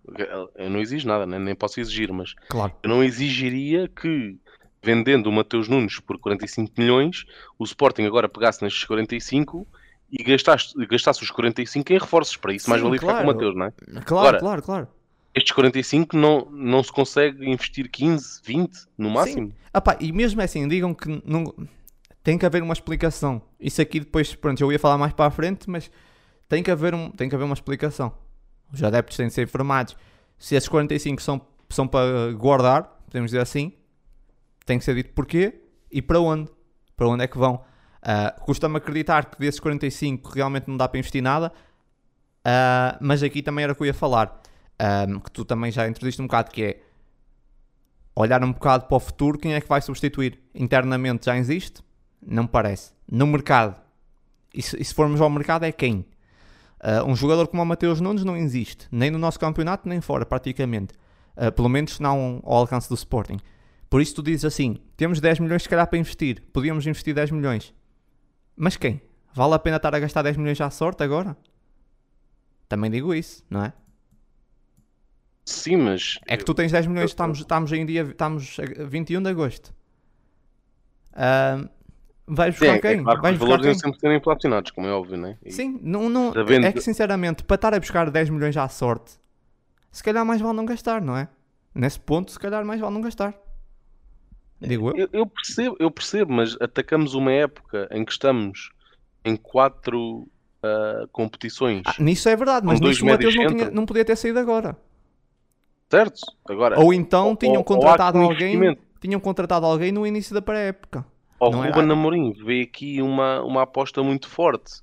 [0.56, 1.40] eu não exijo nada, né?
[1.40, 2.74] nem posso exigir, mas claro.
[2.84, 4.38] eu não exigiria que
[4.84, 7.26] vendendo o Mateus Nunes por 45 milhões,
[7.58, 9.68] o Sporting agora pegasse nestes 45
[10.12, 12.38] e gastasse, gastasse os 45 em reforços.
[12.38, 13.18] Para isso, Sim, mais valia claro.
[13.18, 14.02] ficar com o Mateus, não é?
[14.02, 14.88] Claro, agora, claro, claro.
[15.36, 19.48] Estes 45 não, não se consegue investir 15, 20 no máximo.
[19.48, 19.54] Sim.
[19.72, 21.54] Ah, pá, e mesmo assim, digam que não...
[22.24, 23.42] tem que haver uma explicação.
[23.60, 25.92] Isso aqui depois, pronto, eu ia falar mais para a frente, mas
[26.50, 28.12] tem que haver, um, tem que haver uma explicação.
[28.74, 29.96] Os adeptos têm de ser informados.
[30.40, 33.74] Se esses 45 são, são para guardar, podemos dizer assim,
[34.66, 35.62] tem que ser dito porquê
[35.92, 36.50] e para onde.
[36.96, 37.64] Para onde é que vão.
[38.04, 41.52] Uh, Custa-me acreditar que desses 45 realmente não dá para investir nada,
[42.46, 44.42] uh, mas aqui também era o que eu ia falar,
[45.10, 46.82] um, que tu também já introduziste um bocado, que é
[48.16, 50.40] olhar um bocado para o futuro, quem é que vai substituir?
[50.54, 51.84] Internamente já existe?
[52.26, 52.92] Não me parece.
[53.10, 53.76] No mercado,
[54.54, 56.06] e se, e se formos ao mercado é quem?
[56.80, 60.26] Uh, um jogador como o Mateus Nunes não existe, nem no nosso campeonato, nem fora,
[60.26, 60.94] praticamente.
[61.36, 63.38] Uh, pelo menos não ao alcance do Sporting.
[63.90, 67.32] Por isso tu dizes assim: temos 10 milhões se calhar para investir, podíamos investir 10
[67.32, 67.74] milhões.
[68.58, 69.00] Mas quem?
[69.34, 71.38] Vale a pena estar a gastar 10 milhões à sorte agora?
[72.68, 73.72] Também digo isso, não é?
[75.46, 76.20] Sim, mas.
[76.28, 79.74] É que tu tens 10 milhões, estamos, estamos em dia, estamos a 21 de agosto.
[81.14, 81.70] Uh,
[82.28, 83.00] vais buscar Sim, quem?
[83.00, 83.74] É claro que os valores quem?
[83.76, 85.38] sempre serem platinados, como é óbvio, né?
[85.46, 88.58] E- Sim, não, não, Sabendo é que que- sinceramente, para estar a buscar 10 milhões
[88.58, 89.18] à sorte,
[89.92, 91.30] se calhar mais vale não gastar, não é?
[91.74, 93.34] Nesse ponto, se calhar mais vale não gastar.
[94.60, 94.96] Digo eu.
[94.98, 98.72] Eu, eu percebo, eu percebo, mas atacamos uma época em que estamos
[99.24, 100.28] em quatro
[100.64, 104.16] ah, competições, Ah, nisso é verdade, mas nisso o Mateus não, tinha, não podia ter
[104.16, 104.76] saído agora.
[105.90, 106.22] certo?
[106.48, 111.06] Agora, Ou então ou- tinham contratado alguém, tinham contratado alguém no início da pré-época.
[111.40, 114.82] o era- Ruben Amorim vê aqui uma, uma aposta muito forte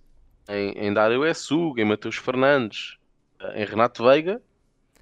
[0.48, 2.96] em, em Dário Essug, em Mateus Fernandes,
[3.55, 4.40] em Renato Veiga.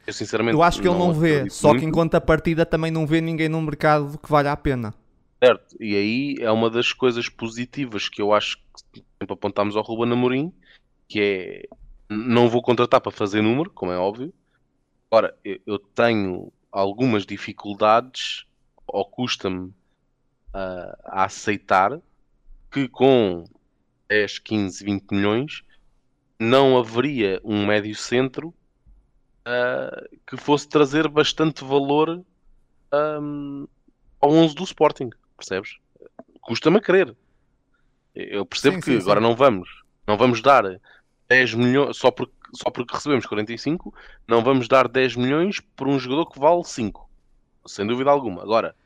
[0.06, 3.06] Eu sinceramente Eu acho que ele não vê, só que enquanto a partida também não
[3.06, 4.94] vê ninguém no mercado que valha a pena.
[5.42, 8.58] Certo, e aí é uma das coisas positivas que eu acho
[8.92, 10.52] que sempre apontamos ao Ruben Amorim,
[11.08, 11.76] que é
[12.08, 14.32] não vou contratar para fazer número, como é óbvio.
[15.10, 18.46] Ora, eu, tenho algumas dificuldades,
[18.86, 19.72] ou custa-me
[20.52, 21.98] ah, a aceitar
[22.70, 23.44] que com
[24.08, 25.62] 10, 15, 20 milhões
[26.38, 28.54] não haveria um médio centro
[29.44, 32.22] ah, que fosse trazer bastante valor
[32.92, 33.66] ahm,
[34.20, 35.76] ao 11 do Sporting, percebes?
[36.40, 37.16] Custa-me a crer.
[38.14, 39.26] Eu percebo Sim, que sim, agora sim.
[39.26, 39.68] não vamos,
[40.06, 40.64] não vamos dar
[41.28, 43.94] 10 milhões só porque, só porque recebemos 45,
[44.28, 47.08] não vamos dar 10 milhões por um jogador que vale 5,
[47.66, 48.42] sem dúvida alguma.
[48.42, 48.76] Agora,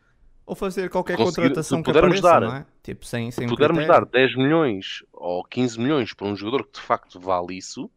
[0.46, 2.66] Ou fazer qualquer contratação que pudermos apareça, dar- não é?
[2.82, 4.06] Tipo, sem, sem se um pudermos critério.
[4.06, 7.90] dar 10 milhões ou 15 milhões para um jogador que de facto vale isso,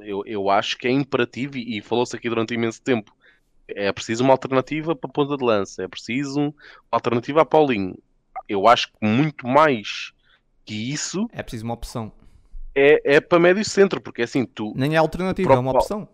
[0.00, 3.14] eu, eu acho que é imperativo e, e falou-se aqui durante imenso tempo.
[3.68, 6.54] É preciso uma alternativa para a ponta de lança, é preciso uma
[6.90, 7.96] alternativa a Paulinho.
[8.48, 10.12] Eu acho que muito mais
[10.64, 12.12] que isso É preciso uma opção.
[12.74, 16.08] é, é para médio centro, porque assim, tu, Nem é alternativa, Pro- é uma opção.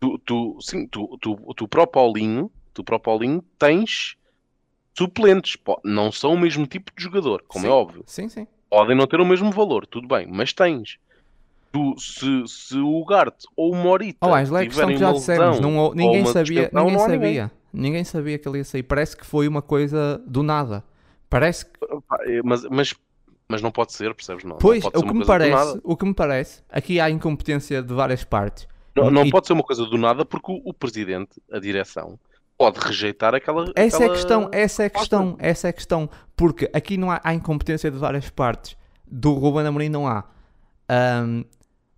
[0.00, 4.16] tu, tu, sim, tu, tu, tu para o Paulinho, tu para o Paulinho tens
[4.96, 7.70] suplentes, não são o mesmo tipo de jogador, como Sim.
[7.70, 8.04] é óbvio.
[8.06, 8.46] Sim, sim.
[8.70, 10.98] podem não ter o mesmo valor, tudo bem, mas tens.
[11.74, 15.58] Tu, se, se o Garte ou o Morita Oh, Ângelo, é questão que já dissemos.
[15.58, 17.20] Não, ninguém sabia, ninguém não há ninguém.
[17.20, 17.52] sabia.
[17.72, 18.84] Ninguém sabia que ele ia sair.
[18.84, 20.84] Parece que foi uma coisa do nada.
[21.28, 21.72] Parece que.
[22.30, 22.94] É, Mas, mas,
[23.48, 24.44] mas não pode ser, percebes?
[24.44, 27.82] Não, não Pois, pode o que, me parece, o que me parece, aqui há incompetência
[27.82, 28.68] de várias partes.
[28.94, 32.16] Não, não E- pode ser uma coisa do nada porque o, o presidente, a direção,
[32.56, 33.64] pode rejeitar aquela.
[33.74, 36.08] Essa é a aquela- questão, essa é a questão, essa é a questão.
[36.36, 38.76] Porque aqui não há, há incompetência de várias partes.
[39.04, 40.22] Do Ruben Amorim não há.
[40.88, 41.42] Ahm,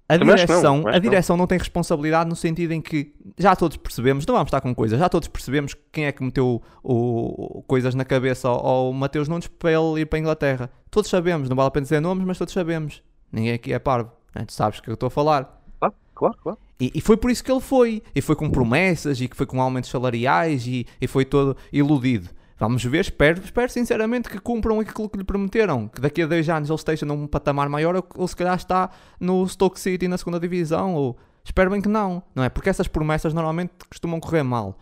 [0.08, 1.00] a Também não, direção, que a não.
[1.00, 4.74] direção não tem responsabilidade no sentido em que já todos percebemos, não vamos estar com
[4.74, 8.92] coisas, já todos percebemos quem é que meteu o, o- coisas na cabeça ao, ao
[8.92, 10.70] Mateus Nunes para ele ir para a Inglaterra.
[10.90, 13.02] Todos sabemos, não vale a pena dizer nomes, mas todos sabemos.
[13.32, 14.10] Ninguém aqui é parvo.
[14.34, 14.44] né?
[14.46, 15.60] Tu sabes o que eu estou a falar.
[15.80, 16.58] Claro, claro, claro.
[16.78, 18.02] E, e foi por isso que ele foi.
[18.14, 22.28] E foi com promessas e que foi com aumentos salariais e, e foi todo iludido.
[22.58, 25.88] Vamos ver, espero, espero sinceramente que cumpram aquilo que lhe prometeram.
[25.88, 28.90] Que daqui a dois anos ele esteja num patamar maior ou, ou se calhar está
[29.20, 30.94] no Stoke City na segunda divisão.
[30.94, 32.48] Ou, espero bem que não, não é?
[32.48, 34.78] Porque essas promessas normalmente costumam correr mal.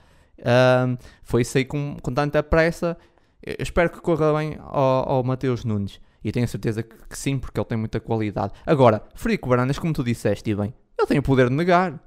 [1.22, 2.96] Foi isso aí com, com tanta pressa.
[3.42, 6.01] Eu espero que corra bem ao, ao Mateus Nunes.
[6.22, 8.55] E tenho a certeza que, que sim, porque ele tem muita qualidade.
[8.64, 12.01] Agora, Frico Barandas, como tu disseste, e bem, ele tem o poder de negar.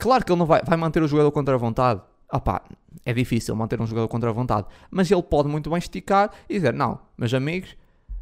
[0.00, 2.00] Claro que ele não vai, vai manter o jogador contra a vontade.
[2.28, 2.62] Ah pá,
[3.04, 4.66] é difícil manter um jogador contra a vontade.
[4.90, 7.76] Mas ele pode muito bem esticar e dizer: Não, meus amigos,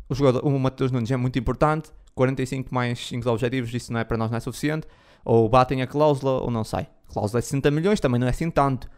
[0.08, 1.90] o, jogador, o Mateus Nunes é muito importante.
[2.14, 4.86] 45 mais 5 objetivos, isso não é para nós, não é suficiente.
[5.24, 6.86] Ou batem a cláusula, ou não sei.
[7.08, 8.88] Cláusula é 60 milhões, também não é assim tanto.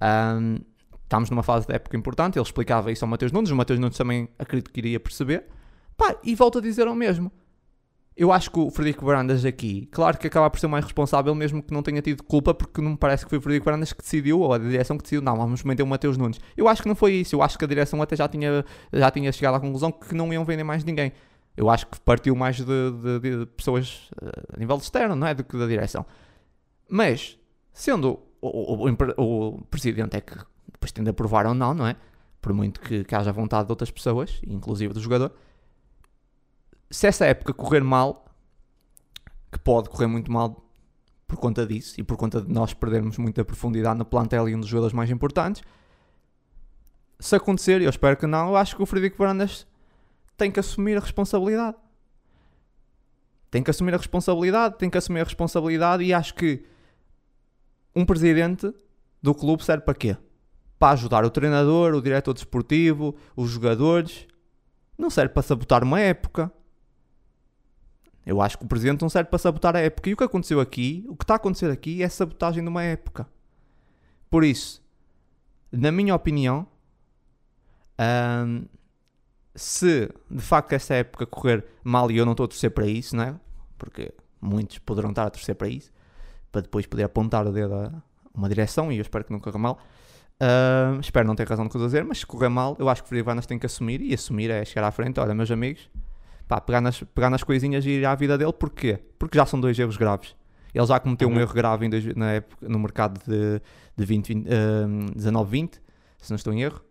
[0.00, 0.58] Ahm,
[1.02, 2.38] estamos numa fase de época importante.
[2.38, 3.50] Ele explicava isso ao Mateus Nunes.
[3.50, 5.44] O Mateus Nunes também acredito que iria perceber.
[5.96, 7.30] Pá, e volto a dizer ao mesmo.
[8.16, 11.62] Eu acho que o Frederico Barandas aqui, claro que acaba por ser mais responsável, mesmo
[11.62, 14.00] que não tenha tido culpa, porque não me parece que foi o Frederico Barandas que
[14.00, 16.40] decidiu, ou a direção que decidiu, não, vamos manter o Mateus Nunes.
[16.56, 19.10] Eu acho que não foi isso, eu acho que a direção até já tinha, já
[19.10, 21.12] tinha chegado à conclusão que não iam vender mais ninguém.
[21.54, 25.34] Eu acho que partiu mais de, de- de pessoas eh, a nível externo, não é?
[25.34, 26.04] Do que da direção.
[26.88, 27.38] Mas,
[27.72, 28.48] sendo o,
[28.86, 30.34] o- o o presidente é que
[30.72, 31.96] depois tem de aprovar ou não, não é?
[32.40, 35.32] Por muito que, que haja vontade de outras pessoas, inclusive do jogador
[36.90, 38.26] se essa época correr mal,
[39.50, 40.64] que pode correr muito mal
[41.26, 44.60] por conta disso e por conta de nós perdermos muita profundidade na plantel e um
[44.60, 45.62] dos jogadores mais importantes,
[47.18, 49.66] se acontecer, e eu espero que não, eu acho que o Frederico Varandas
[50.36, 51.76] tem que assumir a responsabilidade.
[53.50, 56.64] Tem que assumir a responsabilidade, tem que assumir a responsabilidade e acho que
[57.94, 58.72] um presidente
[59.22, 60.16] do clube serve para quê?
[60.78, 64.26] Para ajudar o treinador, o diretor desportivo, os jogadores.
[64.98, 66.52] Não serve para sabotar uma época.
[68.26, 70.10] Eu acho que o presidente não serve para sabotar a época.
[70.10, 72.82] E o que aconteceu aqui, o que está a acontecer aqui é sabotagem de uma
[72.82, 73.26] época.
[74.28, 74.82] Por isso,
[75.70, 76.66] na minha opinião,
[78.00, 78.64] hum,
[79.54, 83.14] se de facto essa época correr mal e eu não estou a torcer para isso,
[83.14, 83.34] não é?
[83.78, 85.92] Porque muitos poderão estar a torcer para isso,
[86.50, 88.02] para depois poder apontar o dedo a
[88.34, 89.78] uma direção e eu espero que não corra mal.
[90.36, 93.06] Uh, espero não ter razão que eu dizer, mas se correr mal, eu acho que
[93.06, 95.18] o Frivanas tem que assumir e assumir é chegar à frente.
[95.18, 95.88] Olha, meus amigos,
[96.48, 98.98] pá, pegar, nas, pegar nas coisinhas e ir à vida dele, porquê?
[99.18, 100.34] Porque já são dois erros graves.
[100.74, 101.34] Ele já cometeu uhum.
[101.34, 103.60] um erro grave dois, na época, no mercado de,
[103.96, 104.48] de 20, 20, uh,
[105.16, 105.80] 19-20,
[106.18, 106.82] se não estou em erro.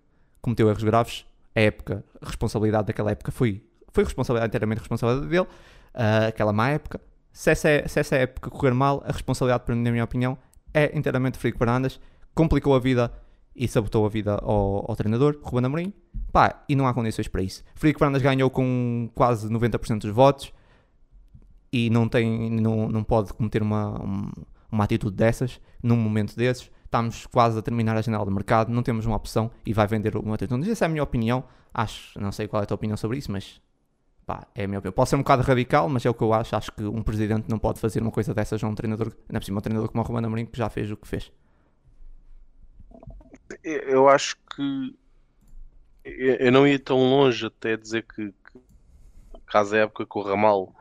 [0.41, 1.25] Cometeu erros graves.
[1.55, 5.47] A época, a responsabilidade daquela época foi, foi responsabilidade, inteiramente responsabilidade dele.
[5.93, 6.99] Uh, aquela má época.
[7.31, 10.37] Se essa, se essa época correr mal, a responsabilidade, na minha opinião,
[10.73, 11.99] é inteiramente Frico Fernandes.
[12.33, 13.11] Complicou a vida
[13.55, 15.93] e sabotou a vida ao, ao treinador, Ruben Amorim.
[16.31, 17.63] Pá, e não há condições para isso.
[17.75, 20.51] Frico Fernandes ganhou com quase 90% dos votos
[21.71, 24.01] e não, tem, não, não pode cometer uma,
[24.71, 26.69] uma atitude dessas num momento desses.
[26.83, 30.15] Estamos quase a terminar a janela de mercado, não temos uma opção e vai vender
[30.15, 30.69] uma atitude.
[30.69, 31.43] Essa é a minha opinião.
[31.73, 33.61] Acho, não sei qual é a tua opinião sobre isso, mas
[34.25, 34.93] pá, é a minha opinião.
[34.93, 36.55] Pode ser um bocado radical, mas é o que eu acho.
[36.55, 39.39] Acho que um presidente não pode fazer uma coisa dessas a um treinador, não é
[39.39, 41.31] possível, um treinador como o Romano Amorim que já fez o que fez.
[43.63, 44.95] Eu acho que
[46.03, 48.59] eu não ia tão longe até dizer que, que
[49.45, 50.73] caso a época corra mal,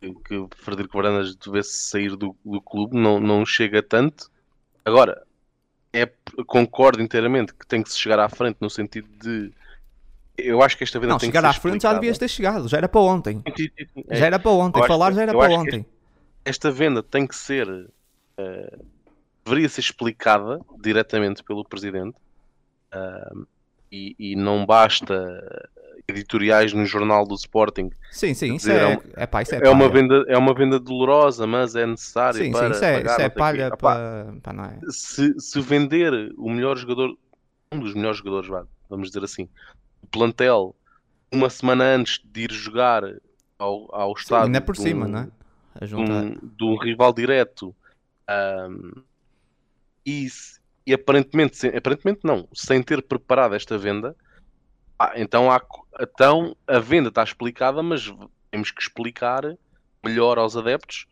[0.00, 4.30] que, que Frederico Varandas devesse sair do, do clube, não, não chega tanto.
[4.84, 5.26] Agora,
[5.92, 6.10] é,
[6.46, 9.52] concordo inteiramente que tem que se chegar à frente no sentido de
[10.36, 12.68] eu acho que esta venda não, tem chegar que à frente já devias ter chegado,
[12.68, 13.42] já era para ontem.
[14.08, 15.86] É, já era para ontem, falar já era para ontem.
[16.44, 18.86] Esta venda tem que ser uh,
[19.46, 22.16] deveria ser explicada diretamente pelo presidente
[22.92, 23.46] uh,
[23.90, 25.70] e, e, não basta
[26.08, 27.90] editoriais no jornal do Sporting.
[28.10, 30.78] Sim, sim, isso é, é, é, pá, isso é, é uma venda é uma venda
[30.80, 34.64] dolorosa, mas é necessário sim, para sim, isso é, pagar, isso é palha para, não
[34.64, 34.78] é.
[34.90, 37.16] Se, se vender o melhor jogador,
[37.70, 38.50] um dos melhores jogadores,
[38.90, 39.48] vamos dizer assim,
[40.10, 40.74] plantel
[41.32, 43.02] uma semana antes de ir jogar
[43.58, 44.46] ao, ao estádio.
[44.46, 45.86] Ainda por cima, um, não é?
[45.86, 47.74] De um, de um, rival direto.
[48.28, 48.92] Um,
[50.06, 50.28] e,
[50.86, 54.16] e, aparentemente, sem, aparentemente não, sem ter preparado esta venda,
[54.98, 55.60] ah, então, há,
[56.00, 58.10] então a venda está explicada, mas
[58.50, 59.42] temos que explicar
[60.02, 61.06] melhor aos adeptos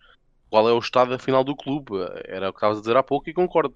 [0.49, 1.93] qual é o estado afinal do clube.
[2.27, 3.75] Era o que estavas a dizer há pouco e concordo.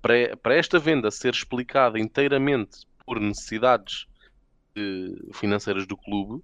[0.00, 4.06] Para, para esta venda ser explicada inteiramente por necessidades
[5.34, 6.42] financeiras do clube,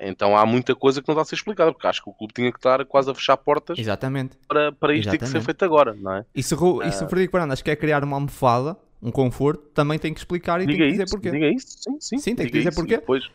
[0.00, 2.34] então há muita coisa que não está a ser explicada, porque acho que o clube
[2.34, 4.36] tinha que estar quase a fechar portas Exatamente.
[4.46, 6.24] para, para isto ter que ser feito agora, não é?
[6.34, 9.98] E se, uh, e se o Frederico Barandas quer criar uma almofada, um conforto, também
[9.98, 11.30] tem que explicar e tem que dizer isso, porquê.
[11.30, 12.18] Diga isso, sim, sim.
[12.18, 12.98] Sim, tem que dizer porquê.
[12.98, 13.30] Depois...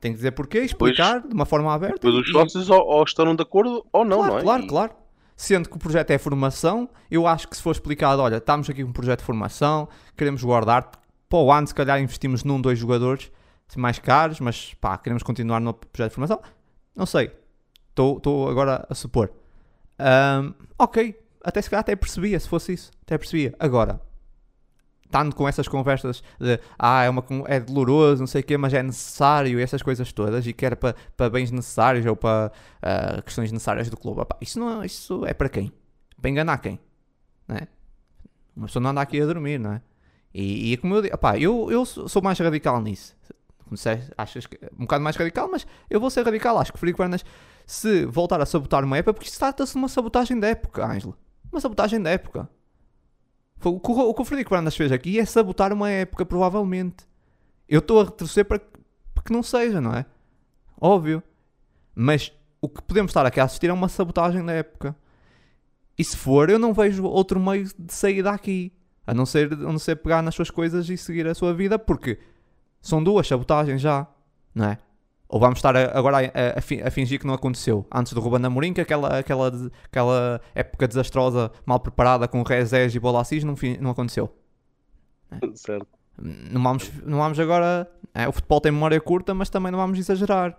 [0.00, 1.96] Tem que dizer porquê, explicar depois, de uma forma aberta.
[1.96, 2.72] Depois os sócios e...
[2.72, 4.42] ou, ou estão de acordo ou não, claro, não é?
[4.42, 4.66] Claro, e...
[4.66, 4.92] claro.
[5.36, 8.82] Sendo que o projeto é formação, eu acho que se for explicado, olha, estamos aqui
[8.82, 10.90] com um projeto de formação, queremos guardar,
[11.30, 13.30] para o ano se calhar investimos num, dois jogadores,
[13.78, 16.40] mais caros, mas pá, queremos continuar no projeto de formação.
[16.94, 17.32] Não sei.
[17.90, 19.30] Estou agora a supor.
[19.98, 22.90] Um, ok, até se calhar até percebia se fosse isso.
[23.02, 23.54] Até percebia.
[23.58, 24.00] Agora,
[25.04, 28.72] estando com essas conversas de ah, é, uma, é doloroso, não sei o quê, mas
[28.72, 33.22] é necessário, essas coisas todas, e que era para, para bens necessários ou para uh,
[33.22, 34.22] questões necessárias do clube.
[34.40, 35.72] Isso, não, isso é para quem?
[36.20, 36.78] Para enganar quem?
[37.46, 37.68] Não é?
[38.56, 39.82] Uma pessoa não anda aqui a dormir, não é?
[40.32, 43.16] E, e como eu digo, opá, eu, eu sou mais radical nisso
[43.76, 46.58] sei, achas que um bocado mais radical, mas eu vou ser radical.
[46.58, 47.24] Acho que Frederico Fernandes,
[47.66, 51.16] se voltar a sabotar uma época, porque isto trata-se de uma sabotagem da época, Ângelo.
[51.50, 52.48] Uma sabotagem da época.
[53.62, 57.06] O que o, o Frederico Fernandes fez aqui é sabotar uma época, provavelmente.
[57.68, 58.58] Eu estou a retroceder para,
[59.14, 60.06] para que não seja, não é?
[60.80, 61.22] Óbvio.
[61.94, 64.96] Mas o que podemos estar aqui a assistir é uma sabotagem da época.
[65.98, 68.72] E se for, eu não vejo outro meio de sair daqui.
[69.06, 71.78] A não ser, a não ser pegar nas suas coisas e seguir a sua vida,
[71.78, 72.18] porque
[72.80, 74.06] são duas sabotagens já,
[74.54, 74.78] não é?
[75.28, 78.72] Ou vamos estar agora a, a, a, fingir que não aconteceu antes do Ruben Amorim,
[78.72, 79.52] que aquela, aquela,
[79.84, 84.34] aquela época desastrosa, mal preparada com Rezés e Bola Assis não, não aconteceu.
[85.30, 85.38] É?
[85.54, 85.86] Certo.
[86.20, 87.88] Não vamos, não vamos agora.
[88.12, 90.58] É, o futebol tem memória curta, mas também não vamos exagerar.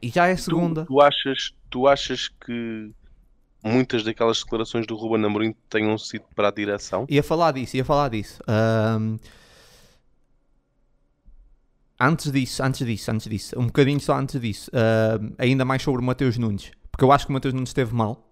[0.00, 0.84] E já é a segunda.
[0.84, 2.90] Tu, tu, achas, tu achas que
[3.62, 7.06] muitas daquelas declarações do Ruben Amorim tenham sido para a direção?
[7.08, 8.42] Ia falar disso, ia falar disso.
[8.48, 9.16] Um,
[12.02, 16.02] antes disso, antes disso, antes disso, um bocadinho só antes disso, uh, ainda mais sobre
[16.02, 18.28] o Mateus Nunes, porque eu acho que o Mateus Nunes esteve mal.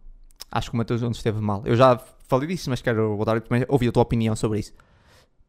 [0.50, 1.62] Acho que o Mateus Nunes esteve mal.
[1.64, 4.72] Eu já falei disso, mas quero voltar também ouvir a tua opinião sobre isso.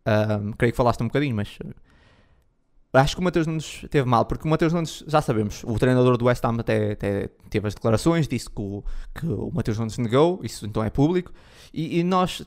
[0.01, 1.57] Uh, creio que falaste um bocadinho, mas
[2.93, 6.17] acho que o Mateus Nunes teve mal, porque o Mateus Nunes, já sabemos, o treinador
[6.17, 9.97] do West Ham até, até teve as declarações, disse que o, que o Mateus Nunes
[9.97, 11.31] negou, isso então é público,
[11.73, 12.45] e, e nós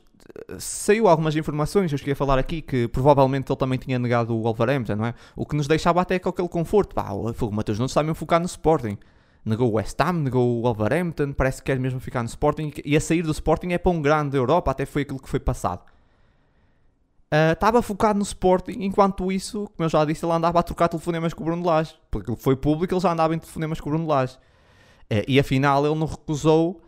[0.58, 4.42] saiu algumas informações, eu cheguei a falar aqui que provavelmente ele também tinha negado o
[4.42, 5.14] Wolverhampton, não é?
[5.36, 8.42] O que nos deixava até com aquele conforto, pá, o Mateus Nunes está mesmo focado
[8.42, 8.98] no Sporting.
[9.44, 12.96] Negou o West Ham, negou o Wolverhampton, parece que quer mesmo ficar no Sporting e
[12.96, 15.38] a sair do Sporting é para um grande da Europa, até foi aquilo que foi
[15.38, 15.82] passado.
[17.34, 20.86] Uh, estava focado no Sporting, enquanto isso, como eu já disse, ele andava a trocar
[20.86, 23.88] telefonemas com o Bruno Lage, porque ele foi público, ele já andava em telefonemas com
[23.88, 24.36] o Bruno Lage.
[25.10, 26.80] Uh, e afinal ele não recusou,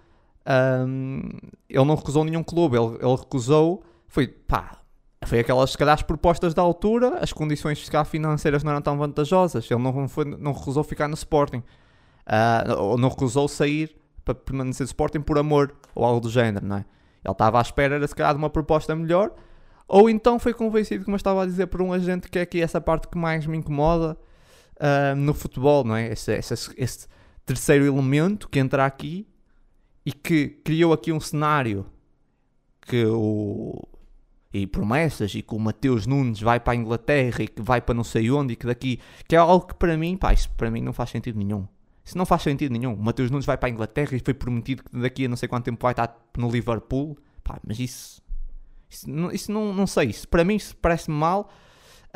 [0.86, 1.30] um,
[1.68, 4.78] ele não recusou nenhum clube, ele, ele recusou, foi pá,
[5.24, 9.68] foi aquelas, se calhar, as propostas da altura, as condições financeiras não eram tão vantajosas,
[9.68, 14.84] ele não, foi, não recusou ficar no Sporting, uh, ou não recusou sair para permanecer
[14.84, 16.84] no Sporting por amor, ou algo do género, não é?
[17.24, 19.32] Ele estava à espera, se calhar, de uma proposta melhor,
[19.88, 22.60] ou então foi convencido, como eu estava a dizer, por um agente que é aqui
[22.60, 24.18] essa parte que mais me incomoda
[24.76, 26.12] uh, no futebol, não é?
[26.12, 27.08] Esse, esse, esse,
[27.44, 29.24] terceiro elemento que entra aqui
[30.04, 31.86] e que criou aqui um cenário
[32.80, 33.80] que o.
[34.52, 37.94] E promessas, e que o Mateus Nunes vai para a Inglaterra e que vai para
[37.94, 38.98] não sei onde, e que daqui.
[39.28, 41.68] que é algo que para mim, pá, isso para mim não faz sentido nenhum.
[42.02, 42.94] Isso não faz sentido nenhum.
[42.94, 45.48] O Mateus Nunes vai para a Inglaterra e foi prometido que daqui a não sei
[45.48, 47.18] quanto tempo vai estar no Liverpool.
[47.44, 48.22] Pá, mas isso
[48.88, 51.50] isso, não, isso não, não sei, isso para mim parece-me mal.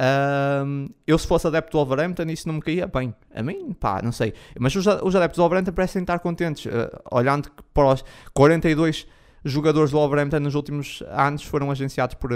[0.01, 3.14] Uh, eu, se fosse adepto do Wolverhampton, isso não me caía bem.
[3.34, 4.32] A mim, pá, não sei.
[4.59, 6.64] Mas os, os adeptos do Wolverhampton parecem estar contentes.
[6.64, 9.06] Uh, olhando para os 42
[9.44, 12.30] jogadores do Wolverhampton nos últimos anos foram agenciados por,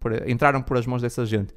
[0.00, 1.54] por, entraram por as mãos dessa gente.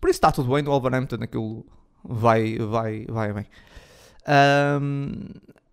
[0.00, 1.66] Por isso está tudo bem do Wolverhampton, aquilo
[2.04, 3.46] vai, vai, vai bem.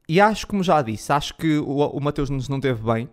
[0.10, 3.08] e acho, como já disse, acho que o, o Mateus Nunes não teve bem.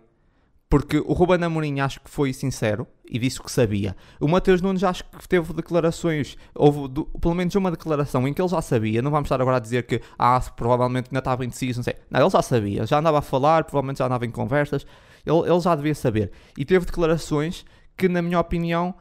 [0.75, 3.95] Porque o Ruben Amorim acho que foi sincero e disse o que sabia.
[4.19, 8.41] O Mateus Nunes acho que teve declarações, houve do, pelo menos uma declaração em que
[8.41, 9.01] ele já sabia.
[9.01, 11.95] Não vamos estar agora a dizer que ah, provavelmente ainda estava indeciso, não sei.
[12.11, 14.85] Não, ele já sabia, já andava a falar, provavelmente já andava em conversas.
[15.25, 16.33] Ele, ele já devia saber.
[16.57, 17.65] E teve declarações
[17.95, 18.93] que, na minha opinião,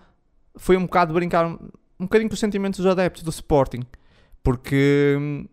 [0.54, 1.58] foi um bocado brincar um
[2.04, 3.80] bocadinho com os sentimentos dos adeptos do Sporting.
[4.44, 5.48] Porque hum,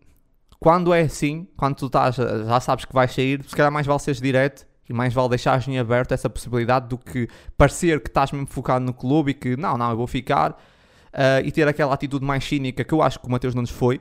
[0.60, 3.98] quando é assim, quando tu estás, já sabes que vais sair, se calhar mais vale
[3.98, 8.30] seres direto e mais vale deixar em aberto essa possibilidade do que parecer que estás
[8.30, 11.94] mesmo focado no clube e que não, não, eu vou ficar uh, e ter aquela
[11.94, 14.00] atitude mais cínica que eu acho que o Mateus Nunes foi.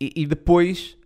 [0.00, 0.96] E, e depois,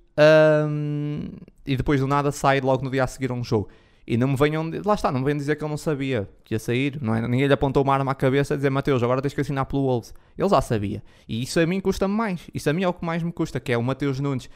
[0.68, 1.30] um,
[1.64, 3.70] e depois do nada sai logo no dia a seguir a um jogo.
[4.06, 6.54] E não me venham, lá está, não me venham dizer que ele não sabia que
[6.54, 7.26] ia sair, não é?
[7.26, 9.82] Ninguém lhe apontou uma arma à cabeça a dizer Mateus, agora tens que assinar pelo
[9.82, 10.14] Wolves.
[10.36, 11.02] Ele já sabia.
[11.26, 12.42] E isso a mim custa-me mais.
[12.52, 14.50] Isso a mim é o que mais me custa, que é o Mateus Nunes,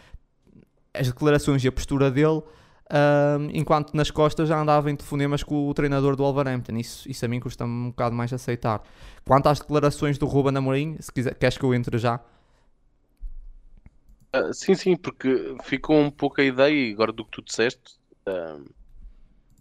[0.92, 2.42] as declarações e a postura dele
[2.90, 6.76] Uh, enquanto nas costas já andava em telefonemas com o treinador do Wolverhampton.
[6.76, 8.82] Isso, isso a mim custa-me um bocado mais aceitar.
[9.24, 12.20] Quanto às declarações do Ruben Amorim, se quiser, queres que eu entre já?
[14.34, 17.98] Uh, sim, sim, porque ficou um pouco a ideia, agora do que tu disseste,
[18.28, 18.62] uh,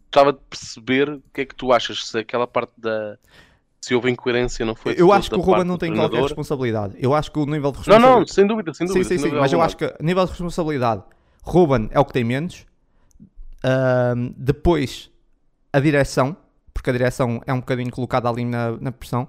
[0.05, 3.17] estava de perceber o que é que tu achas, se aquela parte da.
[3.81, 4.93] Se houve incoerência, não foi?
[4.95, 6.95] Eu acho que o Ruben não tem qualquer responsabilidade.
[6.99, 8.13] Eu acho que o nível de responsabilidade.
[8.13, 9.03] Não, não, sem dúvida, sem dúvida.
[9.03, 11.03] Sim, sim, sim, mas eu acho que nível de responsabilidade,
[11.41, 12.65] Ruben é o que tem menos,
[14.37, 15.09] Depois,
[15.71, 16.35] a direção,
[16.73, 19.27] porque a direção é um bocadinho colocada ali na, na pressão.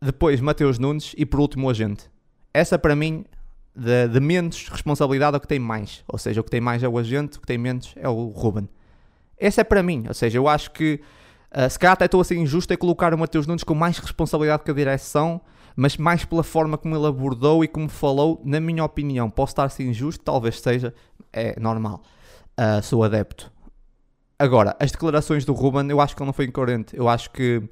[0.00, 2.10] Depois, Mateus Nunes e por último, o agente.
[2.52, 3.24] Essa para mim,
[3.74, 6.04] de, de, menos responsabilidade, é o que tem mais.
[6.06, 8.28] Ou seja, o que tem mais é o agente, o que tem menos é o
[8.28, 8.68] Ruben.
[9.38, 10.04] Essa é para mim.
[10.06, 11.00] Ou seja, eu acho que
[11.56, 13.98] uh, se calhar até estou a ser injusto é colocar o Mateus Nunes com mais
[13.98, 15.40] responsabilidade que a direção,
[15.74, 19.30] mas mais pela forma como ele abordou e como falou, na minha opinião.
[19.30, 20.94] Posso estar a ser injusto, talvez seja,
[21.32, 22.02] é normal
[22.58, 23.52] uh, sou adepto.
[24.38, 26.96] Agora, as declarações do Ruben, eu acho que ele não foi incoerente.
[26.96, 27.62] Eu acho que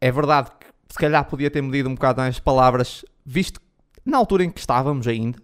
[0.00, 3.66] é verdade que se calhar podia ter medido um bocado as palavras, visto que
[4.04, 5.38] na altura em que estávamos ainda,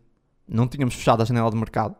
[0.47, 1.97] não tínhamos fechado a janela de mercado.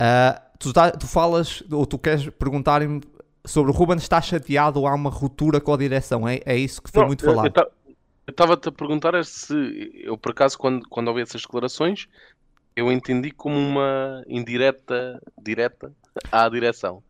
[0.00, 3.00] Uh, tu, tá, tu, falas, ou tu queres perguntar-me
[3.44, 6.28] sobre o Ruben está chateado ou há uma ruptura com a direção?
[6.28, 7.52] É, é isso que foi não, muito falado.
[8.26, 9.54] Eu estava-te a perguntar é se
[10.04, 12.06] eu, por acaso, quando, quando ouvi essas declarações,
[12.78, 15.92] eu entendi como uma indireta direta
[16.30, 17.02] à direção.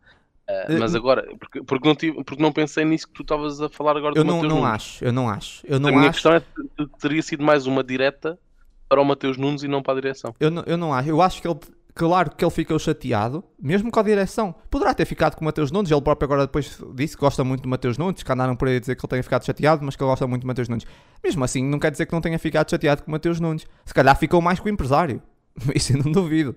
[0.49, 3.69] Uh, mas agora, porque, porque, não tive, porque não pensei nisso que tu estavas a
[3.69, 4.73] falar agora eu do não, Mateus não Nunes.
[4.73, 5.67] acho, eu não acho.
[5.67, 6.13] Eu não a minha acho...
[6.13, 8.39] questão é se teria sido mais uma direta
[8.87, 10.33] para o Mateus Nunes e não para a direção.
[10.39, 11.07] Eu não, eu não acho.
[11.07, 11.59] Eu acho que ele,
[11.93, 14.55] claro que ele ficou chateado, mesmo com a direção.
[14.71, 17.61] Poderá ter ficado com o Mateus Nunes, ele próprio agora depois disse que gosta muito
[17.61, 19.95] do Mateus Nunes, que andaram por aí a dizer que ele tenha ficado chateado, mas
[19.95, 20.87] que ele gosta muito do Mateus Nunes.
[21.23, 23.67] Mesmo assim, não quer dizer que não tenha ficado chateado com o Mateus Nunes.
[23.85, 25.21] Se calhar ficou mais com o empresário.
[25.75, 26.55] Isso eu não duvido.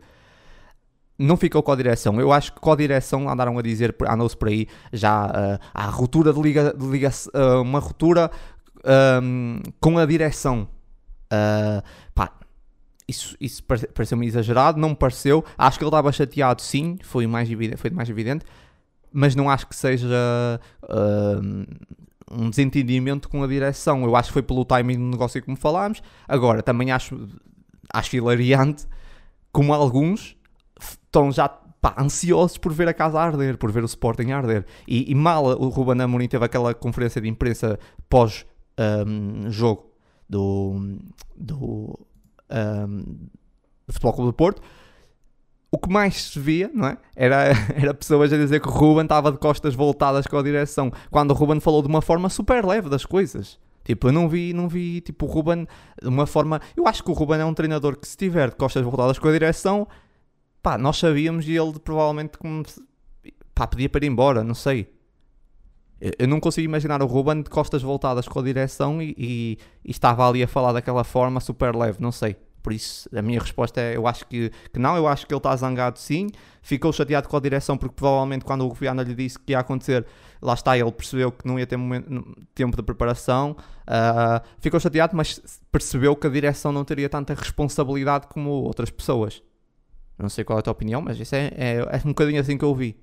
[1.18, 2.20] Não ficou com a direção.
[2.20, 5.86] Eu acho que com a direção andaram a dizer, andou-se por aí, já uh, há
[5.86, 8.30] ruptura de liga, de liga uh, uma ruptura
[9.22, 10.68] um, com a direção.
[11.32, 11.82] Uh,
[12.14, 12.32] pá,
[13.06, 15.44] isso, isso pareceu-me exagerado, não me pareceu.
[15.56, 18.44] Acho que ele estava chateado, sim, foi mais evidente, foi mais evidente
[19.12, 21.66] mas não acho que seja uh,
[22.30, 24.02] um desentendimento com a direção.
[24.04, 26.02] Eu acho que foi pelo timing do negócio como falámos.
[26.26, 27.28] Agora, também acho,
[27.92, 28.86] acho hilariante
[29.52, 30.36] como alguns
[30.80, 34.64] estão já pá, ansiosos por ver a casa arder, por ver o Sporting arder.
[34.86, 37.78] E, e mal o Ruben Amorim teve aquela conferência de imprensa
[38.08, 39.90] pós-jogo um,
[40.28, 40.98] do,
[41.36, 42.06] do,
[42.88, 43.28] um,
[43.86, 44.62] do Futebol Clube do Porto,
[45.70, 46.98] o que mais se via, não é?
[47.16, 50.92] Era, era pessoas a dizer que o Ruben estava de costas voltadas com a direção,
[51.10, 53.58] quando o Ruben falou de uma forma super leve das coisas.
[53.84, 55.66] Tipo, eu não vi, não vi, tipo, o Ruben
[56.00, 56.60] de uma forma...
[56.76, 59.28] Eu acho que o Ruben é um treinador que se tiver de costas voltadas com
[59.28, 59.86] a direção,
[60.62, 62.62] pá, nós sabíamos e ele provavelmente como,
[63.54, 64.92] pá, pedia para ir embora, não sei.
[66.18, 69.90] Eu não consigo imaginar o Ruben de costas voltadas com a direção e, e, e
[69.90, 72.36] estava ali a falar daquela forma super leve, não sei.
[72.62, 75.38] Por isso, a minha resposta é: eu acho que, que não, eu acho que ele
[75.38, 76.28] está zangado sim.
[76.62, 80.06] Ficou chateado com a direção, porque provavelmente quando o Viana lhe disse que ia acontecer,
[80.40, 83.56] lá está, ele percebeu que não ia ter momento, tempo de preparação.
[83.82, 89.42] Uh, ficou chateado, mas percebeu que a direção não teria tanta responsabilidade como outras pessoas.
[90.16, 92.56] Não sei qual é a tua opinião, mas isso é, é, é um bocadinho assim
[92.56, 92.96] que eu vi.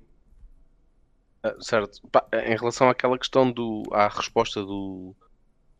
[1.44, 2.00] Uh, certo.
[2.46, 5.14] em relação àquela questão do, à resposta do.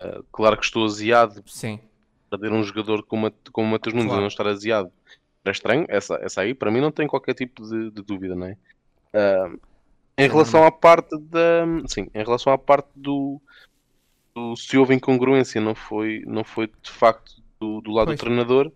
[0.03, 1.43] Uh, claro que estou aziado.
[1.47, 1.81] Sim
[2.31, 4.21] perder um jogador como, como o Matheus Nunes claro.
[4.21, 4.91] e não estar aziado
[5.45, 8.47] era estranho, essa, essa aí para mim não tem qualquer tipo de, de dúvida, não
[8.47, 8.57] é?
[9.15, 9.61] Uh,
[10.19, 11.65] em relação à parte da.
[11.87, 13.41] Sim, em relação à parte do,
[14.35, 18.19] do se houve incongruência, não foi, não foi de facto do, do lado pois.
[18.19, 18.71] do treinador.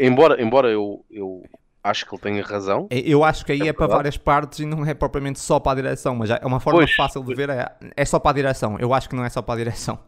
[0.00, 1.44] Embora, embora eu, eu
[1.84, 2.88] acho que ele tenha razão.
[2.90, 5.60] É, eu acho que aí é, é para várias partes e não é propriamente só
[5.60, 8.32] para a direção, mas é uma forma pois, fácil de ver, é, é só para
[8.32, 8.76] a direção.
[8.80, 10.00] Eu acho que não é só para a direção.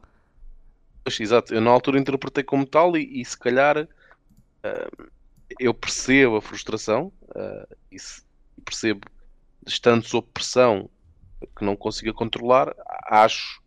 [1.21, 5.11] Exato, eu na altura interpretei como tal e, e se calhar uh,
[5.59, 8.23] eu percebo a frustração uh, e se,
[8.65, 9.01] percebo,
[9.67, 10.91] estando sob pressão
[11.57, 12.75] que não consiga controlar,
[13.07, 13.63] acho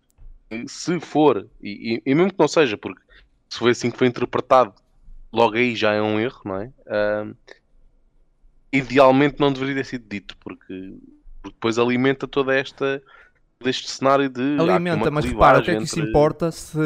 [0.49, 3.01] que se for, e, e, e, mesmo que não seja, porque
[3.49, 4.73] se foi assim que foi interpretado,
[5.31, 6.71] logo aí já é um erro, não é?
[6.85, 7.35] Uh,
[8.71, 10.97] idealmente não deveria ter sido dito, porque,
[11.41, 13.01] porque depois alimenta toda esta
[13.63, 14.57] deste cenário de.
[14.59, 15.85] Alimenta, mas repara, o que é que entre...
[15.85, 16.77] isso importa se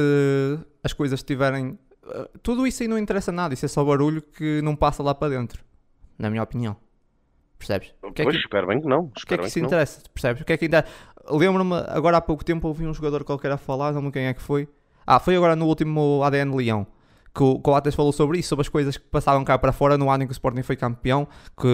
[0.83, 1.77] as coisas estiverem.
[2.07, 5.13] Eh, tudo isso aí não interessa nada, isso é só barulho que não passa lá
[5.15, 5.63] para dentro,
[6.17, 6.75] na minha opinião.
[7.57, 7.93] Percebes?
[8.03, 8.45] O que pois, é que...
[8.45, 9.05] espero bem que não.
[9.05, 10.01] O que é que isso interessa?
[10.13, 10.41] Percebes?
[10.41, 10.85] O que é que ainda.
[11.27, 14.33] Lembro-me, agora há pouco tempo ouvi um jogador qualquer a falar, não me quem é
[14.33, 14.67] que foi.
[15.07, 16.87] Ah, foi agora no último ADN Leão
[17.35, 20.09] que o Coates falou sobre isso, sobre as coisas que passavam cá para fora no
[20.09, 21.27] ano em que o Sporting foi campeão,
[21.59, 21.67] que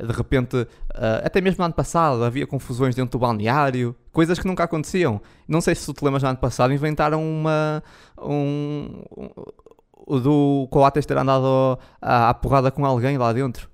[0.00, 4.40] eh, de repente, eh, até mesmo no ano passado, havia confusões dentro do balneário, coisas
[4.40, 5.20] que nunca aconteciam.
[5.46, 7.82] Não sei se tu te lembras no ano passado, inventaram uma.
[8.20, 13.68] Um, um, do Coates ter andado à, à porrada com alguém lá dentro.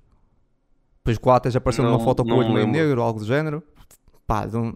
[0.97, 3.25] Depois o Coates apareceu não, numa foto com o olho meio negro ou algo do
[3.25, 3.63] género.
[4.27, 4.73] Pá, um,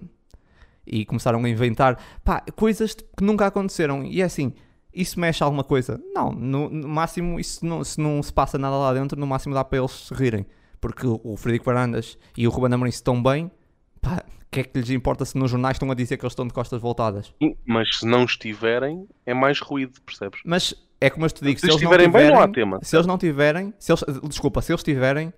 [0.88, 4.04] e começaram a inventar pá, coisas que nunca aconteceram.
[4.04, 4.54] E é assim
[4.94, 6.02] isso mexe alguma coisa?
[6.14, 9.54] Não, no, no, máximo, isso não, se não se passa nada lá dentro, no máximo
[9.54, 10.46] dá para eles se rirem.
[10.82, 13.52] Porque o, o Frederico Varandas e o Ruben Amorim estão bem,
[14.02, 16.32] pá, o que é que lhes importa se nos jornais estão a dizer que eles
[16.32, 17.34] estão de costas voltadas?
[17.66, 20.40] Mas se não estiverem, é mais ruído, percebes?
[20.44, 22.48] Mas é como eu te digo, se, se eles estiverem não tiverem, bem, não há
[22.48, 22.80] tema.
[22.82, 25.32] Se eles não tiverem, se eles, desculpa, se eles tiverem,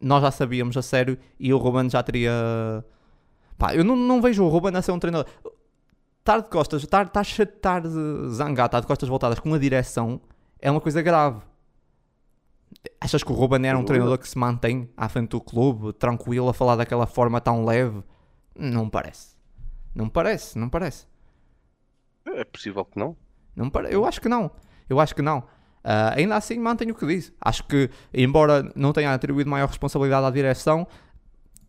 [0.00, 2.32] nós já sabíamos a sério e o Ruben já teria.
[3.58, 5.26] Pá, eu não, não vejo o Ruben a ser um treinador
[6.22, 7.82] estar de costas, estar, estar, estar
[8.28, 10.20] zangado, estar de costas voltadas com a direção
[10.60, 11.42] é uma coisa grave.
[13.00, 16.48] Achas que o Ruben era um treinador que se mantém à frente do clube, tranquilo,
[16.48, 18.02] a falar daquela forma tão leve?
[18.56, 19.36] Não parece.
[19.94, 21.06] Não parece, não parece.
[22.24, 23.16] É possível que não.
[23.54, 23.92] não pare...
[23.92, 24.50] Eu acho que não.
[24.88, 25.40] Eu acho que não.
[25.40, 27.34] Uh, ainda assim, mantenho o que disse.
[27.40, 30.86] Acho que, embora não tenha atribuído maior responsabilidade à direção,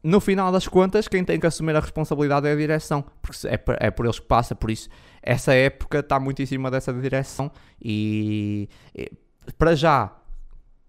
[0.03, 3.57] no final das contas, quem tem que assumir a responsabilidade é a direção, porque é
[3.57, 4.89] por, é por eles que passa, por isso
[5.21, 7.49] essa época está muito em cima dessa direção
[7.81, 9.09] e, e
[9.57, 10.11] para já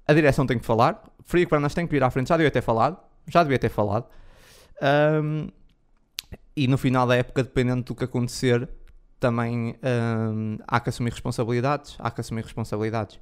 [0.06, 2.60] a direção tem que falar, Frio Pernas tem que vir à frente, já devia ter
[2.60, 4.06] falado, já devia ter falado.
[5.22, 5.48] Um,
[6.56, 8.68] e no final da época, dependendo do que acontecer,
[9.18, 13.18] também um, há que assumir responsabilidades, há que assumir responsabilidades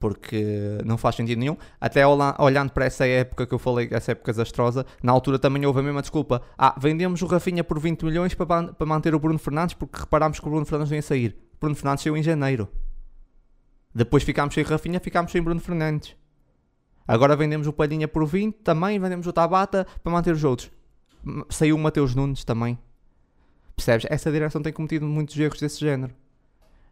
[0.00, 1.56] porque não faz sentido nenhum.
[1.78, 5.80] Até olhando para essa época que eu falei, essa época desastrosa, na altura também houve
[5.80, 6.42] a mesma desculpa.
[6.56, 10.46] Ah, vendemos o Rafinha por 20 milhões para, manter o Bruno Fernandes porque reparámos que
[10.46, 11.36] o Bruno Fernandes não ia sair.
[11.54, 12.66] O Bruno Fernandes saiu em janeiro.
[13.94, 16.16] Depois ficámos sem Rafinha, ficámos sem Bruno Fernandes.
[17.06, 20.70] Agora vendemos o Palhinha por 20, também vendemos o Tabata para manter os outros.
[21.50, 22.78] Saiu o Mateus Nunes também.
[23.76, 24.06] Percebes?
[24.08, 26.14] Essa direção tem cometido muitos erros desse género.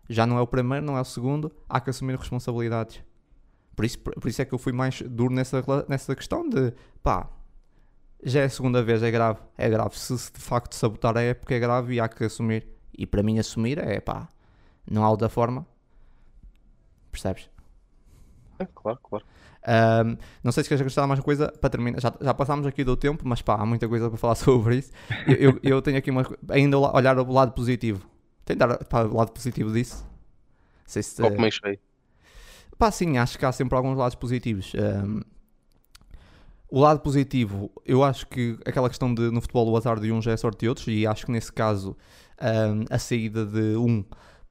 [0.08, 3.02] Já não é o primeiro, não é o segundo, há que assumir responsabilidades.
[3.76, 6.72] Por isso, por, isso é que eu fui mais duro nessa, nessa questão de
[7.02, 7.30] pá,
[8.24, 9.96] já é a segunda vez, é grave, é grave.
[9.98, 12.66] Se, de facto sabotar a época é grave e há que assumir.
[12.96, 14.28] E para mim assumir é pá,
[14.90, 15.66] não há outra forma.
[17.12, 17.48] Percebes?
[18.58, 19.24] É, claro, claro.
[19.68, 22.00] Um, não sei se queres acrescentar mais uma coisa para terminar.
[22.00, 24.90] Já, já passámos aqui do tempo, mas pá, há muita coisa para falar sobre isso.
[25.26, 28.08] Eu, eu, eu tenho aqui uma, ainda olhar o lado positivo.
[28.48, 30.02] Tentar para o lado positivo disso.
[30.04, 31.78] Não sei se, Copo meio cheio.
[32.78, 34.72] Pá, sim, acho que há sempre alguns lados positivos.
[34.74, 35.20] Um,
[36.70, 40.26] o lado positivo, eu acho que aquela questão de no futebol o azar de uns
[40.26, 41.94] é a sorte de outros, e acho que nesse caso
[42.40, 44.02] um, a saída de um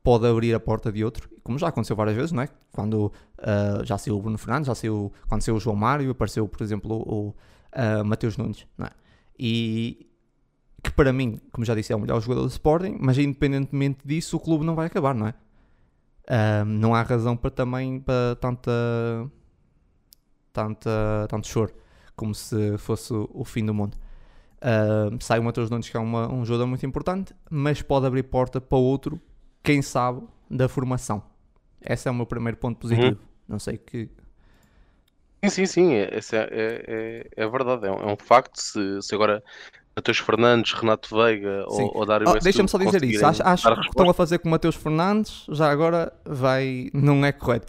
[0.03, 2.49] pode abrir a porta de outro, como já aconteceu várias vezes, não é?
[2.71, 6.47] Quando uh, já saiu o Bruno Fernandes, já saiu, quando saiu o João Mário, apareceu,
[6.47, 8.91] por exemplo, o, uh, Mateus Nunes, não é?
[9.39, 10.07] E
[10.88, 14.38] que para mim, como já disse, é o melhor jogador do Sporting, mas independentemente disso,
[14.38, 15.34] o clube não vai acabar, não é?
[16.30, 18.72] Uh, não há razão para também para tanta,
[20.51, 21.73] tanta, tanto choro
[22.15, 23.95] como se fosse o fim do mundo.
[24.57, 28.23] Uh, sai o Matheus Nunes, que é uma, um jogador muito importante, mas pode abrir
[28.23, 29.22] porta para outro,
[29.61, 31.22] quem sabe, da formação.
[31.81, 33.19] Esse é o meu primeiro ponto positivo.
[33.19, 33.27] Uhum.
[33.47, 34.09] Não sei que.
[35.43, 38.57] Sim, sim, sim, esse é, é, é, é verdade, é um, é um facto.
[38.57, 39.43] Se, se agora
[39.97, 43.25] Matheus Fernandes, Renato Veiga ou, ou Dário oh, Deixa-me só dizer isso.
[43.25, 46.89] Acho, acho que estão a fazer com o Matheus Fernandes, já agora vai.
[46.93, 47.67] não é correto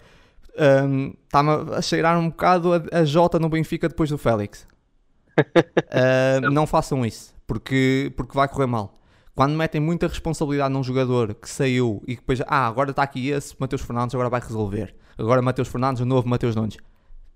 [1.25, 4.67] está-me um, a cheirar um bocado a, a Jota no Benfica depois do Félix.
[5.39, 8.93] uh, não façam isso, porque, porque vai correr mal.
[9.33, 13.29] Quando metem muita responsabilidade num jogador que saiu e que depois, ah, agora está aqui
[13.29, 14.93] esse Mateus Fernandes, agora vai resolver.
[15.17, 16.77] Agora Mateus Fernandes, o novo Mateus Nunes.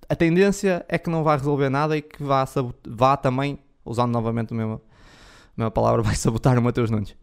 [0.10, 2.44] A tendência é que não vai resolver nada e que vá,
[2.86, 4.80] vá também, usando novamente a mesma, a
[5.58, 7.16] mesma palavra, vai sabotar o Mateus Nunes.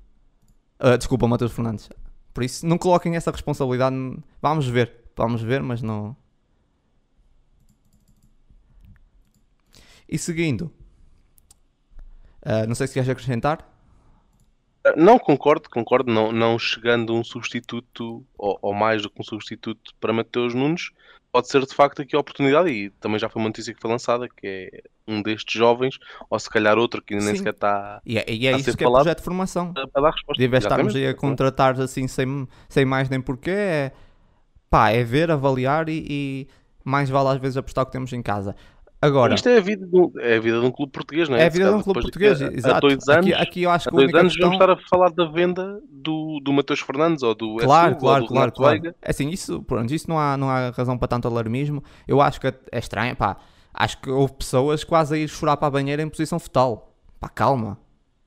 [0.80, 1.90] Uh, desculpa, Mateus Fernandes.
[2.32, 3.94] Por isso, não coloquem essa responsabilidade.
[4.40, 4.94] Vamos ver.
[5.14, 6.16] Vamos ver, mas não.
[10.08, 10.72] E seguindo,
[12.42, 13.68] uh, não sei se queres acrescentar.
[14.96, 16.10] Não, concordo, concordo.
[16.10, 20.90] Não, não chegando um substituto, ou, ou, mais do que um substituto para Mateus Nunes,
[21.30, 22.70] pode ser de facto aqui a oportunidade.
[22.70, 26.38] E também já foi uma notícia que foi lançada, que é um destes jovens, ou
[26.38, 27.36] se calhar outro que nem Sim.
[27.36, 28.00] sequer está.
[28.04, 29.72] E é, e é isso que é projeto de formação.
[29.72, 30.40] Para dar resposta.
[30.40, 33.92] De vez estarmos aí a contratar assim sem, sem mais nem porquê, é
[34.70, 36.48] pá, é ver, avaliar e, e
[36.84, 38.54] mais vale às vezes apostar o que temos em casa.
[39.02, 41.34] Agora, Isto é a, vida de um, é a vida de um clube português, não
[41.34, 41.44] é?
[41.44, 42.76] É a vida de um clube português, de, exato.
[42.76, 44.50] Há dois anos, aqui, aqui eu acho há dois anos questão...
[44.50, 48.24] vamos estar a falar da venda do, do Matheus Fernandes ou do Claro, SU, claro,
[48.24, 48.94] do claro, claro.
[49.00, 51.82] É assim, isso, pronto, isso não há, não há razão para tanto alarmismo.
[52.06, 53.38] Eu acho que é estranho, pá.
[53.72, 56.94] Acho que houve pessoas quase a ir chorar para a banheira em posição fetal.
[57.18, 57.78] Pá, calma.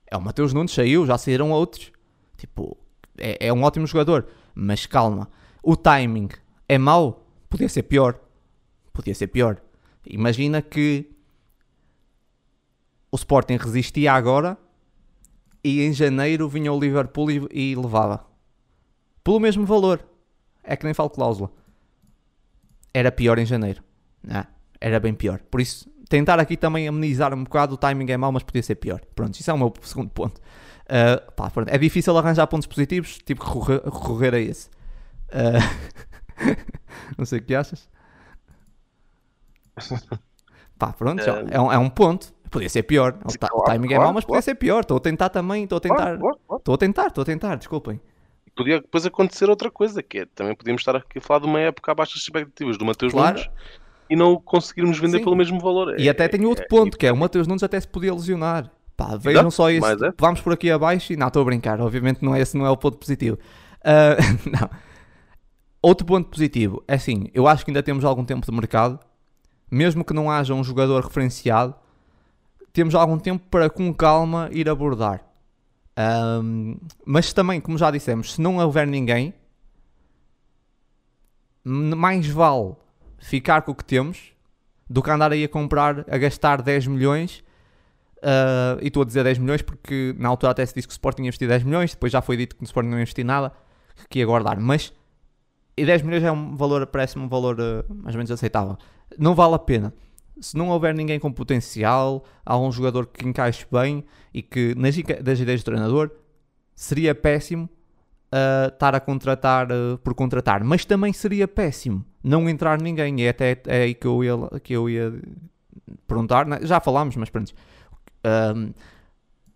[0.10, 1.92] É o Matheus Nunes, saiu, já saíram outros.
[2.38, 2.78] Tipo,
[3.18, 4.28] é, é um ótimo jogador.
[4.54, 5.30] Mas calma.
[5.62, 6.30] O timing
[6.68, 7.28] é mau?
[7.50, 8.20] Podia ser pior.
[8.92, 9.62] Podia ser pior.
[10.06, 11.10] Imagina que
[13.12, 14.58] o Sporting resistia agora
[15.64, 18.26] e em janeiro vinha o Liverpool e, e levava.
[19.24, 20.06] Pelo mesmo valor.
[20.64, 21.52] É que nem falo cláusula.
[22.94, 23.84] Era pior em janeiro.
[24.22, 24.46] Não,
[24.84, 25.40] era bem pior.
[25.50, 27.76] Por isso, tentar aqui também amenizar um bocado.
[27.76, 29.00] O timing é mau, mas podia ser pior.
[29.16, 30.42] Pronto, isso é o meu segundo ponto.
[30.84, 33.18] Uh, pá, é difícil arranjar pontos positivos.
[33.20, 34.70] Tipo, recorrer, recorrer a esse.
[35.30, 35.64] Uh,
[37.18, 37.90] não sei o que achas.
[40.78, 42.34] Pá, pronto, é, é, um, é um ponto.
[42.52, 43.18] Podia ser pior.
[43.24, 44.82] O, ta o timing é mau, mas podia ser pior.
[44.82, 45.64] Estou a tentar também.
[45.64, 46.20] Estou a tentar.
[46.58, 48.02] Estou a tentar, estou a tentar, desculpem.
[48.56, 51.60] Podia depois acontecer outra coisa, que é também podíamos estar aqui a falar de uma
[51.60, 53.38] época abaixo das expectativas do Mateus claro.
[53.38, 53.50] Nunes
[54.14, 55.24] e não conseguirmos vender Sim.
[55.24, 56.00] pelo mesmo valor.
[56.00, 58.70] E é, até tem outro ponto, que é o Mateus Nunes até se podia lesionar.
[58.96, 59.88] Pá, vejam só isso.
[59.88, 60.14] É.
[60.20, 61.82] Vamos por aqui abaixo e não, estou a brincar.
[61.82, 63.40] Obviamente não é, esse não é o ponto positivo.
[63.80, 64.22] Uh,
[64.52, 64.70] não.
[65.82, 69.00] Outro ponto positivo é assim, eu acho que ainda temos algum tempo de mercado,
[69.70, 71.74] mesmo que não haja um jogador referenciado,
[72.72, 75.26] temos algum tempo para com calma ir abordar.
[75.98, 79.34] Um, mas também, como já dissemos, se não houver ninguém,
[81.66, 82.76] mais vale
[83.24, 84.34] ficar com o que temos
[84.90, 87.44] do que andar aí a comprar, a gastar 10 milhões.
[88.18, 90.96] Uh, e estou a dizer 10 milhões porque na altura até se disse que o
[90.96, 93.26] Sporting ia investir 10 milhões, depois já foi dito que o Sporting não ia investir
[93.26, 93.52] nada,
[94.10, 94.60] que ia guardar.
[94.60, 94.94] Mas
[95.76, 98.78] e 10 milhões é um valor, parece-me um valor uh, mais ou menos aceitável.
[99.18, 99.94] Não vale a pena.
[100.40, 104.96] Se não houver ninguém com potencial, há um jogador que encaixe bem e que nas
[105.22, 106.12] das ideias do treinador,
[106.76, 107.70] seria péssimo
[108.34, 109.68] uh, estar a contratar
[110.04, 110.64] por contratar.
[110.64, 113.20] Mas também seria péssimo não entrar ninguém.
[113.22, 115.14] E é até é aí que eu ia, que eu ia
[116.08, 116.46] perguntar.
[116.46, 116.60] Né?
[116.62, 117.54] Já falámos, mas pronto.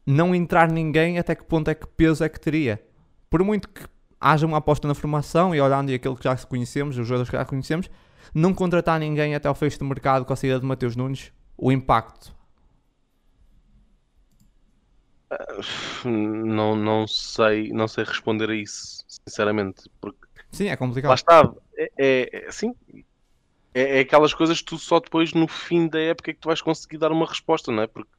[0.06, 2.82] não entrar ninguém, até que ponto é que peso é que teria?
[3.30, 3.86] Por muito que
[4.20, 7.46] haja uma aposta na formação e olhando aquilo que já conhecemos, os jogadores que já
[7.46, 7.90] conhecemos,
[8.34, 11.72] não contratar ninguém até ao fecho do mercado com a saída de Mateus Nunes, o
[11.72, 12.36] impacto.
[16.06, 21.14] Não, não sei, não sei responder a isso, sinceramente, porque Sim, é lá complicado.
[21.16, 22.74] está, é, é, é- sim,
[23.74, 26.48] é, é aquelas coisas que tu só depois no fim da época é que tu
[26.48, 27.88] vais conseguir dar uma resposta, não é?
[27.88, 28.10] Porque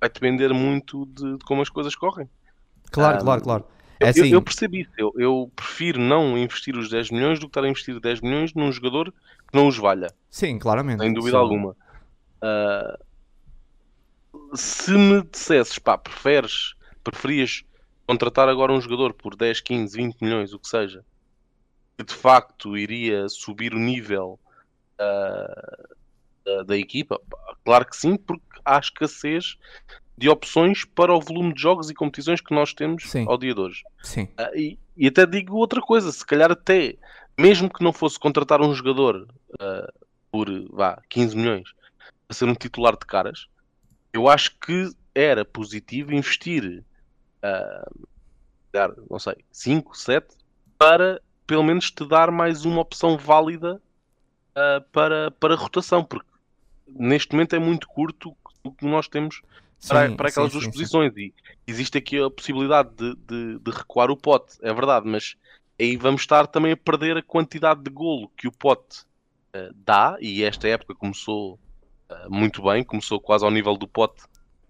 [0.00, 2.28] vai depender muito de, de como as coisas correm.
[2.90, 3.64] Claro, Ah, claro, claro.
[4.00, 4.92] Eu, É eu- assim, eu percebi isso.
[4.96, 8.52] Eu, eu prefiro não investir os 10 milhões do que estar a investir 10 milhões
[8.54, 11.00] num jogador que não os valha, sim, claramente.
[11.02, 11.76] sem dúvida Isso- alguma.
[12.42, 12.98] Ah,
[14.54, 17.62] se me dissesses, pá, preferes, preferias
[18.06, 21.04] contratar agora um jogador por 10, 15, 20 milhões, o que seja,
[21.98, 24.38] que de facto iria subir o nível
[24.98, 25.86] ah,
[26.44, 27.20] da, da equipa?
[27.64, 29.58] Claro que sim, porque há escassez
[30.16, 33.24] de opções para o volume de jogos e competições que nós temos Sim.
[33.28, 33.82] ao dia de hoje.
[34.02, 36.96] Sim, Ah, e, e até digo outra coisa, se calhar até,
[37.38, 39.28] mesmo que não fosse contratar um jogador
[39.60, 39.92] ah,
[40.30, 41.72] por vá, 15 milhões
[42.26, 43.46] para ser um titular de caras,
[44.12, 46.84] eu acho que era positivo investir,
[48.72, 50.26] dar, não sei, 5, 7,
[50.78, 53.82] para pelo menos te dar mais uma opção válida
[54.56, 56.28] ah, para, para rotação, porque
[56.86, 59.42] neste momento é muito curto o que nós temos
[59.86, 61.34] para, sim, para aquelas sim, duas sim, posições e
[61.66, 65.36] existe aqui a possibilidade de, de- de recuar o pote, é verdade, mas
[65.80, 69.04] aí vamos estar também a perder a quantidade de golo que o pote
[69.54, 71.60] eh, dá e esta época começou
[72.10, 74.24] eh, muito bem, começou quase ao nível do pote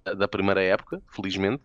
[0.07, 1.63] eh, da primeira época, felizmente.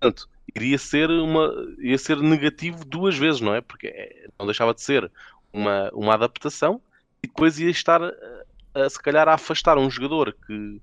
[0.00, 3.60] Portanto, iria ser uma iria ser negativo duas vezes, não é?
[3.60, 5.10] Porque eh, não deixava de ser
[5.52, 6.80] uma, uma adaptação
[7.22, 10.80] e depois ia estar eh, a, se calhar a afastar um jogador que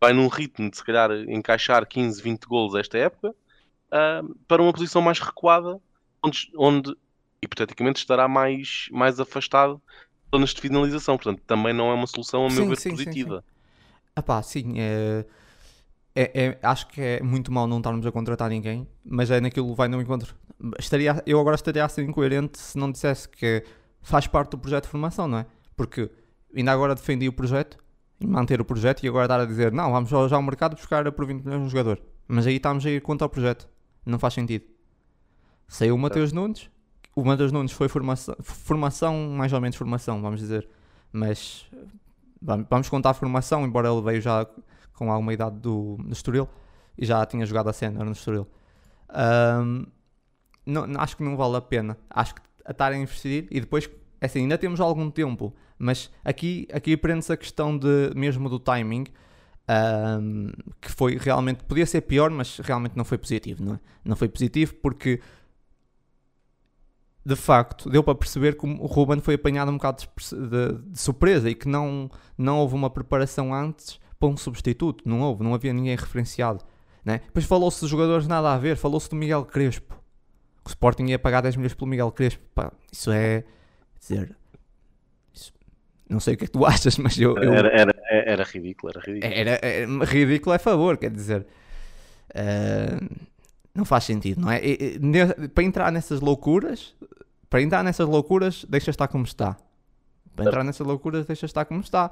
[0.00, 3.34] vai num ritmo de se calhar encaixar 15, 20 golos esta época
[3.90, 5.80] ah, para uma posição mais recuada
[6.22, 6.96] onde, onde
[7.42, 9.80] hipoteticamente estará mais, mais afastado
[10.24, 11.16] de zonas de finalização.
[11.16, 13.44] Portanto, também não é uma solução a meu Sim, ver sim, sim, positiva.
[14.14, 15.24] Ah pá, sim, é,
[16.16, 19.68] é- é- acho que é muito mal não estarmos a contratar ninguém, mas é naquilo
[19.70, 20.34] que vai no encontro.
[20.78, 23.62] Estaria, eu agora estaria a ser incoerente se não dissesse que
[24.00, 25.46] faz parte do projeto de formação, não é?
[25.76, 26.10] Porque
[26.56, 27.76] ainda agora defendi o projeto
[28.18, 31.10] e manter o projeto e agora dar a dizer não, vamos já ao mercado buscar
[31.12, 32.00] por 20 milhões um jogador.
[32.26, 33.68] Mas aí estamos a ir contra o projeto.
[34.04, 34.64] Não faz sentido.
[35.68, 36.70] Saiu o Mateus Nunes,
[37.14, 40.66] o Mateus Nunes foi formação, formação, mais ou menos formação, vamos dizer.
[41.12, 41.66] Mas
[42.70, 44.46] vamos contar a formação, embora ele veio já
[44.96, 46.48] com alguma idade do, do Estoril
[46.98, 48.46] e já tinha jogado a cena no Estoril.
[49.08, 49.84] Ahm,
[50.64, 51.96] não- não- acho que não vale a pena.
[52.10, 53.88] Acho que a estar a investir e depois,
[54.20, 58.58] é assim, ainda temos algum tempo, mas aqui, aqui prende-se a questão de, mesmo do
[58.58, 59.04] timing,
[59.68, 60.50] ahm,
[60.80, 63.80] que foi realmente, podia ser pior, mas realmente não foi positivo, não é?
[64.04, 65.20] Não foi positivo porque
[67.24, 70.98] de facto, deu para perceber que o Ruben foi apanhado um bocado de, de- de
[70.98, 72.08] surpresa e que não,
[72.38, 75.08] não houve uma preparação antes para um substituto.
[75.08, 76.64] Não houve, não havia ninguém referenciado.
[77.04, 77.20] Né?
[77.26, 79.94] Depois falou-se de jogadores nada a ver, falou-se do Miguel Crespo.
[80.64, 82.42] Que o Sporting ia pagar 10 milhões pelo Miguel Crespo.
[82.54, 83.44] Pá, isso é.
[84.00, 84.36] Dizer.
[85.32, 85.52] isso-
[86.10, 87.36] não sei o que é que tu achas, mas eu.
[87.36, 89.32] eu- Era, era, era ridículo, era ridículo.
[89.32, 91.46] era, era ridículo é favor, quer dizer.
[92.34, 92.98] eh,
[93.74, 94.60] não faz sentido, não é?
[94.64, 96.94] E- e, para entrar nessas loucuras,
[97.48, 99.56] para entrar nessas loucuras, deixa estar como está.
[100.34, 102.10] Para entrar nessas loucuras, deixa estar como está.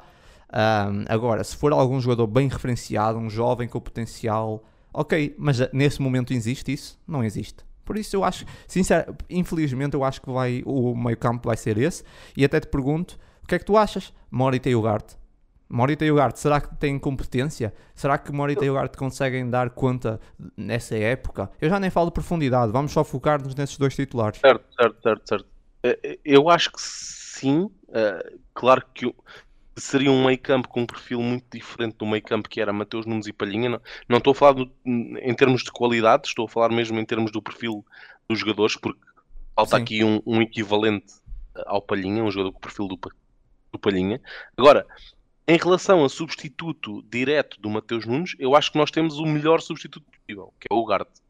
[0.52, 4.62] Ahm, agora, se for algum jogador bem referenciado, um jovem com potencial,
[4.92, 6.98] ok, mas eh, nesse momento existe isso?
[7.06, 7.64] Não existe.
[7.84, 11.76] Por isso eu acho, sincero, infelizmente eu acho que vai, o meio campo vai ser
[11.76, 12.02] esse.
[12.36, 14.12] E até te pergunto, o que é que tu achas?
[14.30, 15.16] Morita e Ugarte.
[15.68, 17.74] Morita e Ugarte, será que têm competência?
[17.94, 20.20] Será que Morita e Ugarte conseguem dar conta
[20.56, 21.50] nessa época?
[21.60, 24.38] Eu já nem falo de profundidade, vamos só focar-nos nesses dois titulares.
[24.40, 25.46] Certo, certo, certo, certo.
[25.82, 27.68] Eh, Eu acho que sim.
[27.92, 29.12] eh, Claro que
[29.76, 33.06] seria um meio campo com um perfil muito diferente do meio campo que era Mateus
[33.06, 33.68] Nunes e Palhinha.
[33.68, 37.04] Não, não estou a falar do- em termos de qualidade, estou a falar mesmo em
[37.04, 37.84] termos do perfil
[38.28, 39.00] dos jogadores, porque
[39.54, 39.82] falta Sim.
[39.82, 41.14] aqui um, um equivalente
[41.66, 42.98] ao Palhinha, um jogador com o perfil do,
[43.72, 44.20] do Palhinha.
[44.56, 44.86] Agora,
[45.46, 49.60] em relação a substituto direto do Mateus Nunes, eu acho que nós temos o melhor
[49.60, 51.20] substituto possível, que é o Ugarte.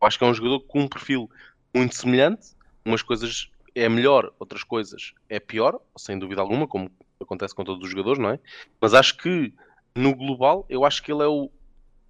[0.00, 1.28] Eu acho que é um jogador com um perfil
[1.74, 2.54] muito semelhante,
[2.84, 6.90] umas coisas é melhor, outras coisas é pior, sem dúvida alguma, como
[7.24, 8.38] acontece com todos os jogadores, não é?
[8.80, 9.52] Mas acho que
[9.96, 11.50] no global, eu acho que ele é o,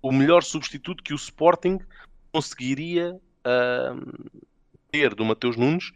[0.02, 1.78] o melhor substituto que o Sporting
[2.32, 4.00] conseguiria ahm,
[4.90, 5.92] ter do Mateus Nunes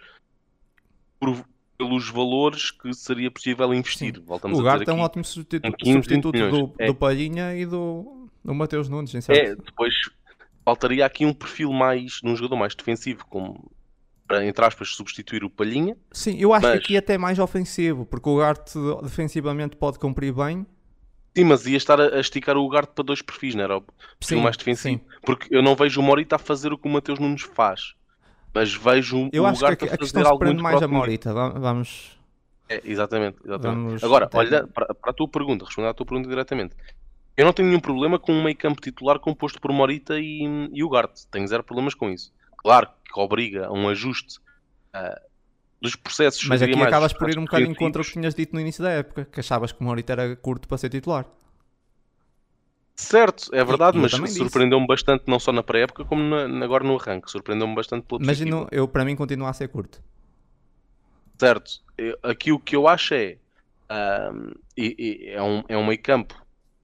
[1.20, 1.44] por-
[1.76, 4.20] pelos valores que seria possível investir.
[4.20, 6.74] Voltamos O a dizer Ugarte é um ótimo substitu- com 15, 20 substituto do.
[6.78, 6.86] É.
[6.86, 9.94] do Palhinha e do, do Mateus Nunes, em É, depois
[10.64, 13.70] faltaria aqui um perfil mais, de um jogador mais defensivo, como
[14.28, 15.96] para, entre aspas, substituir o Palhinha.
[16.12, 19.98] Sim, eu acho Mas- que aqui até é mais ofensivo, porque o Garte defensivamente pode
[19.98, 20.66] cumprir bem.
[21.36, 23.76] Sim, mas ia estar a, a esticar o Ugarte para dois perfis, não era?
[23.78, 24.98] O perfil Sim, mais defensivo.
[24.98, 25.20] sim.
[25.22, 27.94] Porque eu não vejo o Morita a fazer o que o Mateus Nunes faz.
[28.52, 31.32] Mas vejo Eu o acho que a, a a fazer algo muito mais a Morita.
[31.32, 32.18] Va- Vamos.
[32.68, 33.84] É, exatamente, exatamente.
[33.86, 36.74] Vamos Agora, ter- olha, para, para a tua pergunta, respondendo à tua pergunta diretamente.
[37.36, 40.42] Eu não tenho nenhum problema com um meio campo titular composto por Morita e,
[40.72, 41.24] e Ugarte.
[41.30, 42.32] Tenho zero problemas com isso.
[42.58, 44.38] Claro que obriga a um ajuste
[44.92, 45.20] ah,
[45.80, 46.44] dos processos.
[46.44, 48.82] Mas aqui acabas por ir um bocado em contra o que tinhas dito no início
[48.82, 51.24] da época, que achavas que o Morita era curto para ser titular.
[52.96, 56.96] Certo, é verdade, E mas surpreendeu-me bastante, não só na pré-época, como na- agora no
[56.98, 57.30] arranque.
[57.30, 60.02] Surpreendeu-me bastante pela Mas não- eu, para mim continua a ser curto.
[61.38, 61.80] Certo.
[61.96, 63.36] Eu- Aqui o que eu acho é.
[63.88, 66.34] ahm, e- e é, um, é um meio campo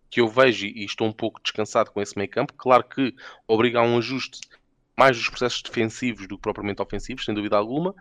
[0.09, 2.55] que eu vejo e estou um pouco descansado com esse meio campo.
[2.57, 3.13] Claro que
[3.49, 4.39] obriga a um ajuste
[4.97, 7.95] mais dos processos defensivos do que propriamente ofensivos, sem dúvida alguma.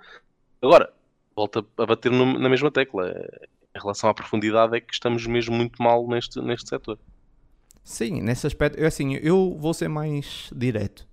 [0.62, 0.94] Agora,
[1.36, 3.12] volta a bater no- na mesma tecla.
[3.76, 7.00] Em relação à profundidade, é que estamos mesmo muito mal neste, neste setor.
[7.84, 11.08] Sim, nesse aspecto, eu, assim, eu vou ser mais direto.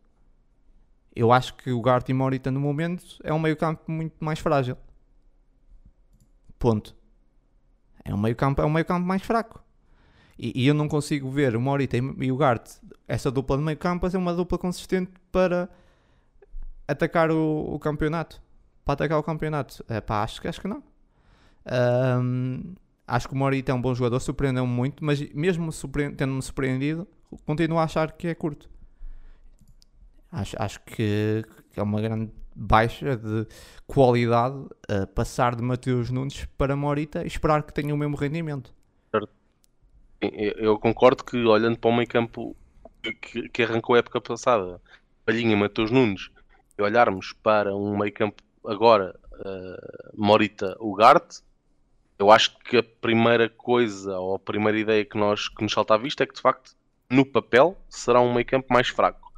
[1.17, 4.39] Eu acho que o Garte e Morita no momento é um meio campo muito mais
[4.39, 4.77] frágil.
[6.59, 6.95] Ponto.
[8.05, 9.65] É um meio campo, é um meio campo mais fraco.
[10.39, 12.79] E, e eu não consigo ver o Morita e, o Garte,
[13.09, 15.69] essa dupla de meio campo, a ser uma dupla consistente para
[16.87, 18.41] atacar o, o campeonato.
[18.85, 19.85] Para atacar o campeonato.
[19.89, 20.83] É pá, acho, que- acho que não.
[21.67, 22.75] Ahm,
[23.07, 25.71] acho que o Morita é um bom jogador, surpreendeu-me muito, mas mesmo
[26.17, 27.09] tendo-me surpreendido,
[27.47, 28.69] continuo a achar que é curto.
[30.33, 33.47] Acho, acho que, que é uma grande baixa de
[33.87, 38.73] qualidade a passar de Mateus Nunes para Morita e esperar que tenha o mesmo rendimento.
[40.21, 42.57] Eu concordo que, olhando para o meio campo
[43.23, 44.81] que, que arrancou a época passada,
[45.25, 46.31] Palhinha, Mateus Nunes,
[46.79, 51.41] e olharmos para um meio campo agora, eh, Morita, Ugarte,
[52.19, 55.95] eu acho que a primeira coisa ou a primeira ideia que, nós, que nos salta
[55.95, 56.73] à vista é que, de facto,
[57.09, 59.33] no papel, será um meio campo mais fraco.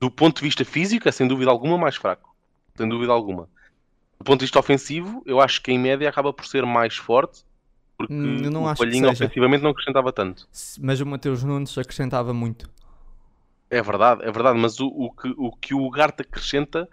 [0.00, 2.34] Do ponto de vista físico, é sem dúvida alguma mais fraco.
[2.76, 3.48] Sem dúvida alguma.
[4.18, 7.44] Do ponto de vista ofensivo, eu acho que em média acaba por ser mais forte,
[7.96, 10.48] porque Hum, não o Palhinha ofensivamente não acrescentava tanto.
[10.80, 12.68] Mas o Mateus Nunes acrescentava muito.
[13.70, 16.88] É verdade, é verdade, mas o, o que, o que o Ugarte acrescenta,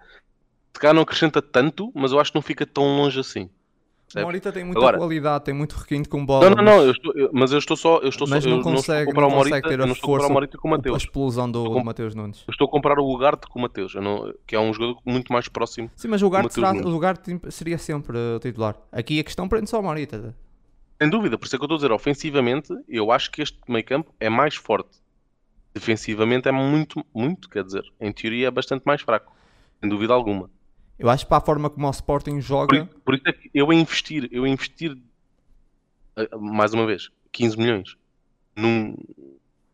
[0.74, 3.44] se calhar não acrescenta tanto, mas eu acho que não fica tão longe assim.
[3.44, 4.26] O Percebes?
[4.26, 6.50] Morita tem muita Agora- qualidade, tem muito requinte com bola.
[6.50, 8.44] Não, não, não, mas- eu estou- eu- mas eu estou só, eu estou só, mas
[8.46, 10.58] eu não não a consegue, não o Morita, consegue ter a não a força, o
[10.60, 10.98] com o a Mateus.
[11.04, 12.44] explosão do Estou Mateus Nunes.
[12.46, 15.00] Eu estou a comparar o Ugarte com o Mateus, eu não- que é um jogador
[15.06, 15.90] muito mais próximo.
[15.96, 18.76] Sim, mas o Garte, Mateus será, o Garte seria sempre uh, titular.
[18.92, 20.36] Aqui a questão prende só o Morita.
[21.02, 23.58] Sem dúvida, por isso é que eu estou a dizer, ofensivamente, eu acho que este
[23.70, 24.90] meio campo é mais forte.
[25.74, 29.34] Defensivamente é muito, muito, quer dizer, em teoria é bastante mais fraco.
[29.80, 30.50] Sem dúvida alguma.
[31.00, 33.50] Eu acho que para a forma como o Sporting Por, joga, por isso é que
[33.54, 34.98] eu a investir, eu a investir
[36.18, 37.96] eh, mais uma vez, 15 milhões
[38.56, 38.96] num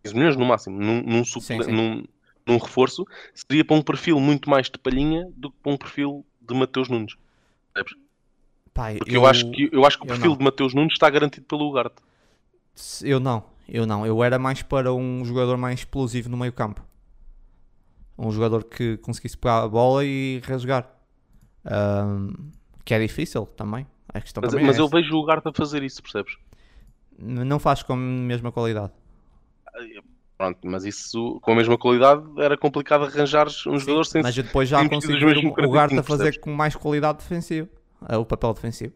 [0.03, 1.71] 15 milhões no máximo, num, num, Sim, sim.
[1.71, 2.05] num-
[2.45, 6.25] num reforço, seria para um perfil muito mais de palhinha do que para um perfil
[6.41, 7.15] de Mateus Nunes.
[8.73, 11.09] Pá, Porque eu, acho que, eu acho que o eu perfil de Mateus Nunes está
[11.09, 11.95] garantido pelo Ugarte.
[13.03, 14.06] eu não, eu não.
[14.06, 16.84] Eu era mais para um jogador mais explosivo no meio campo.
[18.18, 20.89] Um jogador que conseguisse pegar a bola e rasgar.
[21.65, 22.34] Ahm,
[22.84, 23.85] que é difícil também.
[24.14, 24.95] A questão Mas, também é mas eu essa.
[24.95, 26.38] vejo o Ugarte a fazer isso, percebes?
[27.19, 28.94] Não faz com a mesma qualidade.
[30.38, 34.44] Pronto, mas isso com a mesma qualidade era complicado arranjar um jogador sem Mas eu
[34.44, 36.38] depois já consigo mesmo o o Garte a 45, fazer percebes?
[36.38, 37.68] com mais qualidade defensiva.
[38.07, 38.94] é O papel defensivo.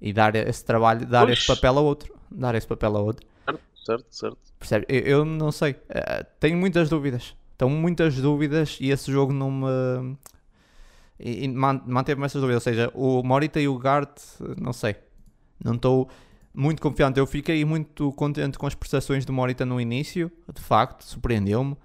[0.00, 1.38] E dar esse trabalho, dar Pois.
[1.38, 2.14] esse papel a outro.
[2.30, 3.26] Dar esse papel a outro.
[3.90, 4.38] Certo, certo.
[4.58, 4.86] Percebe?
[4.88, 5.76] Eu, eu não sei.
[5.88, 7.34] Eh, tenho muitas dúvidas.
[7.58, 10.16] Tenho muitas dúvidas e esse jogo não me.
[11.18, 12.66] e- e man- Manteve-me essas dúvidas.
[12.66, 14.22] Ou seja, o Morita e o Garte,
[14.60, 14.96] não sei.
[15.62, 16.08] Não estou
[16.54, 17.18] muito confiante.
[17.20, 20.30] Eu fiquei muito contente com as prestações do Morita no início.
[20.54, 21.76] De facto, surpreendeu-me.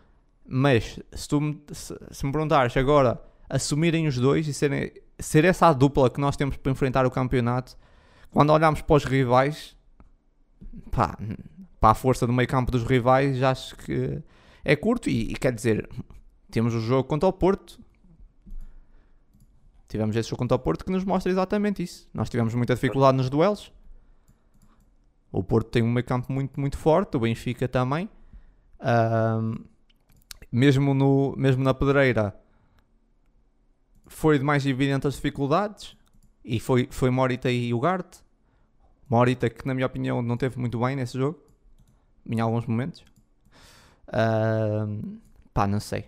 [0.47, 3.19] Mas se, tu me, se, se me perguntares agora
[3.49, 7.11] assumirem os dois e serem, ser essa a dupla que nós temos para enfrentar o
[7.11, 7.75] campeonato,
[8.31, 9.75] quando olhamos para os rivais,
[10.91, 11.17] pá,
[11.79, 14.21] para a força do meio campo dos rivais, já acho que
[14.63, 15.87] é curto e, e quer dizer,
[16.49, 17.79] temos o jogo contra o Porto.
[19.87, 22.09] Tivemos esse jogo contra o Porto que nos mostra exatamente isso.
[22.13, 23.71] Nós tivemos muita dificuldade nos duelos.
[25.31, 28.09] O Porto tem um meio campo muito, muito forte, o Benfica também.
[28.79, 29.55] Ahm,
[30.51, 32.35] mesmo, no, mesmo na pedreira
[34.07, 35.97] foi de mais evidente as dificuldades
[36.43, 38.19] e foi, foi Morita e Ugarte.
[39.09, 41.44] Morita que na minha opinião não teve muito bem nesse jogo
[42.29, 43.03] em alguns momentos.
[44.11, 45.19] Ahm,
[45.53, 46.05] pá, não sei.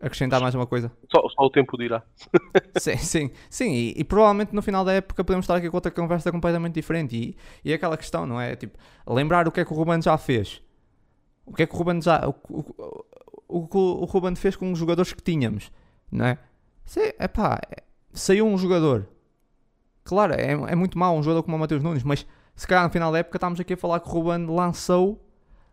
[0.00, 0.90] acrescentar mais uma coisa?
[1.10, 2.02] Só, só o tempo dirá.
[2.78, 3.72] sim, sim, sim.
[3.72, 7.16] E, e, provavelmente no final da época podemos estar aqui com outra conversa completamente diferente.
[7.16, 8.56] E, e é aquela questão, não é?
[8.56, 10.62] Tipo, lembrar o que é que o Ruben já fez.
[11.46, 12.28] O que é que o Ruben já.
[12.28, 13.04] O, o,
[13.48, 15.70] o, o, o Ruben fez com os jogadores que tínhamos,
[16.10, 16.38] não é?
[16.84, 17.60] Sim, epá,
[18.12, 19.06] saiu um jogador.
[20.04, 22.90] Claro, é, é muito mau um jogador como o Matheus Nunes, mas se calhar no
[22.90, 25.24] final da época estamos aqui a falar que o Ruben lançou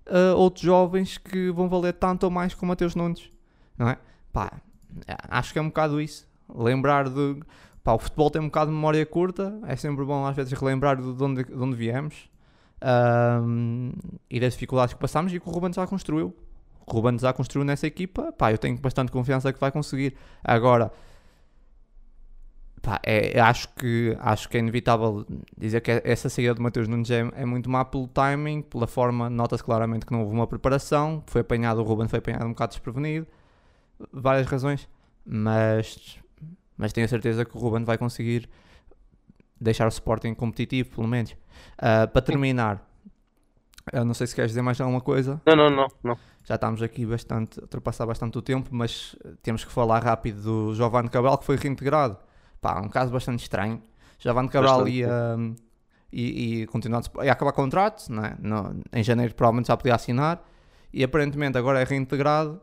[0.08, 3.32] uh, outros jovens que vão valer tanto ou mais como o Matheus Nunes,
[3.78, 3.98] não é?
[4.32, 4.62] Pá,
[5.30, 6.28] acho que é um bocado isso.
[6.54, 7.40] Lembrar de.
[7.84, 10.98] Pá, o futebol tem um bocado de memória curta, é sempre bom às vezes relembrar
[10.98, 12.30] de onde, de onde viemos
[12.82, 13.92] um,
[14.30, 16.36] e das dificuldades que passámos e que o Ruben já construiu.
[16.86, 20.16] O Ruben já construiu nessa equipa, pá, eu tenho bastante confiança que vai conseguir.
[20.44, 20.92] Agora,
[22.90, 25.26] pá, é, acho, que, acho que é inevitável
[25.56, 29.30] dizer que essa saída de Matheus Nunes é, é, muito má pelo timing, pela forma,
[29.30, 32.72] nota-se claramente que não houve uma preparação, foi apanhado, o Ruben foi apanhado um bocado
[32.72, 33.28] desprevenido,
[34.12, 34.90] várias razões,
[35.24, 36.18] mas,
[36.76, 38.50] mas tenho a certeza que o Ruben vai conseguir
[39.62, 41.32] deixar o Sporting competitivo, pelo menos.
[41.32, 42.90] Uh, para terminar,
[43.94, 45.40] eu não sei se queres dizer mais alguma coisa.
[45.46, 46.18] Não, não, não, não.
[46.46, 51.10] Já estamos aqui bastante, ultrapassar bastante o tempo, mas temos que falar rápido do Giovanni
[51.10, 52.18] Cabral que foi reintegrado.
[52.62, 53.82] Pá, um caso bastante estranho.
[54.18, 55.08] Giovanni Cabral ia,
[56.12, 58.36] ia, ia, continuar, ia acabar contrato, né?
[58.40, 60.44] no, em janeiro provavelmente já podia assinar,
[60.92, 62.62] e aparentemente agora é reintegrado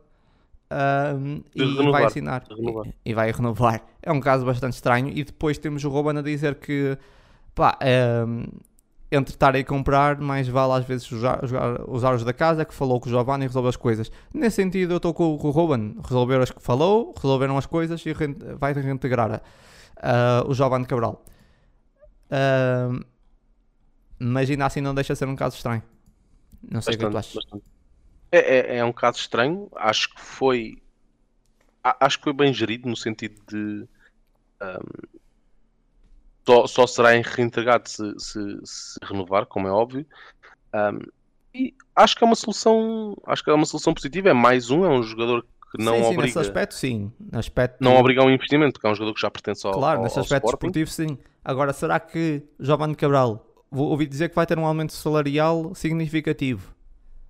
[0.69, 3.81] um, e renovar, vai assinar e, e, vai renovar.
[4.01, 5.09] É um caso bastante estranho.
[5.09, 6.97] E depois temos o Ruben a dizer que
[7.55, 7.77] pá,
[8.27, 8.43] um,
[9.11, 11.39] entre estar a comprar, mais vale às vezes usar,
[11.87, 14.11] usar os da casa que falou com o Giovanni e resolveu as coisas.
[14.33, 15.95] Nesse sentido, eu estou com, o Ruben.
[16.03, 18.13] Resolveram as que falou, resolveram as coisas e
[18.59, 19.41] vai reintegrar
[19.97, 21.23] uh, o Giovanni Cabral.
[22.27, 23.05] Uh,
[24.19, 25.83] mas ainda assim não deixa de ser um caso estranho.
[26.61, 27.63] Não sei bastante, o que é tu achas.
[28.31, 29.69] É, é, é, um caso estranho.
[29.75, 30.81] Acho que foi.
[31.83, 33.87] Acho que foi bem gerido no sentido de.
[34.61, 35.17] Um,
[36.45, 40.05] só, só será reintegrado se, se, se, renovar, como é óbvio.
[40.73, 40.99] Um,
[41.53, 43.15] e acho que é uma solução.
[43.25, 44.29] Acho que é uma solução positiva.
[44.29, 46.23] É mais um, é um jogador que não sim, sim, obriga.
[46.23, 47.11] Nesse aspecto, sim.
[47.33, 47.83] Aspecto...
[47.83, 49.73] Não obriga um investimento, porque é um jogador que já pertence ao.
[49.73, 51.17] Claro, ao, nesse aspecto esportivo, sim.
[51.43, 56.73] Agora, será que Giovanni Cabral, vou ouvir dizer que vai ter um aumento salarial significativo?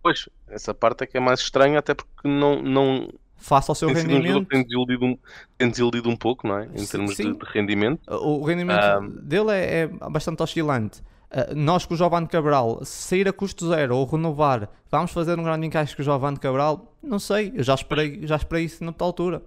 [0.01, 2.61] Pois, essa parte é que é mais estranha, até porque não.
[2.61, 3.09] não
[3.39, 4.39] Face ao seu tem rendimento.
[4.39, 5.17] Um tem, desiludido um,
[5.59, 6.65] tem desiludido um pouco, não é?
[6.75, 8.01] Em termos de, de, rendimento.
[8.07, 9.09] O rendimento um...
[9.21, 11.03] dele é, é, bastante oscilante.
[11.29, 15.43] Uh, nós com o Giovanni Cabral, sair a custo zero ou renovar, vamos fazer um
[15.43, 16.95] grande encaixe com o Giovanni Cabral?
[17.03, 19.41] Não sei, eu já esperei, já esperei isso noutra altura.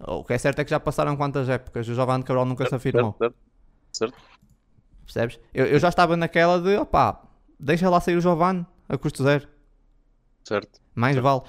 [0.00, 2.70] O que é certo é que já passaram quantas épocas, o Giovanni Cabral nunca certo,
[2.70, 3.14] se afirmou.
[3.18, 3.36] Certo,
[3.92, 4.16] certo.
[5.04, 5.40] Percebes?
[5.52, 7.22] Eu, eu já estava naquela de, opá,
[7.60, 9.46] deixa lá sair o Giovanni a custo zero.
[10.44, 10.80] Certo.
[10.94, 11.24] Mais certo.
[11.24, 11.42] vale.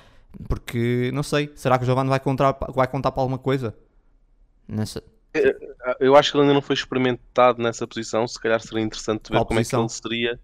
[0.47, 3.73] Porque, não sei, será que o Giovanni vai contar, vai contar para alguma coisa?
[4.67, 5.01] Nessa...
[5.99, 8.27] Eu acho que ele ainda não foi experimentado nessa posição.
[8.27, 9.83] Se calhar seria interessante ver Qual como posição?
[9.83, 10.39] é que ele seria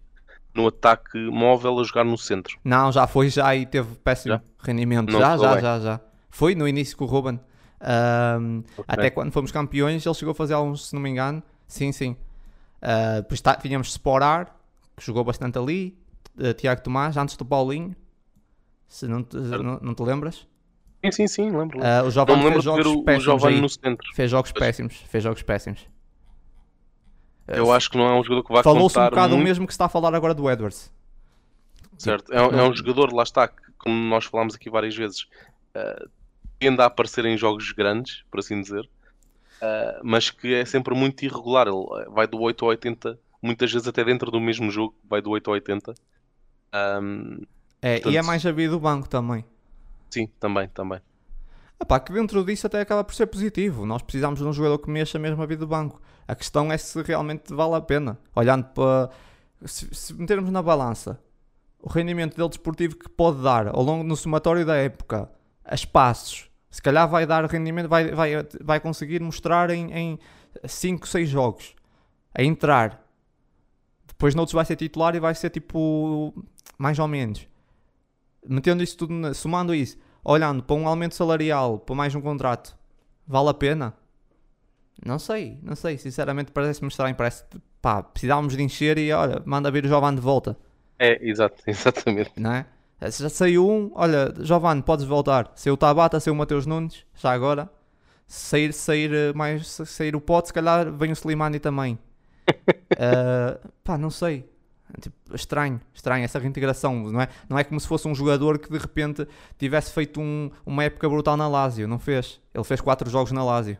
[0.54, 2.58] no ataque móvel a jogar no centro.
[2.64, 4.42] Não, já foi já e teve péssimo já?
[4.58, 5.12] rendimento.
[5.12, 5.60] Não, já, já, bem.
[5.60, 6.00] já, já.
[6.30, 7.40] Foi no início com o Ruben.
[7.80, 8.84] Um, okay.
[8.86, 11.42] Até quando fomos campeões, ele chegou a fazer alguns, se não me engano.
[11.66, 12.16] Sim, sim.
[12.82, 14.56] Uh, depois tá, tínhamos Sporar,
[14.96, 15.98] que jogou bastante ali.
[16.38, 17.94] Uh, Tiago Tomás, antes do Paulinho.
[18.88, 20.46] Se não te, não, não te lembras?
[21.12, 21.78] Sim, sim, sim, lembro.
[21.78, 24.14] Uh, o Giovanni fez jogos o, péssimos o no centro.
[24.14, 24.64] Fez jogos pois.
[24.64, 24.96] péssimos.
[25.08, 25.86] Fez jogos péssimos.
[27.48, 29.42] Eu acho que não é um jogador que vai Falou-se um bocado muito...
[29.42, 30.92] o mesmo que se está a falar agora do Edwards.
[31.96, 35.22] Certo, é, é, um jogador, lá está, que, como nós falámos aqui várias vezes,
[35.74, 36.10] uh,
[36.58, 41.24] tende a aparecer em jogos grandes, por assim dizer, uh, mas que é sempre muito
[41.24, 41.68] irregular.
[41.68, 45.30] Ele vai do 8 ao 80, muitas vezes até dentro do mesmo jogo, vai do
[45.30, 45.94] 8 ao 80.
[46.74, 47.38] Um,
[47.80, 49.44] é, Portanto, e é mais a vida do banco também.
[50.10, 51.00] Sim, também, também.
[51.80, 53.84] Epá, que dentro disso até acaba por ser positivo.
[53.84, 56.00] Nós precisamos de um jogador que mexa mesmo a vida do banco.
[56.26, 58.18] A questão é se realmente vale a pena.
[58.34, 59.10] Olhando para.
[59.64, 61.18] Se, se metermos na balança
[61.80, 65.30] o rendimento dele desportivo que pode dar ao longo do somatório da época,
[65.64, 70.18] a espaços, se calhar vai dar rendimento, vai, vai, vai conseguir mostrar em
[70.64, 71.74] 5, 6 jogos
[72.34, 73.02] a entrar.
[74.06, 76.34] Depois noutros vai ser titular e vai ser tipo
[76.78, 77.46] mais ou menos
[78.48, 82.76] metendo isso tudo, somando isso, olhando para um aumento salarial, para mais um contrato,
[83.26, 83.94] vale a pena?
[85.04, 85.98] Não sei, não sei.
[85.98, 87.14] Sinceramente, parece-me estranho.
[87.14, 87.44] Parece
[87.82, 90.56] pá, precisávamos de encher e olha, manda vir o Giovanni de volta.
[90.98, 92.32] É, exato, exatamente.
[92.36, 92.66] Não é?
[93.00, 95.52] Já saiu um, olha, Giovanni, podes voltar.
[95.54, 97.68] Saiu o Tabata, saiu o Mateus Nunes, já agora.
[98.26, 101.98] Sair, sair eh, mais, sair o pote, se calhar vem o Slimani também.
[102.48, 104.48] uh, pá, não sei.
[105.00, 107.28] Tipo, estranho, estranho essa reintegração, não é?
[107.48, 109.26] Não é como se fosse um jogador que de repente
[109.58, 112.40] tivesse feito um, uma época brutal na Lazio, não fez?
[112.54, 113.76] Ele fez quatro jogos na Lazio.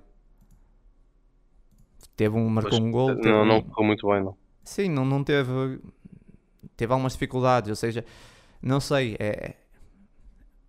[2.16, 3.14] Teve um, marcou Pois, um gol.
[3.14, 4.36] Não, não um- correu muito bem, não.
[4.64, 5.80] Sim, não, não teve.
[6.76, 8.04] Teve algumas dificuldades, ou seja,
[8.60, 9.54] não sei, é.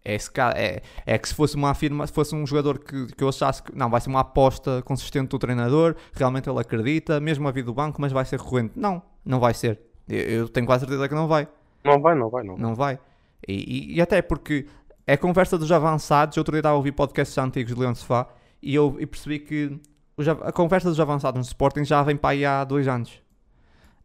[0.05, 3.21] É, esse é, é que se fosse uma afirma, se fosse um jogador que, que
[3.21, 7.45] eu achasse que não, vai ser uma aposta consistente do treinador, realmente ele acredita, mesmo
[7.45, 8.71] a vida do banco, mas vai ser recorrente.
[8.79, 9.81] Não, não vai ser.
[10.09, 11.47] Eu, tenho quase certeza que não vai.
[11.83, 12.57] Não vai, não vai, não.
[12.57, 12.99] Não vai.
[13.47, 14.65] E, e- e até porque
[15.05, 16.37] é a conversa dos avançados.
[16.37, 18.27] Outro dia estava a ouvir podcasts antigos de Leão de Sofá
[18.61, 19.79] e eu e percebi que
[20.15, 23.21] os a conversa dos avançados no Sporting já vem para aí há dois anos.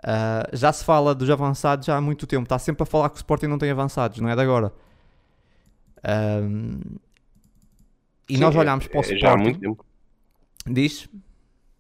[0.03, 2.43] Ah, já se fala dos avançados já há muito tempo.
[2.43, 4.73] Está sempre a falar que o Sporting não tem avançados, não é de agora.
[6.05, 6.81] Ahm,
[8.29, 9.21] e Sim, nós é- olhamos para o é Sporting.
[9.21, 9.85] já há muito tempo.
[10.67, 11.09] Diz?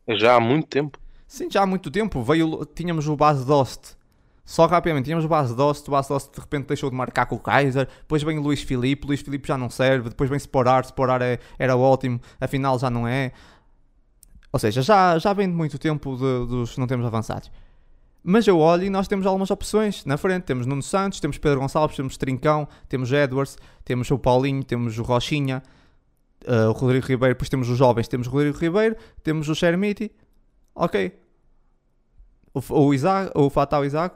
[0.07, 0.99] É já há muito tempo.
[1.27, 2.23] Sim, já há muito tempo.
[2.23, 3.97] Veio, tínhamos o base Dost.
[4.44, 5.86] Só rapidamente, tínhamos o base Dost.
[5.89, 7.89] O base Dost de repente deixou de marcar com o Kaiser.
[8.01, 9.05] Depois vem o Luís Filipe.
[9.05, 10.09] O Luís Filipe já não serve.
[10.09, 10.85] Depois vem Sporar.
[10.85, 12.20] Sporar é, era ótimo.
[12.40, 13.32] Afinal já não é.
[14.52, 17.51] Ou seja, já, já vem de muito tempo de- dos não temos avançados.
[18.24, 20.43] Mas eu olho e nós temos algumas opções na frente.
[20.44, 25.02] Temos Nuno Santos, temos Pedro Gonçalves, temos Trincão, temos Edwards, temos o Paulinho, temos o
[25.02, 25.62] Rochinha,
[26.44, 30.12] eh, o Rodrigo Ribeiro, depois temos os jovens, temos o Rodrigo Ribeiro, temos o Chermiti.
[30.74, 31.19] Ok.
[32.55, 34.14] O, o, Isaac, o Fatal Isaac,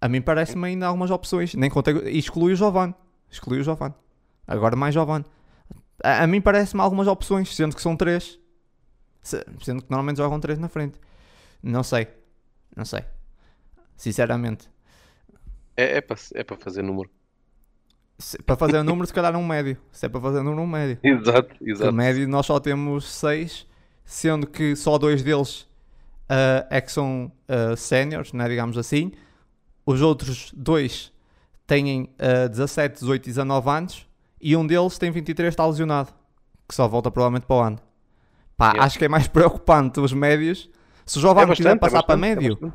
[0.00, 1.54] a mim parece-me ainda algumas opções.
[1.54, 2.94] Nem contei, exclui o Jovan.
[3.30, 3.94] Exclui o Jovan.
[4.46, 5.24] Agora mais Jovan.
[6.02, 8.38] A, a mim parece-me algumas opções, sendo que são três.
[9.22, 11.00] Se- Sendo que normalmente jogam três na frente.
[11.62, 12.08] Não sei.
[12.76, 13.04] Não sei.
[13.96, 14.68] Sinceramente.
[15.76, 17.10] É, é para é para fazer número.
[18.18, 19.76] Se- para fazer o número, se calhar um médio.
[19.90, 20.98] Se é para fazer número, um médio.
[21.02, 21.92] Exato, exato.
[21.92, 23.66] médio nós só temos 6,
[24.04, 25.66] sendo que só dois deles
[26.28, 29.12] ah, é que são ah, séniores, né, digamos assim.
[29.86, 31.12] Os outros dois
[31.66, 34.06] têm ah, 17, 18 e 19 anos
[34.40, 36.12] e um deles tem 23 está lesionado,
[36.68, 37.78] que só volta provavelmente para o ano.
[38.56, 38.86] Pá, Yeah.
[38.86, 40.70] acho que é mais preocupante os médios.
[41.06, 42.74] Se o Giovanni É quiser é passar para é médio, bastante.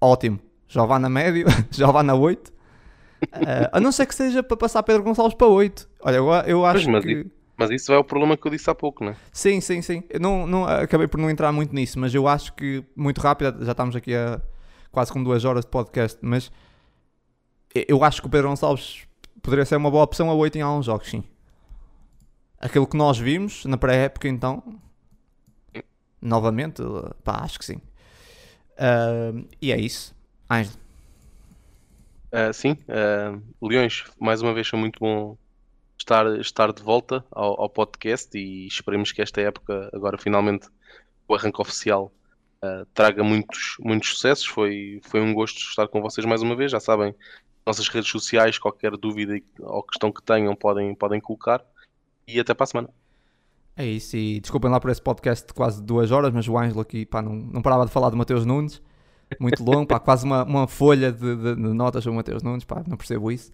[0.00, 0.40] ótimo.
[0.68, 2.52] Giovanni a médio, Giovanni a 8.
[3.32, 5.88] Ah, a não ser que seja para passar Pedro Gonçalves para 8.
[6.02, 7.26] Olha, eu, eu acho mas que...
[7.56, 9.14] Mas isso é o problema que eu disse há pouco, né?
[9.32, 10.02] Sim, sim, sim.
[10.10, 13.64] Eu não, não, acabei por não entrar muito nisso, mas eu acho que muito rápido,
[13.64, 14.40] já estamos aqui a
[14.94, 16.50] quase com duas horas de podcast, mas
[17.74, 19.02] eu- acho que o Pedro Gonçalves
[19.42, 21.22] poderia ser uma boa opção a 8 em alguns jogos, sim.
[22.58, 24.62] Aquilo que nós vimos na pré-época, então,
[26.22, 26.82] novamente,
[27.22, 27.80] pá, acho que sim.
[28.78, 30.14] Ah, e é isso.
[30.50, 30.76] Ângelo,
[32.32, 35.36] Ah, sim, ah, Leões, mais uma vez foi muito bom
[35.98, 40.68] estar, estar de volta ao, ao podcast e esperemos que esta época, agora finalmente
[41.28, 42.10] o arranque oficial,
[42.64, 44.46] ah, traga muitos, muitos sucessos.
[44.46, 46.70] Foi, foi um gosto estar com vocês mais uma vez.
[46.72, 47.14] Já sabem,
[47.66, 51.64] nossas redes sociais, qualquer dúvida ou questão que tenham, podem, podem colocar.
[52.26, 52.88] E até para a semana.
[53.76, 54.16] é isso.
[54.16, 57.20] E desculpem lá por esse podcast de quase duas horas, mas o Ângelo aqui pá,
[57.22, 58.80] não, não parava de falar do Mateus Nunes.
[59.40, 62.64] Muito longo, pá, quase uma, uma folha de, de- de notas sobre o Mateus Nunes,
[62.64, 63.50] pá, não percebo isso.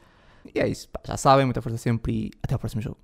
[0.55, 2.99] E é isso, pá, já sabem, muita força sempre e até ao próximo jogo.